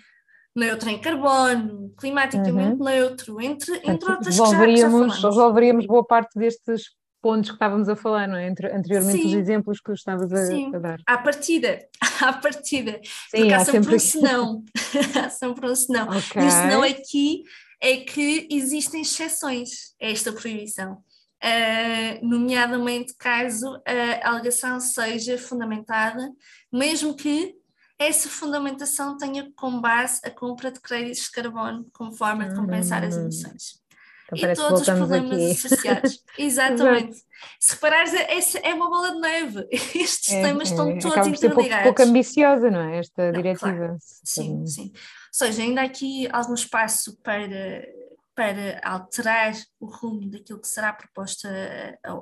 neutro 0.57 0.89
em 0.89 1.01
carbono, 1.01 1.93
climaticamente 1.99 2.81
uhum. 2.81 2.85
neutro, 2.85 3.41
entre, 3.41 3.77
entre 3.85 4.11
outras 4.11 4.39
resolveríamos, 4.39 5.21
já, 5.21 5.29
resolveríamos 5.29 5.87
boa 5.87 6.05
parte 6.05 6.39
destes 6.39 6.91
pontos 7.21 7.51
que 7.51 7.57
estávamos 7.57 7.89
a 7.89 7.97
falar, 7.97 8.29
não 8.29 8.37
é? 8.37 8.49
Anteriormente 8.49 9.23
Sim. 9.23 9.27
os 9.29 9.33
exemplos 9.33 9.81
que 9.81 9.93
estavas 9.93 10.31
a, 10.31 10.47
Sim. 10.47 10.75
a 10.75 10.79
dar. 10.79 11.01
À 11.07 11.19
partida, 11.19 11.81
à 12.21 12.33
partida, 12.35 13.01
Sim, 13.03 13.39
porque 13.39 13.53
há, 13.53 13.57
há 13.57 13.65
sempre, 13.65 13.81
sempre 13.83 13.97
um 13.97 13.99
senão, 13.99 14.65
há 15.25 15.31
sempre 15.31 15.71
um 15.71 15.75
senão. 15.75 16.09
Okay. 16.09 16.43
E 16.43 16.47
o 16.47 16.51
senão 16.51 16.83
aqui 16.83 17.43
é 17.85 17.99
que 17.99 18.49
existem 18.51 19.03
exceções 19.03 19.95
a 20.01 20.07
esta 20.07 20.33
proibição, 20.33 20.95
uh, 20.95 22.27
nomeadamente 22.27 23.15
caso 23.19 23.79
a 23.87 24.31
alegação 24.31 24.81
seja 24.81 25.37
fundamentada, 25.37 26.33
mesmo 26.73 27.15
que 27.15 27.55
essa 27.99 28.29
fundamentação 28.29 29.19
tenha 29.19 29.53
como 29.55 29.83
base 29.83 30.19
a 30.25 30.31
compra 30.31 30.73
de 30.73 30.81
créditos 30.81 31.25
de 31.25 31.31
carbono 31.31 31.87
como 31.93 32.13
forma 32.13 32.49
de 32.49 32.57
compensar 32.57 33.05
as 33.05 33.17
emissões. 33.17 33.84
Então, 34.33 34.51
e 34.51 34.55
todos 34.55 34.81
os 34.81 34.87
problemas 34.87 35.33
aqui. 35.33 35.67
associados. 35.67 36.25
Exatamente. 36.39 37.17
Se 37.61 37.75
reparares, 37.75 38.15
é, 38.15 38.71
é 38.71 38.75
uma 38.75 38.89
bola 38.89 39.13
de 39.13 39.21
neve. 39.21 39.69
Estes 39.95 40.33
é, 40.33 40.43
temas 40.43 40.71
estão 40.71 40.91
é, 40.91 40.99
todos 40.99 41.27
interligados. 41.27 41.85
Pouco, 41.85 41.97
pouco 41.97 42.03
ambiciosa, 42.03 42.71
não 42.71 42.81
é? 42.81 42.99
Esta 42.99 43.33
não, 43.33 43.43
diretiva. 43.43 43.73
Claro. 43.73 43.97
Sim, 44.01 44.67
sim. 44.67 44.93
Ou 44.93 44.93
seja, 45.33 45.63
ainda 45.63 45.83
há 45.83 45.85
aqui 45.85 46.29
algum 46.33 46.55
espaço 46.55 47.19
para, 47.23 47.87
para 48.35 48.81
alterar 48.83 49.53
o 49.79 49.87
rumo 49.87 50.31
daquilo 50.31 50.61
que 50.61 50.69
será 50.69 50.91
a 50.91 50.95
proposta 50.95 51.49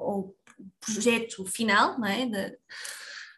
ou 0.00 0.34
projeto 0.80 1.44
final, 1.44 1.98
não 1.98 2.06
é? 2.06 2.26
De, 2.26 2.58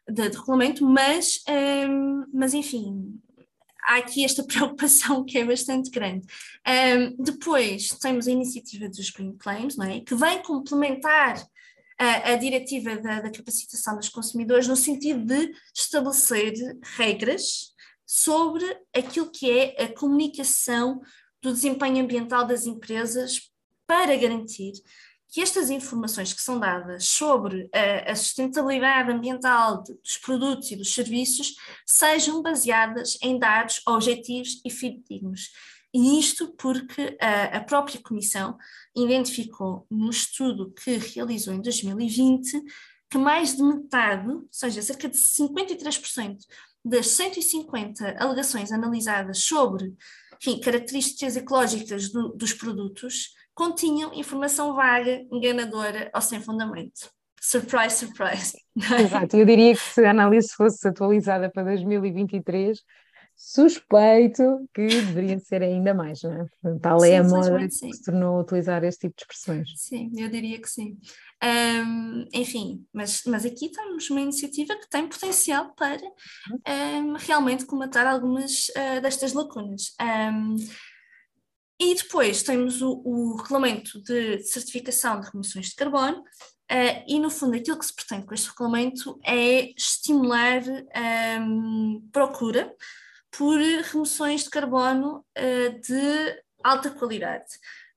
de, 0.09 0.29
de 0.31 0.37
regulamento, 0.37 0.85
mas, 0.87 1.43
um, 1.89 2.25
mas 2.33 2.55
enfim, 2.55 3.21
há 3.85 3.97
aqui 3.99 4.25
esta 4.25 4.43
preocupação 4.45 5.25
que 5.25 5.39
é 5.39 5.45
bastante 5.45 5.91
grande. 5.91 6.27
Um, 6.67 7.23
depois 7.23 7.89
temos 8.01 8.27
a 8.27 8.31
iniciativa 8.31 8.89
dos 8.89 9.11
Green 9.11 9.37
Claims, 9.37 9.77
não 9.77 9.87
é? 9.87 10.01
que 10.01 10.15
vem 10.15 10.43
complementar 10.43 11.45
a, 11.99 12.33
a 12.33 12.37
diretiva 12.37 12.97
da, 12.97 13.21
da, 13.21 13.31
capacitação 13.31 13.97
dos 13.97 14.09
consumidores 14.09 14.67
no 14.67 14.77
sentido 14.77 15.25
de 15.25 15.53
estabelecer 15.75 16.53
regras 16.97 17.73
sobre 18.07 18.65
aquilo 18.95 19.31
que 19.31 19.51
é 19.51 19.85
a 19.85 19.95
comunicação 19.95 21.01
do 21.41 21.53
desempenho 21.53 22.03
ambiental 22.03 22.47
das 22.47 22.67
empresas 22.67 23.51
para 23.87 24.17
garantir 24.17 24.73
que 25.35 25.41
estas 25.41 25.69
informações 25.69 26.33
que 26.33 26.41
são 26.41 26.61
dadas 26.61 27.07
sobre 27.07 27.69
a, 27.75 28.13
a 28.13 28.15
sustentabilidade 28.15 29.11
ambiental 29.11 29.83
dos 29.83 30.17
produtos 30.17 30.71
e 30.71 30.77
dos 30.77 30.95
serviços 30.95 31.57
sejam 31.85 32.41
baseadas 32.41 33.19
em 33.21 33.37
dados 33.37 33.83
objetivos 33.85 34.61
e 34.65 34.71
fidedignos. 34.71 35.51
E 35.93 36.21
isto 36.21 36.55
porque 36.57 37.19
a, 37.21 37.57
a, 37.57 37.61
própria 37.65 38.01
Comissão 38.01 38.57
identificou 38.97 39.85
no 39.91 40.09
estudo 40.09 40.71
que 40.71 40.99
realizou 40.99 41.53
em 41.53 41.61
2020 41.61 42.63
que 43.11 43.19
mais 43.19 43.57
de 43.57 43.63
metade, 43.65 44.29
ou 44.29 44.47
seja, 44.53 44.83
cerca 44.83 45.09
de 45.09 45.19
53% 45.19 46.39
das 46.85 47.09
150 47.09 48.19
alegações 48.21 48.71
analisadas 48.71 49.41
sobre 49.41 49.97
enfim, 50.41 50.61
características 50.61 51.37
ecológicas 51.37 52.11
do, 52.11 52.29
dos 52.29 52.53
produtos 52.53 53.35
continham 53.55 54.13
informação 54.15 54.75
vaga, 54.75 55.25
enganadora 55.31 56.11
ou 56.15 56.21
sem 56.21 56.41
fundamento. 56.41 57.11
Surprise, 57.41 57.97
surprise. 57.97 58.57
Exato, 59.01 59.37
eu 59.37 59.45
diria 59.45 59.75
que 59.75 59.81
se 59.81 60.05
a 60.05 60.11
análise 60.11 60.49
fosse 60.55 60.89
atualizada 60.89 61.51
para 61.51 61.65
2023, 61.65 62.83
suspeito 63.37 64.69
que 64.73 64.87
deveria 64.87 65.39
ser 65.39 65.63
ainda 65.63 65.93
mais, 65.93 66.23
não 66.23 66.33
é? 66.33 66.79
Tal 66.81 67.01
sim, 67.01 67.11
é 67.11 67.19
a 67.19 67.25
moda 67.25 67.59
que 67.59 67.71
se 67.71 68.03
tornou 68.03 68.39
a 68.39 68.41
utilizar 68.41 68.83
este 68.85 69.09
tipo 69.09 69.17
de 69.17 69.23
expressões. 69.23 69.69
Sim, 69.77 70.11
eu 70.17 70.29
diria 70.29 70.61
que 70.61 70.69
sim. 70.69 70.97
Um, 71.43 72.25
enfim, 72.33 72.87
mas, 72.93 73.23
mas 73.27 73.45
aqui 73.45 73.71
temos 73.71 74.09
uma 74.09 74.21
iniciativa 74.21 74.75
que 74.77 74.89
tem 74.89 75.07
potencial 75.07 75.75
para 75.75 76.01
um, 76.67 77.15
realmente 77.15 77.67
comatar 77.67 78.07
algumas 78.07 78.69
uh, 78.69 79.01
destas 79.03 79.35
lacunas. 79.35 79.95
Um, 80.01 80.57
e 81.79 81.95
depois 81.95 82.43
temos 82.43 82.81
o, 82.83 83.03
o 83.05 83.37
regulamento 83.37 84.01
de 84.03 84.43
certificação 84.45 85.21
de 85.21 85.31
remissões 85.31 85.67
de 85.67 85.75
carbono, 85.75 86.21
uh, 86.21 87.05
e 87.07 87.19
no 87.19 87.31
fundo 87.31 87.57
aquilo 87.57 87.79
que 87.79 87.87
se 87.87 87.95
pretende 87.95 88.27
com 88.27 88.35
este 88.35 88.49
regulamento 88.49 89.19
é 89.25 89.73
estimular 89.77 90.63
um, 91.41 92.09
procura 92.13 92.73
por 93.37 93.59
remoções 93.59 94.45
de 94.45 94.51
carbono 94.51 95.25
uh, 95.37 95.81
de 95.81 96.43
alta 96.63 96.91
qualidade. 96.91 97.47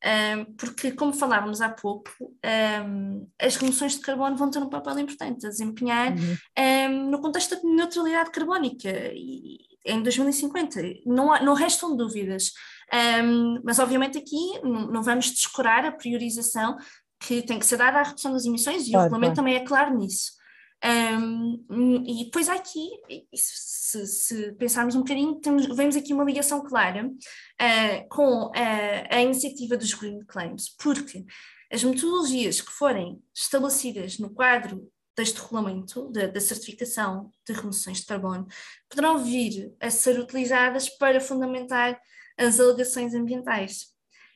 Um, 0.05 0.53
porque, 0.53 0.91
como 0.91 1.11
falávamos 1.11 1.59
há 1.59 1.69
pouco, 1.69 2.11
um, 2.21 3.28
as 3.39 3.55
remoções 3.55 3.93
de 3.93 4.01
carbono 4.01 4.38
vão 4.38 4.49
ter 4.51 4.59
um 4.59 4.69
papel 4.69 4.99
importante 4.99 5.45
a 5.45 5.49
desempenhar 5.49 6.13
uhum. 6.13 6.38
um, 6.57 7.09
no 7.09 7.19
contexto 7.19 7.55
da 7.55 7.69
neutralidade 7.69 8.32
carbónica 8.32 8.89
e, 9.13 9.57
em 9.86 10.03
2050. 10.03 10.82
Não, 11.05 11.32
há, 11.32 11.41
não 11.41 11.53
restam 11.53 11.95
dúvidas. 11.95 12.51
Um, 12.94 13.62
mas, 13.64 13.80
obviamente, 13.80 14.18
aqui 14.18 14.60
não, 14.64 15.04
vamos 15.04 15.32
descurar 15.32 15.86
a 15.86 15.92
priorização 15.92 16.78
que 17.20 17.42
tem 17.42 17.60
que 17.60 17.66
ser 17.66 17.78
dada 17.78 18.00
à 18.00 18.04
redução 18.04 18.32
das 18.32 18.46
emissões 18.46 18.88
e 18.88 18.96
o 18.96 19.00
regulamento 19.00 19.36
também 19.36 19.56
é 19.56 19.66
claro 19.66 19.98
nisso. 19.98 20.38
Um, 20.84 22.04
e 22.06 22.26
depois 22.26 22.48
aqui, 22.48 22.88
se, 23.34 24.06
se, 24.06 24.52
pensarmos 24.54 24.96
um 24.96 25.00
bocadinho, 25.00 25.36
temos, 25.40 25.66
vemos 25.76 25.96
aqui 25.96 26.14
uma 26.14 26.24
ligação 26.24 26.64
clara 26.64 27.08
uh, 27.08 28.10
com 28.10 28.52
a, 28.56 29.16
a 29.16 29.22
iniciativa 29.22 29.76
dos 29.76 29.94
Green 29.94 30.20
Claims, 30.28 30.76
porque 30.78 31.26
as 31.72 31.84
metodologias 31.84 32.62
que 32.62 32.72
forem 32.72 33.20
estabelecidas 33.36 34.20
no 34.20 34.30
quadro 34.30 34.90
deste 35.16 35.42
regulamento, 35.42 36.12
da 36.12 36.40
certificação 36.40 37.32
de 37.46 37.52
remoções 37.52 38.02
de 38.02 38.06
carbono, 38.06 38.48
poderão 38.88 39.18
vir 39.18 39.74
a 39.80 39.90
ser 39.90 40.20
utilizadas 40.20 40.88
para 40.90 41.20
fundamentar 41.20 42.00
as 42.38 42.60
alegações 42.60 43.14
ambientais. 43.14 43.88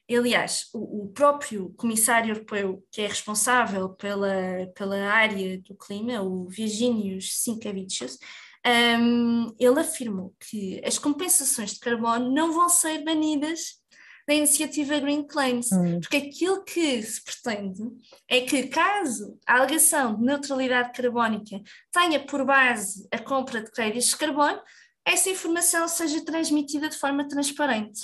Aliás, 0.10 0.66
o, 0.74 1.04
o, 1.04 1.08
próprio 1.10 1.70
comissário 1.78 2.34
europeu 2.34 2.84
que 2.92 3.02
é 3.02 3.08
responsável 3.08 3.90
pela, 3.90 4.68
pela 4.76 4.98
área 5.10 5.58
do 5.60 5.74
clima, 5.76 6.22
o 6.22 6.50
Virginius 6.50 7.42
Sinkevicius, 7.42 8.18
um, 8.66 9.56
ele 9.58 9.80
afirmou 9.80 10.36
que 10.40 10.82
as 10.86 11.00
compensações 11.00 11.74
de 11.74 11.80
carbono 11.80 12.32
não 12.32 12.52
vão 12.52 12.68
ser 12.68 13.04
banidas 13.04 13.82
da 14.28 14.36
iniciativa 14.36 15.00
Green 15.00 15.26
Claims, 15.26 15.72
hum. 15.72 16.00
porque 16.00 16.18
aquilo 16.18 16.64
que 16.64 17.02
se 17.02 17.24
pretende 17.24 17.82
é 18.28 18.42
que, 18.42 18.68
caso 18.68 19.38
a 19.48 19.58
alegação 19.58 20.16
de 20.16 20.24
neutralidade 20.24 20.92
carbónica 20.94 21.60
tenha 21.92 22.20
por 22.20 22.46
base 22.46 23.08
a 23.12 23.18
compra 23.18 23.62
de 23.62 23.72
créditos 23.72 24.10
de 24.10 24.18
carbono, 24.18 24.62
essa 25.06 25.30
informação 25.30 25.88
seja 25.88 26.24
transmitida 26.24 26.90
de 26.90 26.98
forma 26.98 27.28
transparente. 27.28 28.02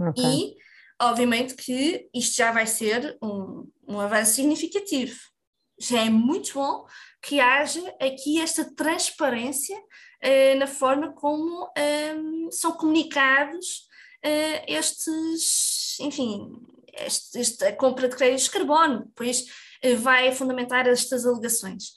Okay. 0.00 0.24
E, 0.24 0.56
obviamente, 1.00 1.54
que 1.54 2.08
isto 2.14 2.36
já 2.36 2.52
vai 2.52 2.66
ser 2.66 3.16
um, 3.22 3.68
um 3.86 4.00
avanço 4.00 4.34
significativo. 4.34 5.18
Já 5.80 6.04
é 6.04 6.10
muito 6.10 6.54
bom 6.54 6.86
que 7.22 7.40
haja 7.40 7.82
aqui 8.00 8.40
esta 8.40 8.64
transparência 8.74 9.76
eh, 10.20 10.54
na 10.56 10.66
forma 10.66 11.12
como 11.12 11.70
eh, 11.76 12.14
são 12.50 12.72
comunicados 12.72 13.88
eh, 14.22 14.64
estes, 14.72 15.98
enfim, 16.00 16.52
este, 16.92 17.38
esta 17.38 17.72
compra 17.72 18.08
de 18.08 18.16
créditos 18.16 18.44
de 18.44 18.50
carbono, 18.50 19.10
pois 19.14 19.44
eh, 19.82 19.94
vai 19.94 20.32
fundamentar 20.32 20.86
estas 20.88 21.24
alegações. 21.26 21.94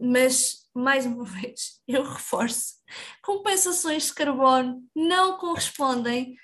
mas, 0.00 0.68
mais 0.74 1.06
uma 1.06 1.24
vez, 1.40 1.80
eu 1.88 2.02
reforço 2.02 2.74
compensações 3.22 4.06
de 4.06 4.14
carbono 4.14 4.82
não 4.94 5.36
correspondem, 5.36 6.36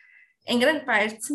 em 0.46 0.59
grande 0.59 0.84
parte, 0.84 1.32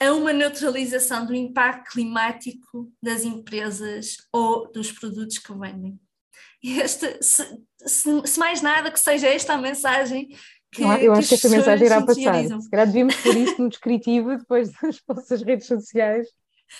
a 0.00 0.12
uma 0.12 0.32
neutralização 0.32 1.26
do 1.26 1.34
impacto 1.34 1.90
climático 1.92 2.90
das 3.02 3.24
empresas 3.24 4.16
ou 4.32 4.70
dos 4.72 4.90
produtos 4.90 5.38
que 5.38 5.52
vendem. 5.52 6.00
Este, 6.62 7.22
se, 7.22 7.44
se, 7.84 8.22
se 8.26 8.38
mais 8.38 8.62
nada 8.62 8.90
que 8.90 9.00
seja 9.00 9.28
esta 9.28 9.54
a 9.54 9.58
mensagem 9.58 10.28
que, 10.72 10.82
eu, 10.82 11.12
acho 11.12 11.28
que 11.28 11.34
esta 11.34 11.48
mensagem 11.48 11.86
irá 11.86 12.00
passar. 12.00 12.44
Se 12.44 12.70
calhar 12.70 12.86
devíamos 12.86 13.16
pôr 13.16 13.36
isso 13.36 13.60
no 13.60 13.68
descritivo 13.68 14.36
depois 14.36 14.70
das 14.80 15.00
vossas 15.06 15.42
redes 15.42 15.66
sociais 15.66 16.28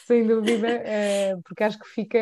sem 0.07 0.27
dúvida, 0.27 0.69
é, 0.69 1.37
porque 1.45 1.65
acho 1.65 1.79
que 1.79 1.89
fica, 1.89 2.19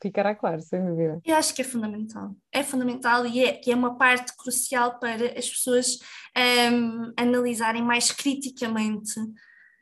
ficará 0.00 0.34
claro, 0.34 0.60
sem 0.60 0.84
dúvida. 0.84 1.20
Eu 1.24 1.34
acho 1.34 1.52
que 1.52 1.62
é 1.62 1.64
fundamental, 1.64 2.34
é 2.52 2.62
fundamental 2.62 3.26
e 3.26 3.44
é, 3.44 3.60
é 3.66 3.74
uma 3.74 3.96
parte 3.96 4.36
crucial 4.36 4.98
para 4.98 5.38
as 5.38 5.48
pessoas 5.48 5.98
um, 6.36 6.40
ehm, 6.40 7.12
analisarem 7.16 7.82
mais 7.82 8.12
criticamente 8.12 9.14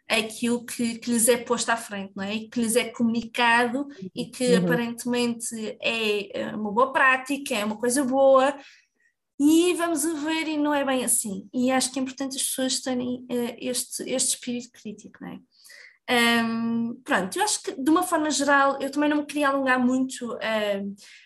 aquilo 0.09 0.65
que, 0.65 0.99
que, 0.99 1.11
lhes 1.11 1.29
é 1.29 1.37
posto 1.37 1.69
à 1.71 1.77
frente, 1.77 2.13
não 2.15 2.25
é? 2.25 2.35
E 2.35 2.49
que 2.49 2.61
lhes 2.61 2.77
é 2.77 2.85
comunicado 2.91 3.89
e 4.15 4.27
que 4.27 4.55
uhum. 4.55 4.65
aparentemente 4.65 5.55
é, 5.83 6.41
é 6.41 6.57
uma 6.57 6.73
boa 6.73 6.93
prática, 6.93 7.55
é 7.55 7.65
uma 7.65 7.77
coisa 7.77 8.05
boa, 8.05 8.57
e 9.39 9.75
vamos 9.75 10.05
a 10.07 10.15
ver, 10.15 10.49
e 10.49 10.57
não 10.57 10.73
é 10.73 10.85
bem 10.85 11.05
assim. 11.05 11.49
E 11.53 11.71
acho 11.71 11.93
que 11.93 11.99
é 11.99 12.03
importante 12.03 12.37
as 12.37 12.43
pessoas 12.43 12.81
terem 12.81 13.27
uh, 13.31 13.57
este, 13.59 14.03
este 14.05 14.35
espírito 14.35 14.71
crítico, 14.73 15.19
não 15.21 15.29
é? 15.29 15.39
Um, 16.09 17.01
pronto, 17.03 17.37
eu 17.37 17.43
acho 17.43 17.63
que 17.63 17.73
de 17.73 17.91
uma 17.91 18.05
forma 18.05 18.31
geral 18.31 18.81
eu 18.81 18.91
também 18.91 19.09
não 19.09 19.19
me 19.19 19.27
queria 19.27 19.49
alongar 19.49 19.79
muito 19.85 20.39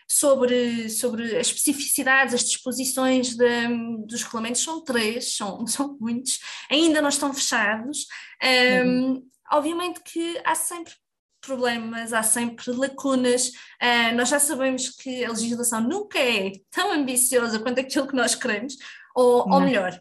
sobre, 0.09 0.89
sobre 0.89 1.37
as 1.37 1.49
especificidades, 1.49 2.35
as 2.35 2.45
disposições 2.45 3.37
de, 3.37 3.68
dos 4.07 4.22
regulamentos, 4.22 4.62
são 4.62 4.83
três, 4.83 5.37
são, 5.37 5.64
são 5.68 5.97
muitos, 6.01 6.41
ainda 6.70 7.03
não 7.03 7.09
estão 7.09 7.33
fechados. 7.33 8.07
Um, 8.43 8.89
uhum. 8.89 9.26
Obviamente 9.53 10.01
que 10.03 10.41
há 10.45 10.55
sempre 10.55 10.95
problemas, 11.41 12.12
há 12.12 12.22
sempre 12.22 12.70
lacunas. 12.72 13.49
Uh, 13.49 14.14
nós 14.14 14.28
já 14.28 14.39
sabemos 14.39 14.91
que 14.91 15.24
a 15.24 15.31
legislação 15.31 15.81
nunca 15.81 16.18
é 16.18 16.53
tão 16.70 16.93
ambiciosa 16.93 17.59
quanto 17.59 17.81
aquilo 17.81 18.07
que 18.07 18.14
nós 18.14 18.35
queremos, 18.35 18.76
ou, 19.14 19.49
ou 19.51 19.61
melhor, 19.61 20.01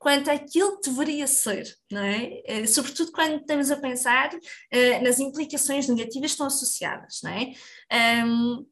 quanto 0.00 0.30
àquilo 0.30 0.80
que 0.80 0.88
deveria 0.88 1.26
ser, 1.26 1.62
não 1.92 2.02
é? 2.02 2.42
Uh, 2.48 2.66
sobretudo 2.66 3.12
quando 3.12 3.36
estamos 3.36 3.70
a 3.70 3.76
pensar 3.76 4.34
uh, 4.34 5.04
nas 5.04 5.20
implicações 5.20 5.86
negativas 5.86 6.30
que 6.30 6.34
estão 6.34 6.46
associadas, 6.46 7.20
não 7.22 7.30
é? 7.30 8.24
Um, 8.24 8.66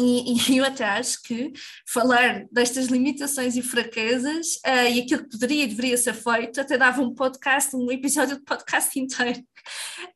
e, 0.00 0.32
e, 0.32 0.56
eu 0.56 0.64
até 0.64 0.84
acho 0.84 1.22
que 1.22 1.52
falar 1.86 2.46
destas 2.50 2.86
limitações 2.86 3.54
e 3.54 3.62
fraquezas 3.62 4.56
uh, 4.66 4.88
e 4.90 5.02
aquilo 5.02 5.24
que 5.24 5.30
poderia 5.30 5.64
e 5.64 5.68
deveria 5.68 5.96
ser 5.98 6.14
feito 6.14 6.58
até 6.58 6.78
dava 6.78 7.02
um 7.02 7.14
podcast, 7.14 7.76
um 7.76 7.92
episódio 7.92 8.38
de 8.38 8.42
podcast 8.42 8.98
inteiro. 8.98 9.40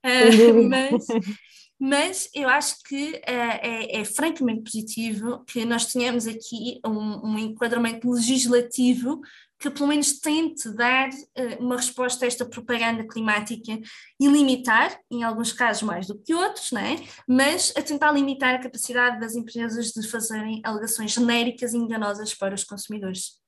Uh, 0.03 0.69
mas, 0.71 1.07
mas 1.79 2.31
eu 2.35 2.49
acho 2.49 2.77
que 2.89 3.11
uh, 3.11 3.21
é, 3.27 4.01
é, 4.01 4.05
francamente 4.07 4.63
positivo 4.63 5.45
que 5.45 5.67
nós 5.67 5.93
tenhamos 5.93 6.27
aqui 6.27 6.81
um, 6.87 7.33
um 7.33 7.39
enquadramento 7.39 8.11
legislativo 8.11 9.21
que 9.59 9.71
pelo 9.71 9.89
menos 9.89 10.21
tente 10.21 10.69
dar 10.75 11.09
uh, 11.09 11.61
uma 11.63 11.77
resposta 11.77 12.25
a 12.25 12.29
esta 12.29 12.45
propaganda 12.45 13.07
climática 13.07 13.79
e 14.21 14.29
limitar, 14.29 14.99
em 15.11 15.23
alguns 15.23 15.53
casos 15.53 15.83
mais 15.83 16.07
do 16.07 16.19
que 16.19 16.35
outros, 16.35 16.73
não 16.73 16.81
é? 16.81 16.97
mas 17.29 17.73
a 17.77 17.83
tentar 17.83 18.13
limitar 18.13 18.55
a 18.55 18.59
capacidade 18.59 19.19
das 19.19 19.35
empresas 19.35 19.93
de 19.93 20.07
fazerem 20.09 20.61
alegações 20.65 21.13
genéricas 21.13 21.73
e 21.73 21.79
enganosas 21.79 22.35
para 22.35 22.55
os 22.55 22.65
consumidores. 22.65 23.41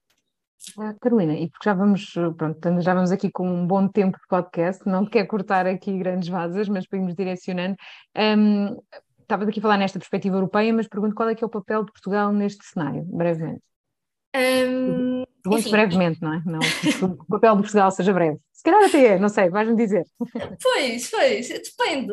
Ah, 0.78 0.94
Carolina, 1.00 1.34
e 1.34 1.48
porque 1.48 1.68
já 1.68 1.74
vamos, 1.74 2.12
pronto, 2.36 2.80
já 2.80 2.92
vamos 2.92 3.12
aqui 3.12 3.30
com 3.30 3.48
um 3.48 3.66
bom 3.66 3.88
tempo 3.88 4.18
de 4.18 4.26
podcast, 4.28 4.86
não 4.86 5.04
te 5.04 5.10
quero 5.10 5.28
cortar 5.28 5.66
aqui 5.66 5.96
grandes 5.98 6.28
vasas, 6.28 6.68
mas 6.68 6.86
para 6.86 6.98
irmos 6.98 7.14
direcionando. 7.14 7.76
Um, 8.16 8.76
estavas 9.20 9.48
aqui 9.48 9.60
a 9.60 9.62
falar 9.62 9.78
nesta 9.78 9.98
perspectiva 9.98 10.36
europeia, 10.36 10.72
mas 10.72 10.88
pergunto 10.88 11.14
qual 11.14 11.28
é 11.28 11.34
que 11.34 11.44
é 11.44 11.46
o 11.46 11.50
papel 11.50 11.84
de 11.84 11.92
Portugal 11.92 12.32
neste 12.32 12.64
cenário, 12.66 13.04
brevemente. 13.04 13.62
Um, 14.34 15.24
Pergunto 15.48 15.70
brevemente, 15.70 16.22
não 16.22 16.34
é? 16.34 16.42
Não, 16.44 16.60
o 17.02 17.26
papel 17.26 17.56
de 17.56 17.62
Portugal 17.62 17.90
seja 17.90 18.12
breve. 18.12 18.38
Se 18.52 18.62
calhar 18.62 18.84
até 18.84 19.06
é, 19.06 19.18
não 19.18 19.28
sei, 19.28 19.48
vais-me 19.48 19.76
dizer. 19.76 20.04
Pois, 20.62 21.10
pois, 21.10 21.48
depende. 21.48 22.12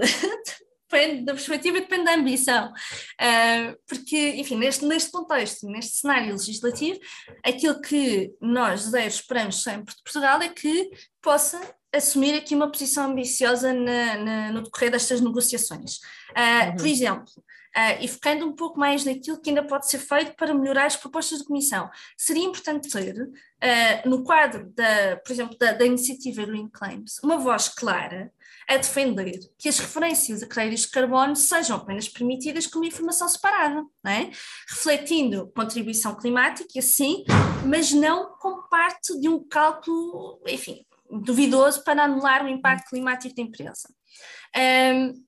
Depende 0.88 1.26
da 1.26 1.34
perspectiva, 1.34 1.80
depende 1.80 2.06
da 2.06 2.14
ambição. 2.14 2.72
Uh, 3.20 3.76
porque, 3.88 4.36
enfim, 4.38 4.56
neste, 4.56 4.86
neste 4.86 5.12
contexto, 5.12 5.68
neste 5.68 5.98
cenário 5.98 6.32
legislativo, 6.32 7.00
aquilo 7.44 7.82
que 7.82 8.32
nós, 8.40 8.82
zero, 8.82 9.08
esperamos 9.08 9.64
sempre 9.64 9.96
de 9.96 10.04
Portugal 10.04 10.42
é 10.42 10.50
que 10.50 10.92
possa 11.22 11.60
assumir 11.92 12.36
aqui 12.36 12.54
uma 12.54 12.72
posição 12.72 13.12
ambiciosa 13.12 13.74
na, 13.74 14.18
na, 14.18 14.52
no 14.52 14.62
decorrer 14.62 14.92
destas 14.92 15.22
negociações. 15.22 15.96
Uh, 16.32 16.70
uhum. 16.70 16.76
Por 16.78 16.88
exemplo, 16.88 17.32
uh, 17.76 18.02
e 18.02 18.08
focando 18.08 18.48
um 18.48 18.54
pouco 18.54 18.80
mais 18.80 19.04
naquilo 19.04 19.40
que 19.40 19.50
ainda 19.50 19.64
pode 19.64 19.90
ser 19.90 20.00
feito 20.00 20.36
para 20.36 20.54
melhorar 20.54 20.86
as 20.86 20.96
propostas 20.96 21.40
de 21.40 21.46
comissão. 21.46 21.90
Seria 22.18 22.44
importante 22.44 22.90
ter, 22.90 23.16
uh, 23.22 24.10
no 24.10 24.24
quadro, 24.24 24.72
da, 24.74 25.18
por 25.18 25.32
exemplo, 25.32 25.58
da, 25.58 25.74
da 25.74 25.86
iniciativa 25.86 26.46
Green 26.46 26.70
Claims, 26.70 27.20
uma 27.24 27.38
voz 27.38 27.70
clara 27.70 28.32
a 28.68 28.78
defender 28.78 29.40
que 29.60 29.70
as 29.70 29.78
referências 29.78 30.42
a 30.42 30.48
créditos 30.48 30.86
de 30.86 30.92
carbono 30.92 31.36
sejam 31.36 31.78
apenas 31.78 32.10
permitidas 32.10 32.66
como 32.66 32.86
informação 32.86 33.30
separada, 33.30 33.84
é? 34.06 34.32
refletindo 34.68 35.52
contribuição 35.56 36.16
climática, 36.16 36.82
sim, 36.82 37.24
mas 37.66 37.92
não 37.92 38.36
como 38.40 38.68
parte 38.68 39.20
de 39.20 39.30
um 39.30 39.40
cálculo, 39.48 40.42
enfim, 40.48 40.84
duvidoso 41.12 41.84
para 41.84 42.06
anular 42.06 42.44
o 42.44 42.50
impacto 42.50 42.90
climático 42.90 43.36
da 43.36 43.44
empresa. 43.44 43.88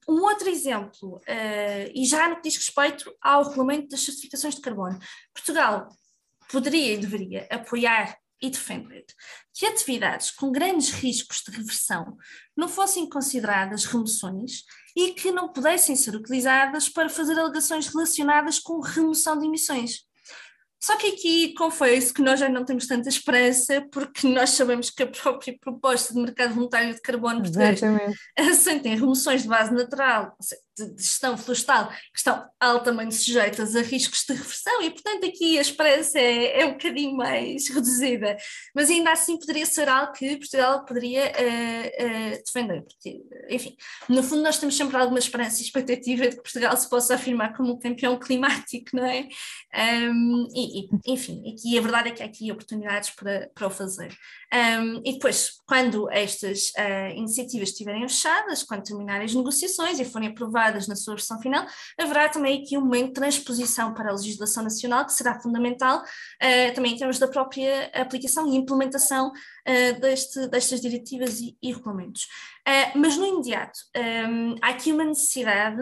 Um 0.07 0.21
outro 0.21 0.49
exemplo, 0.49 1.17
uh, 1.17 1.91
e 1.93 2.05
já 2.05 2.29
no 2.29 2.37
que 2.37 2.43
diz 2.43 2.55
respeito 2.55 3.13
ao 3.21 3.43
regulamento 3.43 3.89
das 3.89 4.01
certificações 4.01 4.55
de 4.55 4.61
carbono, 4.61 4.97
Portugal 5.33 5.89
poderia 6.49 6.93
e 6.93 6.97
deveria 6.97 7.47
apoiar 7.51 8.17
e 8.41 8.49
defender 8.49 9.05
que 9.53 9.65
atividades 9.65 10.31
com 10.31 10.51
grandes 10.51 10.91
riscos 10.91 11.41
de 11.41 11.51
reversão 11.51 12.15
não 12.55 12.67
fossem 12.67 13.09
consideradas 13.09 13.85
remoções 13.85 14.63
e 14.95 15.13
que 15.13 15.31
não 15.31 15.51
pudessem 15.51 15.95
ser 15.95 16.15
utilizadas 16.15 16.87
para 16.87 17.09
fazer 17.09 17.37
alegações 17.37 17.87
relacionadas 17.87 18.59
com 18.59 18.79
remoção 18.79 19.37
de 19.37 19.45
emissões. 19.45 20.06
Só 20.81 20.95
que 20.95 21.07
aqui 21.07 21.53
confesso 21.53 22.13
que 22.13 22.21
nós 22.21 22.39
já 22.39 22.47
não 22.47 22.63
temos 22.63 22.85
tanta 22.85 23.09
esperança, 23.09 23.85
porque 23.91 24.27
nós 24.27 24.51
sabemos 24.51 24.89
que 24.89 25.03
a 25.03 25.07
própria 25.07 25.57
proposta 25.59 26.13
de 26.13 26.19
mercado 26.19 26.53
voluntário 26.53 26.93
de 26.93 27.01
carbono 27.01 27.41
português 27.41 27.81
assenta 28.37 28.87
em 28.87 28.95
remoções 28.95 29.41
de 29.41 29.47
base 29.47 29.73
natural, 29.73 30.35
de 30.77 31.03
gestão 31.03 31.35
florestal, 31.35 31.89
que 31.89 32.17
estão 32.17 32.45
altamente 32.59 33.15
sujeitas 33.15 33.75
a 33.75 33.81
riscos 33.81 34.23
de 34.27 34.33
reversão, 34.33 34.81
e 34.83 34.91
portanto 34.91 35.25
aqui 35.25 35.57
a 35.57 35.61
esperança 35.61 36.19
é, 36.19 36.61
é 36.61 36.65
um 36.65 36.73
bocadinho 36.73 37.15
mais 37.15 37.67
reduzida. 37.73 38.37
Mas 38.75 38.89
ainda 38.89 39.11
assim 39.11 39.39
poderia 39.39 39.65
ser 39.65 39.89
algo 39.89 40.13
que 40.13 40.37
Portugal 40.37 40.85
poderia 40.85 41.31
uh, 41.31 42.05
uh, 42.05 42.43
defender, 42.45 42.83
porque, 42.83 43.19
enfim, 43.49 43.75
no 44.07 44.21
fundo 44.21 44.43
nós 44.43 44.59
temos 44.59 44.77
sempre 44.77 44.95
alguma 44.97 45.19
esperança 45.19 45.59
e 45.59 45.63
expectativa 45.63 46.27
de 46.27 46.35
que 46.35 46.43
Portugal 46.43 46.77
se 46.77 46.87
possa 46.87 47.15
afirmar 47.15 47.55
como 47.55 47.73
um 47.73 47.79
campeão 47.79 48.19
climático, 48.19 48.89
não 48.93 49.05
é? 49.05 49.27
Um, 49.75 50.47
e, 50.55 50.76
e, 50.77 51.13
enfim, 51.13 51.43
aqui 51.51 51.77
a 51.77 51.81
verdade 51.81 52.09
é 52.09 52.11
que 52.11 52.23
há 52.23 52.25
aqui 52.25 52.51
oportunidades 52.51 53.09
para, 53.11 53.49
para 53.53 53.67
o 53.67 53.69
fazer. 53.69 54.15
Um, 54.53 55.01
e 55.03 55.13
depois, 55.13 55.61
quando 55.65 56.09
estas 56.11 56.69
uh, 56.69 57.15
iniciativas 57.15 57.69
estiverem 57.69 58.07
fechadas, 58.07 58.63
quando 58.63 58.83
terminarem 58.83 59.25
as 59.25 59.33
negociações 59.33 59.99
e 59.99 60.05
forem 60.05 60.29
aprovadas 60.29 60.87
na 60.87 60.95
sua 60.95 61.15
versão 61.15 61.41
final, 61.41 61.65
haverá 61.99 62.29
também 62.29 62.61
aqui 62.61 62.77
um 62.77 62.81
momento 62.81 63.07
de 63.07 63.13
transposição 63.13 63.93
para 63.93 64.09
a 64.09 64.13
legislação 64.13 64.63
nacional, 64.63 65.05
que 65.05 65.13
será 65.13 65.39
fundamental 65.39 65.99
uh, 65.99 66.73
também 66.75 66.93
em 66.93 66.97
termos 66.97 67.19
da 67.19 67.27
própria 67.27 67.91
aplicação 67.93 68.47
e 68.47 68.55
implementação 68.55 69.29
uh, 69.29 69.99
deste, 69.99 70.47
destas 70.47 70.79
diretivas 70.81 71.39
e, 71.39 71.57
e 71.61 71.73
regulamentos. 71.73 72.27
mas 72.95 73.17
no 73.17 73.25
imediato, 73.25 73.79
um, 74.29 74.55
há 74.61 74.69
aqui 74.69 74.91
uma 74.91 75.05
necessidade 75.05 75.81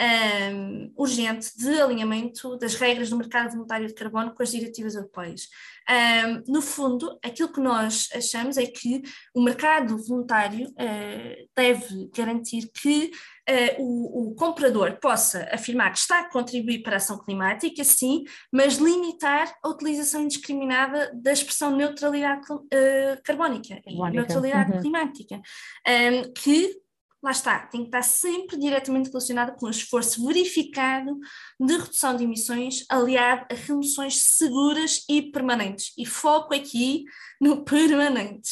um, 0.00 0.92
urgente 0.96 1.56
de 1.56 1.80
alinhamento 1.80 2.56
das 2.58 2.74
regras 2.74 3.10
do 3.10 3.16
mercado 3.16 3.52
voluntário 3.52 3.86
de 3.86 3.94
carbono 3.94 4.34
com 4.34 4.42
as 4.42 4.50
diretivas 4.50 4.94
europeias. 4.94 5.48
Um, 5.90 6.52
no 6.52 6.60
fundo, 6.62 7.18
aquilo 7.24 7.50
que 7.50 7.60
nós 7.60 8.08
achamos 8.14 8.58
é 8.58 8.66
que 8.66 9.02
o 9.34 9.40
mercado 9.40 9.96
voluntário 10.04 10.68
uh, 10.68 11.48
deve 11.56 12.10
garantir 12.14 12.70
que 12.74 13.10
uh, 13.48 13.82
o, 13.82 14.32
o, 14.32 14.34
comprador 14.34 14.98
possa 15.00 15.48
afirmar 15.50 15.90
que 15.90 15.98
está 15.98 16.20
a 16.20 16.30
contribuir 16.30 16.82
para 16.82 16.96
a 16.96 16.96
ação 16.98 17.18
climática, 17.18 17.82
sim, 17.84 18.24
mas 18.52 18.76
limitar 18.76 19.52
a 19.62 19.68
utilização 19.68 20.22
indiscriminada 20.22 21.10
da 21.14 21.32
expressão 21.32 21.74
neutralidade 21.74 22.52
uh, 22.52 23.22
carbónica, 23.24 23.80
e 23.86 24.10
neutralidade 24.10 24.72
uhum. 24.72 24.80
climática, 24.80 25.36
um, 25.36 26.32
que 26.34 26.78
lá 27.22 27.32
está, 27.32 27.58
tem 27.66 27.80
que 27.82 27.88
estar 27.88 28.02
sempre 28.02 28.56
diretamente 28.56 29.08
relacionada 29.08 29.52
com 29.52 29.66
um 29.66 29.70
esforço 29.70 30.24
verificado 30.24 31.18
de 31.58 31.72
redução 31.76 32.16
de 32.16 32.24
emissões, 32.24 32.84
aliado 32.88 33.46
a 33.50 33.54
remoções 33.54 34.22
seguras 34.22 35.04
e 35.08 35.22
permanentes. 35.22 35.92
E 35.98 36.06
foco 36.06 36.54
aqui 36.54 37.04
no 37.40 37.62
permanente, 37.66 38.50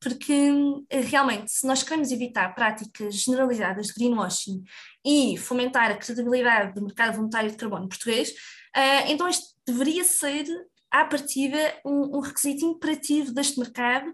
porque 0.00 0.50
realmente, 0.90 1.52
se 1.52 1.66
nós 1.66 1.82
queremos 1.82 2.10
evitar 2.10 2.54
práticas 2.54 3.14
generalizadas 3.14 3.88
de 3.88 3.94
greenwashing 3.94 4.62
e 5.04 5.36
fomentar 5.36 5.90
a 5.90 5.96
credibilidade 5.96 6.74
do 6.74 6.82
mercado 6.82 7.16
voluntário 7.16 7.50
de 7.50 7.56
carbono 7.56 7.88
português, 7.88 8.30
uh, 8.30 9.06
então 9.08 9.28
isto 9.28 9.54
deveria 9.64 10.02
ser 10.02 10.44
à 10.90 11.04
partida, 11.04 11.58
um, 11.84 12.16
um 12.16 12.20
requisito 12.20 12.64
imperativo 12.64 13.32
deste 13.32 13.58
mercado, 13.58 14.12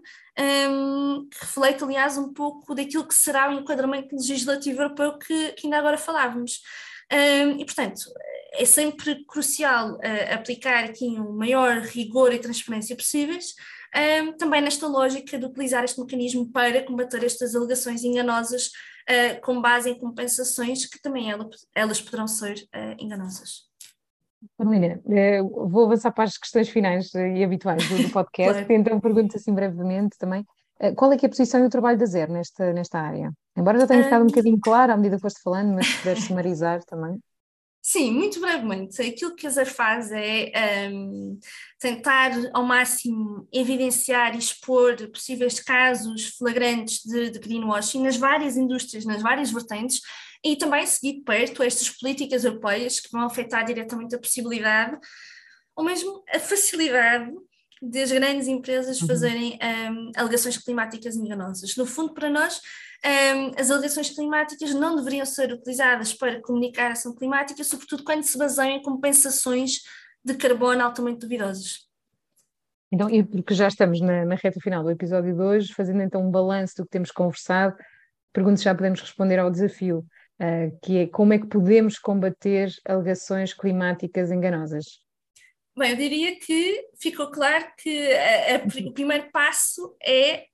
um, 0.69 1.27
que 1.29 1.39
reflete, 1.41 1.83
aliás, 1.83 2.17
um 2.17 2.31
pouco 2.31 2.75
daquilo 2.75 3.07
que 3.07 3.15
será 3.15 3.49
o 3.49 3.53
enquadramento 3.59 4.15
legislativo 4.15 4.81
europeu 4.81 5.17
que, 5.17 5.53
que 5.53 5.67
ainda 5.67 5.79
agora 5.79 5.97
falávamos. 5.97 6.61
Um, 7.11 7.59
e, 7.59 7.65
portanto, 7.65 8.01
é 8.53 8.65
sempre 8.65 9.25
crucial 9.25 9.95
uh, 9.95 10.33
aplicar 10.33 10.83
aqui 10.83 11.05
um 11.05 11.33
maior 11.33 11.79
rigor 11.79 12.33
e 12.33 12.39
transparência 12.39 12.95
possíveis, 12.95 13.53
um, 14.23 14.33
também 14.33 14.61
nesta 14.61 14.87
lógica 14.87 15.39
de 15.39 15.45
utilizar 15.45 15.83
este 15.83 15.99
mecanismo 15.99 16.51
para 16.51 16.83
combater 16.83 17.23
estas 17.23 17.55
alegações 17.55 18.03
enganosas 18.03 18.67
uh, 18.67 19.41
com 19.41 19.61
base 19.61 19.89
em 19.89 19.97
compensações 19.97 20.85
que 20.85 21.01
também 21.01 21.31
ela, 21.31 21.49
elas 21.73 22.01
poderão 22.01 22.27
ser 22.27 22.67
uh, 22.75 22.95
enganosas. 23.03 23.66
Carolina, 24.57 25.01
eh, 25.09 25.41
vou 25.41 25.85
avançar 25.85 26.11
para 26.11 26.25
as 26.25 26.37
questões 26.37 26.69
finais 26.69 27.13
e 27.13 27.43
habituais 27.43 27.87
do, 27.87 28.09
podcast, 28.11 28.65
claro. 28.65 28.81
então 28.81 28.99
pergunto 28.99 29.35
assim 29.35 29.53
brevemente 29.53 30.17
também, 30.17 30.45
eh, 30.79 30.93
qual 30.93 31.11
é 31.11 31.17
que 31.17 31.25
é 31.25 31.27
a 31.27 31.29
posição 31.29 31.63
e 31.63 31.67
o 31.67 31.69
trabalho 31.69 31.97
da 31.97 32.05
Zero 32.05 32.31
nesta, 32.31 32.71
nesta 32.73 32.99
área? 32.99 33.31
Embora 33.55 33.79
já 33.79 33.87
tenha 33.87 34.03
ficado 34.03 34.23
um 34.23 34.27
bocadinho 34.27 34.59
claro 34.59 34.93
à 34.93 34.97
medida 34.97 35.15
que 35.15 35.21
foste 35.21 35.41
falando, 35.41 35.73
mas 35.73 35.87
se 35.87 35.97
puder 35.97 36.17
sumarizar 36.17 36.83
também. 36.83 37.19
Sim, 37.89 38.11
muito 38.11 38.41
brevemente. 38.41 39.01
Aquilo 39.01 39.33
que 39.33 39.47
a 39.47 39.49
ZER 39.49 39.65
faz 39.65 40.11
é 40.11 40.89
um, 40.91 41.39
tentar 41.79 42.31
ao 42.53 42.61
máximo 42.61 43.47
evidenciar 43.49 44.35
e 44.35 44.39
expor 44.39 44.97
possíveis 45.09 45.61
casos 45.61 46.35
flagrantes 46.37 47.01
de, 47.05 47.29
de 47.29 47.39
greenwashing 47.39 48.03
nas 48.03 48.17
várias 48.17 48.57
indústrias, 48.57 49.05
nas 49.05 49.21
várias 49.21 49.51
vertentes, 49.51 50.01
e 50.43 50.55
também 50.55 50.85
seguir 50.85 51.13
de 51.13 51.21
perto 51.21 51.63
estas 51.63 51.89
políticas 51.89 52.43
europeias 52.43 52.99
que 52.99 53.11
vão 53.11 53.21
afetar 53.21 53.65
diretamente 53.65 54.15
a 54.15 54.19
possibilidade 54.19 54.97
ou 55.75 55.83
mesmo 55.83 56.23
a 56.33 56.39
facilidade 56.39 57.31
das 57.81 58.11
grandes 58.11 58.47
empresas 58.47 58.99
uhum. 59.01 59.07
fazerem 59.07 59.59
um, 59.91 60.11
alegações 60.15 60.57
climáticas 60.57 61.15
enganosas. 61.15 61.75
No 61.75 61.85
fundo, 61.85 62.13
para 62.13 62.29
nós, 62.29 62.59
um, 63.05 63.59
as 63.59 63.69
alegações 63.69 64.09
climáticas 64.09 64.73
não 64.73 64.95
deveriam 64.95 65.25
ser 65.25 65.51
utilizadas 65.51 66.13
para 66.13 66.41
comunicar 66.41 66.91
ação 66.91 67.13
climática, 67.13 67.63
sobretudo 67.63 68.03
quando 68.03 68.23
se 68.23 68.37
baseiam 68.37 68.77
em 68.77 68.81
compensações 68.81 69.81
de 70.25 70.33
carbono 70.33 70.83
altamente 70.83 71.19
duvidosas. 71.19 71.87
Então, 72.91 73.09
e 73.09 73.23
porque 73.23 73.53
já 73.53 73.67
estamos 73.67 74.01
na, 74.01 74.25
na 74.25 74.35
reta 74.35 74.59
final 74.59 74.83
do 74.83 74.89
episódio 74.89 75.35
de 75.35 75.41
hoje, 75.41 75.73
fazendo 75.73 76.01
então 76.01 76.25
um 76.25 76.31
balanço 76.31 76.77
do 76.77 76.83
que 76.83 76.91
temos 76.91 77.11
conversado, 77.11 77.75
pergunto 78.33 78.57
se 78.57 78.63
já 78.63 78.73
podemos 78.73 79.01
responder 79.01 79.37
ao 79.37 79.51
desafio, 79.51 80.05
uh, 80.41 80.79
que 80.81 80.97
é 80.99 81.07
como 81.07 81.33
é 81.33 81.39
que 81.39 81.47
podemos 81.47 81.97
combater 81.99 82.71
alegações 82.85 83.53
climáticas 83.53 84.31
enganosas? 84.31 85.01
Bem, 85.77 85.91
eu 85.91 85.95
diria 85.95 86.39
que 86.39 86.87
ficou 86.99 87.29
claro 87.29 87.65
que 87.77 88.11
a, 88.11 88.55
a, 88.55 88.87
o 88.87 88.93
primeiro 88.93 89.29
passo 89.31 89.95
é 90.03 90.45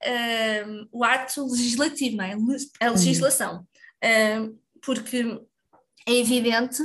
um, 0.68 0.88
o 0.92 1.04
ato 1.04 1.46
legislativo, 1.50 2.18
não 2.18 2.26
é? 2.26 2.36
a 2.82 2.90
legislação, 2.90 3.66
um, 4.04 4.58
porque 4.82 5.42
é 6.06 6.14
evidente 6.14 6.84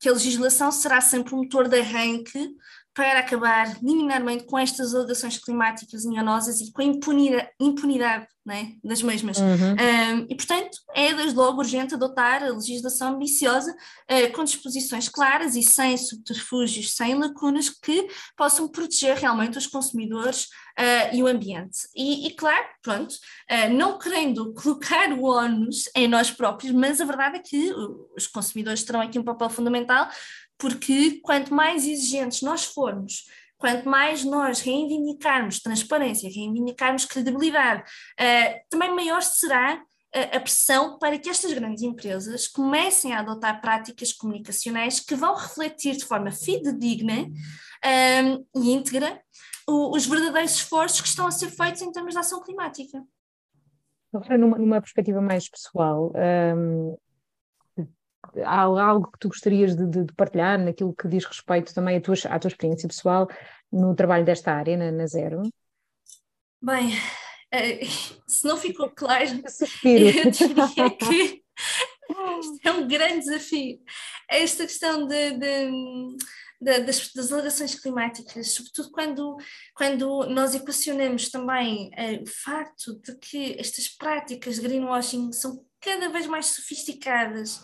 que 0.00 0.08
a 0.08 0.12
legislação 0.12 0.72
será 0.72 1.00
sempre 1.00 1.34
um 1.34 1.38
motor 1.38 1.68
de 1.68 1.78
arranque 1.78 2.56
para 2.96 3.18
acabar 3.18 3.76
liminarmente 3.82 4.44
com 4.44 4.58
estas 4.58 4.94
alegações 4.94 5.36
climáticas 5.36 6.06
enganosas 6.06 6.62
e 6.62 6.72
com 6.72 6.80
a 6.80 6.84
impunidade, 6.86 7.50
impunidade 7.60 8.26
né, 8.44 8.72
das 8.82 9.02
mesmas. 9.02 9.36
Uhum. 9.38 9.72
Um, 9.72 10.26
e, 10.30 10.34
portanto, 10.34 10.78
é 10.94 11.12
desde 11.12 11.36
logo 11.36 11.58
urgente 11.58 11.94
adotar 11.94 12.42
a 12.42 12.50
legislação 12.50 13.14
ambiciosa 13.14 13.70
uh, 13.72 14.32
com 14.32 14.44
disposições 14.44 15.10
claras 15.10 15.56
e 15.56 15.62
sem 15.62 15.98
subterfúgios, 15.98 16.94
sem 16.94 17.14
lacunas, 17.16 17.68
que 17.68 18.08
possam 18.34 18.66
proteger 18.66 19.16
realmente 19.16 19.58
os 19.58 19.66
consumidores 19.66 20.44
uh, 20.78 21.12
e 21.14 21.22
o 21.22 21.26
ambiente. 21.26 21.76
E, 21.94 22.28
e 22.28 22.34
claro, 22.34 22.66
pronto, 22.80 23.12
uh, 23.12 23.74
não 23.74 23.98
querendo 23.98 24.54
colocar 24.54 25.12
o 25.12 25.24
ónus 25.24 25.90
em 25.94 26.08
nós 26.08 26.30
próprios, 26.30 26.72
mas 26.72 26.98
a 27.00 27.04
verdade 27.04 27.36
é 27.36 27.40
que 27.40 27.74
os 28.16 28.26
consumidores 28.26 28.84
terão 28.84 29.02
aqui 29.02 29.18
um 29.18 29.24
papel 29.24 29.50
fundamental 29.50 30.08
porque 30.58 31.20
quanto 31.22 31.54
mais 31.54 31.86
exigentes 31.86 32.42
nós 32.42 32.64
formos, 32.64 33.24
quanto 33.58 33.88
mais 33.88 34.24
nós 34.24 34.60
reivindicarmos 34.60 35.60
transparência, 35.60 36.30
reivindicarmos 36.30 37.04
credibilidade, 37.04 37.82
uh, 37.82 38.60
também 38.70 38.94
maior 38.94 39.22
será 39.22 39.82
a 40.32 40.40
pressão 40.40 40.98
para 40.98 41.18
que 41.18 41.28
estas 41.28 41.52
grandes 41.52 41.82
empresas 41.82 42.48
comecem 42.48 43.12
a 43.12 43.20
adotar 43.20 43.60
práticas 43.60 44.12
comunicacionais 44.12 44.98
que 44.98 45.14
vão 45.14 45.34
refletir 45.34 45.96
de 45.96 46.06
forma 46.06 46.30
fidedigna 46.30 47.22
um, 47.22 47.34
ehm, 47.84 48.44
e 48.54 48.72
íntegra 48.72 49.20
o, 49.68 49.94
os 49.94 50.06
verdadeiros 50.06 50.52
esforços 50.52 51.00
que 51.00 51.08
estão 51.08 51.26
a 51.26 51.30
ser 51.30 51.50
feitos 51.50 51.82
em 51.82 51.92
termos 51.92 52.14
de 52.14 52.18
ação 52.18 52.42
climática. 52.42 53.02
Agora, 54.12 54.38
numa, 54.38 54.58
numa 54.58 54.80
perspectiva 54.80 55.20
mais 55.20 55.48
pessoal, 55.48 56.12
um, 56.14 56.18
ehm, 56.18 56.96
há 58.44 58.60
algo 58.62 59.10
que 59.10 59.18
tu 59.18 59.28
gostarias 59.28 59.74
de, 59.74 59.86
de, 59.86 60.04
de, 60.04 60.12
partilhar 60.14 60.58
naquilo 60.58 60.94
que 60.94 61.08
diz 61.08 61.24
respeito 61.24 61.74
também 61.74 61.96
à 61.96 62.00
tua, 62.00 62.14
à 62.28 62.38
tua 62.38 62.48
experiência 62.48 62.88
pessoal 62.88 63.28
no 63.72 63.94
trabalho 63.94 64.24
desta 64.24 64.52
área, 64.52 64.76
na, 64.76 64.90
na 64.90 65.06
Zero? 65.06 65.42
Bem, 66.60 66.94
uh, 66.94 67.86
se 68.28 68.46
não 68.46 68.56
ficou 68.56 68.90
claro, 68.90 69.24
eu 69.84 70.30
diria 70.30 70.90
que 70.90 71.42
é 72.64 72.70
um 72.72 72.86
grande 72.86 73.20
desafio. 73.20 73.78
Esta 74.28 74.64
questão 74.64 75.06
de, 75.06 75.32
de 75.32 75.70
das, 76.60 77.12
das 77.12 77.32
alterações 77.32 77.74
climáticas, 77.74 78.52
sobretudo 78.52 78.90
quando, 78.90 79.36
quando 79.74 80.26
nós 80.26 80.54
equacionamos 80.54 81.28
também 81.28 81.90
uh, 81.90 82.22
o 82.22 82.26
facto 82.26 82.98
de 83.00 83.14
que 83.16 83.56
estas 83.58 83.88
práticas 83.88 84.56
de 84.56 84.62
greenwashing 84.62 85.32
são 85.32 85.64
cada 85.80 86.08
vez 86.08 86.26
mais 86.26 86.46
sofisticadas, 86.46 87.62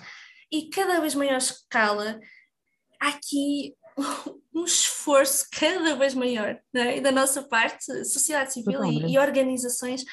e 0.53 0.69
cada 0.69 1.01
vez 1.01 1.15
maior 1.15 1.39
escala, 1.39 2.21
há 3.01 3.09
aqui 3.09 3.75
um 4.55 4.65
esforço 4.65 5.47
cada 5.51 5.97
vez 5.97 6.15
maior 6.15 6.61
é? 6.75 7.01
da 7.01 7.11
nossa 7.11 7.43
parte, 7.43 8.05
sociedade 8.05 8.53
civil 8.53 8.85
e, 8.85 9.15
e, 9.15 9.19
organizações, 9.19 10.05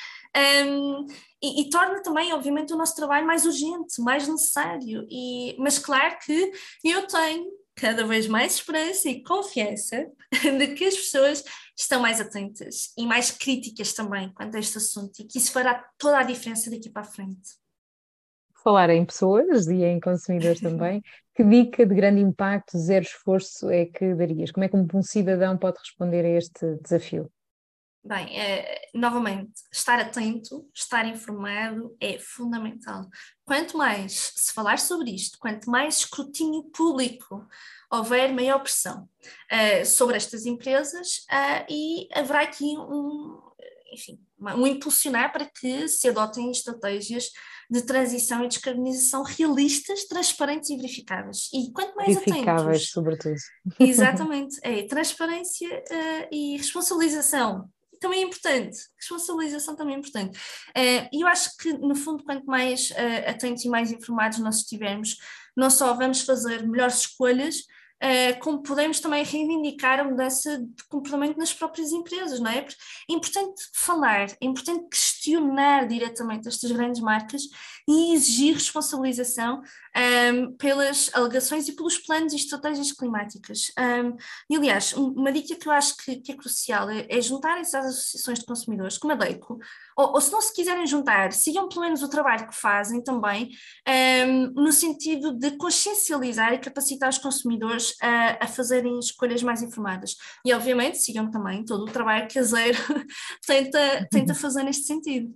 um, 0.65 1.05
e, 1.43 1.61
e, 1.61 1.69
torna 1.69 2.01
também, 2.01 2.31
obviamente, 2.33 2.73
o 2.73 2.77
nosso 2.77 2.95
trabalho 2.95 3.27
mais 3.27 3.45
urgente, 3.45 4.01
mais 4.01 4.27
necessário. 4.27 5.05
E, 5.09 5.55
mas 5.59 5.77
claro 5.77 6.17
que 6.19 6.51
eu 6.83 7.05
tenho 7.07 7.45
cada 7.75 8.05
vez 8.05 8.27
mais 8.27 8.55
esperança 8.55 9.09
e 9.09 9.23
confiança 9.23 10.05
de 10.57 10.67
que 10.75 10.85
as 10.85 10.95
pessoas 10.95 11.43
estão 11.77 12.01
mais 12.01 12.19
atentas 12.19 12.93
e 12.97 13.05
mais 13.05 13.31
críticas 13.31 13.93
também 13.93 14.33
quanto 14.33 14.55
a 14.55 14.59
este 14.59 14.77
assunto 14.77 15.19
e 15.19 15.23
que 15.23 15.37
isso 15.37 15.51
fará 15.51 15.85
toda 15.97 16.19
a 16.19 16.23
diferença 16.23 16.69
daqui 16.69 16.89
para 16.89 17.03
a 17.03 17.05
frente 17.05 17.58
falar 18.63 18.89
em 18.89 19.05
pessoas 19.05 19.67
e 19.67 19.83
em 19.83 19.99
consumidores 19.99 20.61
também, 20.61 21.01
que 21.35 21.43
dica 21.43 21.85
de 21.85 21.95
grande 21.95 22.21
impacto, 22.21 22.77
zero 22.77 23.05
esforço 23.05 23.69
é 23.69 23.85
que 23.85 24.13
darias? 24.13 24.51
Como 24.51 24.63
é 24.63 24.69
que 24.69 24.75
um, 24.75 25.01
cidadão 25.01 25.57
pode 25.57 25.77
responder 25.79 26.25
a 26.25 26.37
este 26.37 26.75
desafio? 26.81 27.31
Bem, 28.03 28.39
é, 28.39 28.89
novamente, 28.93 29.51
estar 29.71 29.99
atento, 29.99 30.65
estar 30.73 31.05
informado 31.05 31.95
é 31.99 32.17
fundamental. 32.17 33.07
Quanto 33.45 33.77
mais 33.77 34.33
se 34.35 34.53
falar 34.53 34.79
sobre 34.79 35.11
isto, 35.11 35.37
quanto 35.37 35.69
mais 35.69 35.97
escrutínio 35.97 36.63
público 36.71 37.45
houver, 37.91 38.33
maior 38.33 38.59
pressão 38.59 39.03
uh, 39.03 39.85
sobre 39.85 40.15
estas 40.15 40.45
empresas 40.45 41.25
uh, 41.29 41.65
e 41.69 42.07
haverá 42.13 42.41
aqui 42.41 42.77
um, 42.77 43.48
enfim, 43.91 44.19
um 44.39 44.67
impulsionar 44.67 45.31
para 45.31 45.45
que 45.45 45.87
se 45.87 46.07
adotem 46.09 46.51
estratégias 46.51 47.29
de 47.69 47.81
transição 47.83 48.43
e 48.43 48.47
descarbonização 48.47 49.23
realistas, 49.23 50.05
transparentes 50.05 50.69
e 50.69 50.75
verificáveis. 50.75 51.49
E 51.53 51.71
quanto 51.71 51.95
mais 51.95 52.15
verificáveis, 52.15 52.77
atentos... 52.77 52.89
sobretudo. 52.91 53.35
Exatamente, 53.79 54.59
é 54.63 54.83
transparência 54.83 55.67
uh, 55.67 56.27
e 56.31 56.57
responsabilização 56.57 57.69
também 57.99 58.21
é 58.21 58.25
importante, 58.25 58.77
responsabilização 58.97 59.75
também 59.75 59.95
é 59.95 59.99
importante. 59.99 60.37
Uh, 60.69 61.09
e 61.11 61.21
eu 61.21 61.27
acho 61.27 61.55
que, 61.57 61.73
no 61.73 61.95
fundo, 61.95 62.23
quanto 62.23 62.45
mais 62.45 62.91
uh, 62.91 63.29
atentos 63.29 63.65
e 63.65 63.69
mais 63.69 63.91
informados 63.91 64.39
nós 64.39 64.57
estivermos, 64.57 65.17
não 65.55 65.69
só 65.69 65.93
vamos 65.93 66.21
fazer 66.21 66.65
melhores 66.65 66.99
escolhas, 66.99 67.65
como 68.39 68.63
podemos 68.63 68.99
também 68.99 69.23
reivindicar 69.23 69.99
a 69.99 70.03
mudança 70.03 70.57
de 70.57 70.83
comportamento 70.85 71.37
nas 71.37 71.53
próprias 71.53 71.91
empresas, 71.91 72.39
não 72.39 72.49
é? 72.49 72.61
Porque 72.61 72.77
é 73.09 73.13
importante 73.13 73.61
falar, 73.73 74.27
é 74.41 74.45
importante 74.45 74.87
questionar 74.89 75.87
diretamente 75.87 76.47
estas 76.47 76.71
grandes 76.71 77.01
marcas 77.01 77.41
e 77.87 78.13
exigir 78.13 78.53
responsabilização 78.53 79.61
um, 79.95 80.55
pelas 80.55 81.09
alegações 81.13 81.67
e 81.67 81.75
pelos 81.75 81.97
planos 81.97 82.33
e 82.33 82.35
estratégias 82.35 82.91
climáticas. 82.91 83.71
Um, 83.77 84.15
e, 84.49 84.55
aliás, 84.55 84.93
uma 84.93 85.31
dica 85.31 85.55
que 85.55 85.67
eu 85.67 85.71
acho 85.71 85.97
que, 85.97 86.17
que 86.17 86.31
é 86.31 86.35
crucial 86.35 86.89
é, 86.89 87.05
é 87.09 87.21
juntarem-se 87.21 87.75
às 87.75 87.85
associações 87.85 88.39
de 88.39 88.45
consumidores, 88.45 88.97
como 88.97 89.13
a 89.13 89.15
DEICO, 89.15 89.57
ou, 89.97 90.13
ou, 90.13 90.21
se 90.21 90.31
não 90.31 90.41
se 90.41 90.53
quiserem 90.53 90.85
juntar, 90.85 91.31
sigam 91.33 91.67
pelo 91.67 91.81
menos 91.81 92.01
o 92.01 92.09
trabalho 92.09 92.47
que 92.47 92.55
fazem 92.55 93.03
também, 93.03 93.49
um, 94.27 94.63
no 94.63 94.71
sentido 94.71 95.33
de 95.33 95.51
consciencializar 95.57 96.53
e 96.53 96.59
capacitar 96.59 97.09
os 97.09 97.17
consumidores 97.17 97.95
a, 98.01 98.45
a, 98.45 98.47
fazerem 98.47 98.97
escolhas 98.99 99.43
mais 99.43 99.61
informadas. 99.61 100.15
E, 100.45 100.53
obviamente, 100.53 100.97
sigam 100.97 101.29
também 101.29 101.63
todo 101.65 101.83
o 101.83 101.91
trabalho 101.91 102.27
que 102.27 102.39
a 102.39 102.43
Zero 102.43 102.77
tenta, 103.45 104.07
tenta 104.11 104.33
fazer 104.33 104.63
neste 104.63 104.85
sentido. 104.85 105.33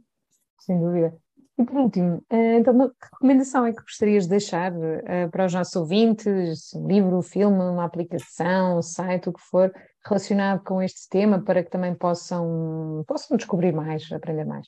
Sem 0.60 0.80
dúvida. 0.80 1.23
E 1.58 1.64
por 1.64 1.76
último, 1.76 2.26
eh, 2.32 2.58
então, 2.58 2.90
que 2.90 3.06
recomendação 3.12 3.66
é 3.66 3.72
que 3.72 3.82
gostarias 3.82 4.24
de 4.24 4.32
deixar 4.32 4.72
uh, 4.72 5.30
para 5.32 5.46
os 5.46 5.54
nossos 5.54 5.76
ouvintes? 5.76 6.74
Um 6.74 6.88
livro, 6.88 7.18
um 7.18 7.22
filme, 7.22 7.62
uma 7.62 7.86
aplicação, 7.86 8.80
um 8.80 8.82
site, 8.82 9.30
o 9.30 9.34
que 9.34 9.42
for, 9.42 9.72
relacionado 10.04 10.64
com 10.64 10.82
este 10.82 11.08
tema, 11.10 11.44
para 11.44 11.64
que 11.64 11.70
também 11.70 11.94
possam, 11.94 13.04
possam 13.08 13.38
descobrir 13.38 13.72
mais, 13.72 14.12
aprender 14.12 14.46
mais? 14.46 14.68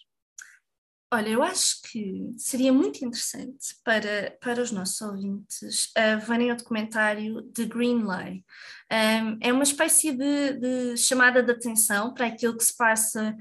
Olha, 1.13 1.29
eu 1.29 1.41
acho 1.41 1.81
que 1.83 2.33
seria 2.37 2.73
muito 2.73 3.05
interessante 3.05 3.77
para, 3.83 4.35
para 4.41 4.61
os 4.61 4.71
nossos 4.71 4.99
ouvintes 5.01 5.85
uh, 5.97 6.19
verem 6.25 6.51
o 6.51 6.57
documentário 6.57 7.41
The 7.53 7.65
Green 7.65 8.03
Lie. 8.03 8.43
Um, 8.91 9.37
é 9.39 9.53
uma 9.53 9.63
espécie 9.63 10.11
de, 10.11 10.53
de, 10.53 10.97
chamada 10.97 11.41
de 11.41 11.51
atenção 11.51 12.13
para 12.13 12.27
aquilo 12.27 12.57
que 12.57 12.65
se 12.65 12.75
passa 12.75 13.35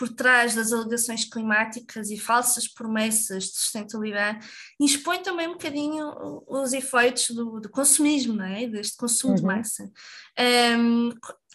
por 0.00 0.08
trás 0.08 0.54
das 0.54 0.72
alegações 0.72 1.26
climáticas 1.26 2.10
e 2.10 2.18
falsas 2.18 2.66
promessas 2.66 3.44
de 3.44 3.50
sustentabilidade 3.50 4.48
expõe 4.80 5.22
também 5.22 5.46
um 5.46 5.52
bocadinho 5.52 6.42
os 6.48 6.72
efeitos 6.72 7.28
do, 7.32 7.60
do 7.60 7.68
consumismo, 7.68 8.32
não 8.32 8.46
é? 8.46 8.66
deste 8.66 8.96
consumo 8.96 9.34
uhum. 9.34 9.40
de 9.40 9.44
massa. 9.44 9.92
Um, 10.78 11.10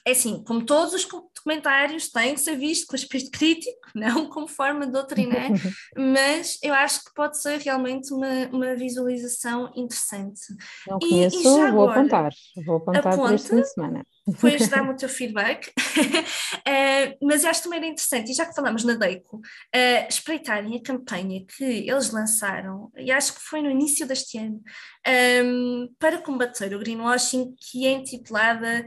é 0.07 0.11
assim, 0.11 0.43
como 0.43 0.63
todos 0.63 0.93
os 0.93 1.03
documentários 1.05 2.09
têm 2.09 2.35
que 2.35 2.39
ser 2.39 2.55
visto 2.55 2.85
com 2.85 2.95
aspecto 2.95 3.31
crítico, 3.31 3.79
não 3.95 4.29
como 4.29 4.47
forma 4.47 4.85
de 4.85 4.91
doutrinar, 4.91 5.49
mas 5.97 6.59
eu 6.61 6.73
acho 6.75 7.03
que 7.03 7.13
pode 7.15 7.41
ser 7.41 7.59
realmente 7.59 8.13
uma, 8.13 8.47
uma 8.51 8.75
visualização 8.75 9.71
interessante. 9.75 10.41
Não 10.87 10.99
conheço, 10.99 11.37
e, 11.37 11.39
e 11.39 11.43
vou 11.43 11.61
agora, 11.61 11.99
apontar, 11.99 12.31
vou 12.63 12.75
apontar 12.77 13.13
aponta, 13.13 13.33
este 13.33 13.49
fim 13.49 13.61
de 13.61 13.73
semana. 13.73 14.05
Depois 14.27 14.67
dá-me 14.69 14.91
o 14.93 14.95
teu 14.95 15.09
feedback, 15.09 15.69
uh, 15.69 17.17
mas 17.25 17.43
acho 17.43 17.63
também 17.63 17.79
era 17.79 17.87
interessante, 17.87 18.31
e 18.31 18.35
já 18.35 18.45
que 18.45 18.53
falamos 18.53 18.83
na 18.83 18.93
DEICO, 18.93 19.37
uh, 19.37 20.07
espreitarem 20.07 20.77
a 20.77 20.83
campanha 20.83 21.43
que 21.47 21.63
eles 21.63 22.11
lançaram, 22.11 22.91
e 22.95 23.11
acho 23.11 23.33
que 23.33 23.41
foi 23.41 23.63
no 23.63 23.71
início 23.71 24.05
deste 24.05 24.37
ano, 24.37 24.61
um, 25.07 25.09
ehm, 25.09 25.87
para 25.97 26.19
combater 26.19 26.75
o 26.75 26.79
greenwashing, 26.79 27.55
que 27.59 27.87
é 27.87 27.91
intitulada 27.91 28.85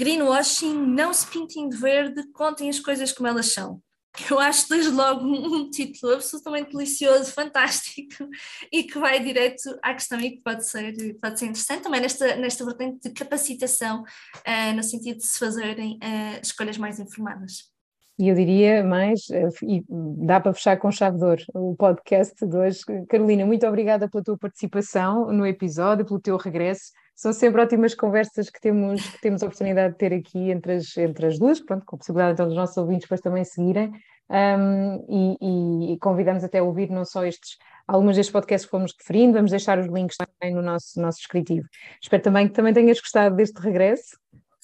Greenwashing, 0.00 0.86
não 0.86 1.12
se 1.12 1.26
pintem 1.26 1.68
de 1.68 1.76
verde, 1.76 2.26
contem 2.32 2.70
as 2.70 2.80
coisas 2.80 3.12
como 3.12 3.28
elas 3.28 3.52
são. 3.52 3.82
Eu 4.30 4.40
acho 4.40 4.66
desde 4.66 4.90
logo 4.90 5.22
um 5.22 5.68
título 5.68 6.14
absolutamente 6.14 6.72
delicioso, 6.72 7.30
fantástico 7.32 8.26
e 8.72 8.84
que 8.84 8.98
vai 8.98 9.20
direto 9.20 9.78
à 9.82 9.92
questão 9.92 10.18
e 10.18 10.30
que 10.30 10.42
pode 10.42 10.66
ser, 10.66 10.94
pode 11.20 11.38
ser 11.38 11.44
interessante 11.44 11.82
também 11.82 12.00
nesta, 12.00 12.34
nesta 12.36 12.64
vertente 12.64 13.10
de 13.10 13.14
capacitação, 13.14 14.02
uh, 14.02 14.74
no 14.74 14.82
sentido 14.82 15.18
de 15.18 15.26
se 15.26 15.38
fazerem 15.38 15.96
uh, 15.96 16.40
escolhas 16.42 16.78
mais 16.78 16.98
informadas. 16.98 17.70
E 18.18 18.28
eu 18.28 18.34
diria 18.34 18.82
mais, 18.82 19.28
eh, 19.30 19.48
e 19.62 19.84
dá 19.88 20.38
para 20.40 20.52
fechar 20.52 20.78
com 20.78 20.90
chave 20.90 21.16
de 21.16 21.24
ouro 21.24 21.42
o 21.54 21.74
podcast 21.74 22.34
de 22.46 22.56
hoje. 22.56 22.80
Carolina, 23.08 23.46
muito 23.46 23.66
obrigada 23.66 24.10
pela 24.10 24.24
tua 24.24 24.36
participação 24.36 25.32
no 25.32 25.46
episódio, 25.46 26.04
pelo 26.04 26.20
teu 26.20 26.36
regresso 26.36 26.90
são 27.20 27.34
sempre 27.34 27.60
ótimas 27.60 27.94
conversas 27.94 28.48
que 28.48 28.58
temos, 28.58 29.06
que 29.10 29.20
temos 29.20 29.42
a 29.42 29.46
oportunidade 29.46 29.92
de 29.92 29.98
ter 29.98 30.14
aqui 30.14 30.50
entre 30.50 30.72
as, 30.72 30.96
entre 30.96 31.26
as 31.26 31.38
duas, 31.38 31.60
pronto, 31.60 31.84
com 31.84 31.96
a 31.96 31.98
possibilidade 31.98 32.32
então, 32.32 32.46
dos 32.46 32.56
nossos 32.56 32.78
ouvintes 32.78 33.02
depois 33.02 33.20
também 33.20 33.44
seguirem, 33.44 33.92
um, 34.30 35.36
e, 35.38 35.92
e, 35.92 35.98
convidamos 35.98 36.42
até 36.42 36.60
a 36.60 36.62
ouvir 36.62 36.88
não 36.88 37.04
só 37.04 37.26
estes, 37.26 37.58
algumas 37.86 38.16
destes 38.16 38.32
podcasts 38.32 38.64
que 38.64 38.70
fomos 38.70 38.94
referindo, 38.98 39.34
vamos 39.34 39.50
deixar 39.50 39.78
os 39.78 39.86
links 39.88 40.16
também 40.16 40.54
no 40.54 40.62
nosso, 40.62 40.98
nosso 40.98 41.18
descritivo. 41.18 41.68
Espero 42.02 42.22
também 42.22 42.48
que 42.48 42.54
também 42.54 42.72
tenhas 42.72 42.98
gostado 42.98 43.36
deste 43.36 43.60
regresso. 43.60 44.16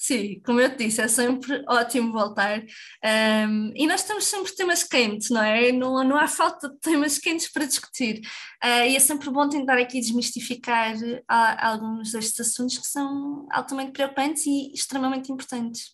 Sim, 0.07 0.39
como 0.45 0.61
eu 0.61 0.69
te 0.69 0.85
disse, 0.85 1.01
é 1.01 1.07
sempre 1.09 1.65
ótimo 1.67 2.13
voltar. 2.13 2.61
Um, 2.61 3.73
e 3.75 3.85
nós 3.85 4.03
temos 4.03 4.23
sempre 4.23 4.55
temas 4.55 4.81
quentes, 4.81 5.29
não 5.29 5.43
é? 5.43 5.69
Não, 5.73 6.01
não 6.01 6.15
há 6.15 6.29
falta 6.29 6.69
de 6.69 6.79
temas 6.79 7.17
quentes 7.17 7.51
para 7.51 7.65
discutir. 7.65 8.21
Uh, 8.63 8.87
e 8.87 8.95
é 8.95 8.99
sempre 9.01 9.29
bom 9.29 9.49
tentar 9.49 9.77
aqui 9.77 9.99
desmistificar 9.99 10.95
uh, 10.95 11.23
alguns 11.29 12.13
destes 12.13 12.39
assuntos 12.39 12.77
que 12.77 12.87
são 12.87 13.45
altamente 13.51 13.91
preocupantes 13.91 14.45
e 14.45 14.71
extremamente 14.73 15.29
importantes. 15.29 15.93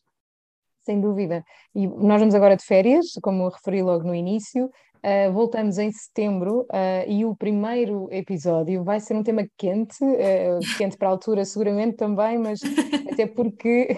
Sem 0.84 1.02
dúvida. 1.02 1.44
E 1.74 1.88
nós 1.88 2.20
vamos 2.20 2.36
agora 2.36 2.56
de 2.56 2.64
férias, 2.64 3.14
como 3.20 3.50
referi 3.50 3.82
logo 3.82 4.04
no 4.04 4.14
início, 4.14 4.70
Uh, 5.06 5.34
voltamos 5.34 5.78
em 5.78 5.92
setembro 5.92 6.62
uh, 6.62 7.04
e 7.10 7.26
o 7.26 7.36
primeiro 7.36 8.08
episódio 8.10 8.86
vai 8.86 9.02
ser 9.02 9.16
um 9.16 9.22
tema 9.22 9.46
quente, 9.58 10.02
uh, 10.02 10.78
quente 10.78 10.96
para 10.98 11.10
a 11.10 11.12
altura 11.12 11.44
seguramente 11.44 11.98
também, 11.98 12.38
mas 12.38 12.62
até 13.12 13.28
porque 13.28 13.90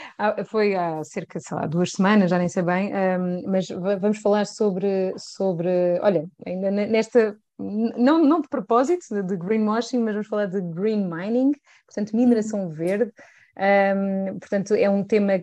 foi 0.48 0.74
há 0.74 1.04
cerca, 1.04 1.38
sei 1.38 1.54
lá, 1.54 1.66
duas 1.66 1.90
semanas, 1.90 2.30
já 2.30 2.38
nem 2.38 2.48
sei 2.48 2.62
bem, 2.62 2.90
um, 2.94 3.42
mas 3.46 3.68
vamos 3.68 4.18
falar 4.22 4.46
sobre, 4.46 5.12
sobre, 5.18 5.68
olha, 6.00 6.26
ainda 6.46 6.70
nesta, 6.70 7.36
não, 7.58 8.24
não 8.24 8.40
de 8.40 8.48
propósito 8.48 9.04
de, 9.10 9.22
de 9.22 9.36
greenwashing, 9.36 9.98
mas 9.98 10.14
vamos 10.14 10.28
falar 10.28 10.46
de 10.46 10.62
green 10.62 11.06
mining, 11.06 11.52
portanto 11.86 12.16
mineração 12.16 12.70
verde, 12.70 13.12
um, 13.56 14.38
portanto, 14.38 14.74
é 14.74 14.88
um 14.90 15.04
tema 15.04 15.34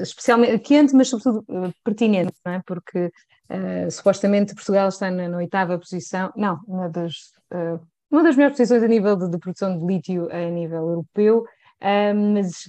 especialmente 0.00 0.58
quente, 0.60 0.94
mas 0.94 1.08
sobretudo 1.08 1.44
pertinente, 1.84 2.32
não 2.44 2.52
é? 2.52 2.62
porque 2.64 3.10
Uh, 3.50 3.90
supostamente 3.90 4.54
Portugal 4.54 4.88
está 4.88 5.10
na, 5.10 5.28
na, 5.28 5.36
oitava 5.36 5.78
posição, 5.78 6.32
não, 6.36 6.58
uma 6.66 6.88
das, 6.88 7.12
uh, 7.52 7.78
uma 8.10 8.22
das 8.22 8.34
melhores 8.36 8.56
posições 8.56 8.82
a 8.82 8.88
nível 8.88 9.16
de, 9.16 9.28
de 9.28 9.38
produção 9.38 9.76
de 9.76 9.84
lítio 9.84 10.28
a 10.30 10.48
nível 10.48 10.88
europeu, 10.88 11.40
uh, 11.40 12.14
mas 12.14 12.66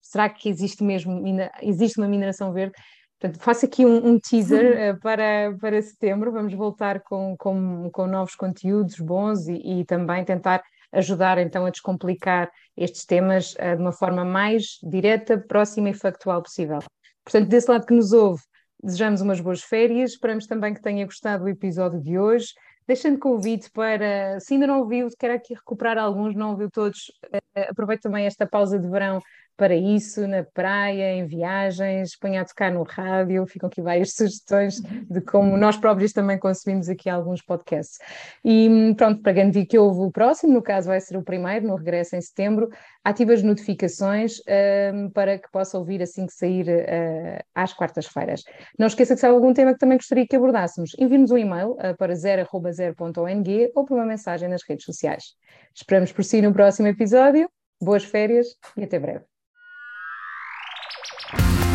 será 0.00 0.28
que 0.28 0.48
existe 0.50 0.82
mesmo, 0.84 1.22
existe 1.62 1.98
uma 1.98 2.08
mineração 2.08 2.52
verde? 2.52 2.74
Portanto, 3.18 3.42
faço 3.42 3.64
aqui 3.64 3.86
um, 3.86 4.06
um 4.06 4.18
teaser 4.18 4.98
para, 5.00 5.56
para 5.58 5.80
setembro, 5.80 6.32
vamos 6.32 6.52
voltar 6.52 7.00
com, 7.00 7.36
com, 7.38 7.88
com 7.90 8.06
novos 8.06 8.34
conteúdos 8.34 8.98
bons 8.98 9.46
e, 9.46 9.80
e, 9.80 9.84
também 9.84 10.24
tentar 10.24 10.60
ajudar 10.90 11.38
então 11.38 11.64
a 11.64 11.70
descomplicar 11.70 12.50
estes 12.76 13.06
temas 13.06 13.54
de 13.54 13.80
uma 13.80 13.92
forma 13.92 14.24
mais 14.24 14.78
direta, 14.82 15.38
próxima 15.38 15.90
e 15.90 15.94
factual 15.94 16.42
possível. 16.42 16.80
Portanto, 17.24 17.48
desse 17.48 17.70
lado 17.70 17.86
que 17.86 17.94
nos 17.94 18.12
ouve, 18.12 18.42
Desejamos 18.82 19.20
umas 19.20 19.40
boas 19.40 19.62
férias, 19.62 20.12
esperamos 20.12 20.46
também 20.46 20.74
que 20.74 20.82
tenha 20.82 21.04
gostado 21.04 21.44
do 21.44 21.48
episódio 21.48 22.00
de 22.00 22.18
hoje. 22.18 22.48
Deixando 22.86 23.18
convite 23.18 23.70
para, 23.70 24.40
se 24.40 24.54
ainda 24.54 24.66
não 24.66 24.80
ouviu, 24.80 25.08
quer 25.16 25.30
aqui 25.30 25.54
recuperar 25.54 25.96
alguns, 25.98 26.34
não 26.34 26.50
ouviu 26.50 26.68
todos, 26.68 27.12
eh, 27.54 27.68
aproveite 27.70 28.02
também 28.02 28.26
esta 28.26 28.44
pausa 28.44 28.78
de 28.78 28.88
verão 28.88 29.20
para 29.56 29.74
isso, 29.74 30.26
na 30.26 30.42
praia, 30.42 31.12
em 31.14 31.26
viagens, 31.26 32.16
ponha 32.16 32.40
a 32.40 32.44
tocar 32.44 32.72
no 32.72 32.82
rádio, 32.82 33.46
ficam 33.46 33.68
aqui 33.68 33.80
várias 33.80 34.12
sugestões 34.16 34.80
de 34.80 35.20
como 35.20 35.56
nós 35.56 35.76
próprios 35.76 36.12
também 36.12 36.38
consumimos 36.38 36.88
aqui 36.88 37.08
alguns 37.08 37.42
podcasts. 37.42 37.98
E 38.44 38.94
pronto, 38.96 39.22
para 39.22 39.32
garantir 39.32 39.66
que 39.66 39.78
houve 39.78 40.00
o 40.00 40.10
próximo, 40.10 40.52
no 40.52 40.62
caso 40.62 40.88
vai 40.88 41.00
ser 41.00 41.16
o 41.16 41.22
primeiro, 41.22 41.66
no 41.66 41.76
regresso 41.76 42.16
em 42.16 42.20
setembro, 42.20 42.68
ative 43.04 43.34
as 43.34 43.42
notificações 43.42 44.40
um, 44.94 45.10
para 45.10 45.38
que 45.38 45.50
possa 45.50 45.78
ouvir 45.78 46.02
assim 46.02 46.26
que 46.26 46.32
sair 46.32 46.68
uh, 46.68 47.44
às 47.54 47.72
quartas-feiras. 47.72 48.42
Não 48.78 48.86
esqueça 48.86 49.14
que 49.14 49.20
se 49.20 49.26
há 49.26 49.30
algum 49.30 49.52
tema 49.52 49.72
que 49.72 49.78
também 49.78 49.98
gostaria 49.98 50.26
que 50.26 50.36
abordássemos, 50.36 50.92
envie-nos 50.98 51.30
um 51.30 51.38
e-mail 51.38 51.72
uh, 51.72 51.96
para 51.98 52.14
0.0.ong 52.14 53.72
ou 53.74 53.84
por 53.84 53.94
uma 53.94 54.06
mensagem 54.06 54.48
nas 54.48 54.62
redes 54.62 54.84
sociais. 54.84 55.34
Esperamos 55.74 56.12
por 56.12 56.24
si 56.24 56.40
no 56.40 56.52
próximo 56.52 56.88
episódio. 56.88 57.50
Boas 57.80 58.04
férias 58.04 58.46
e 58.76 58.84
até 58.84 58.98
breve. 58.98 59.31
Zona 61.34 61.48
Zero. 61.48 61.71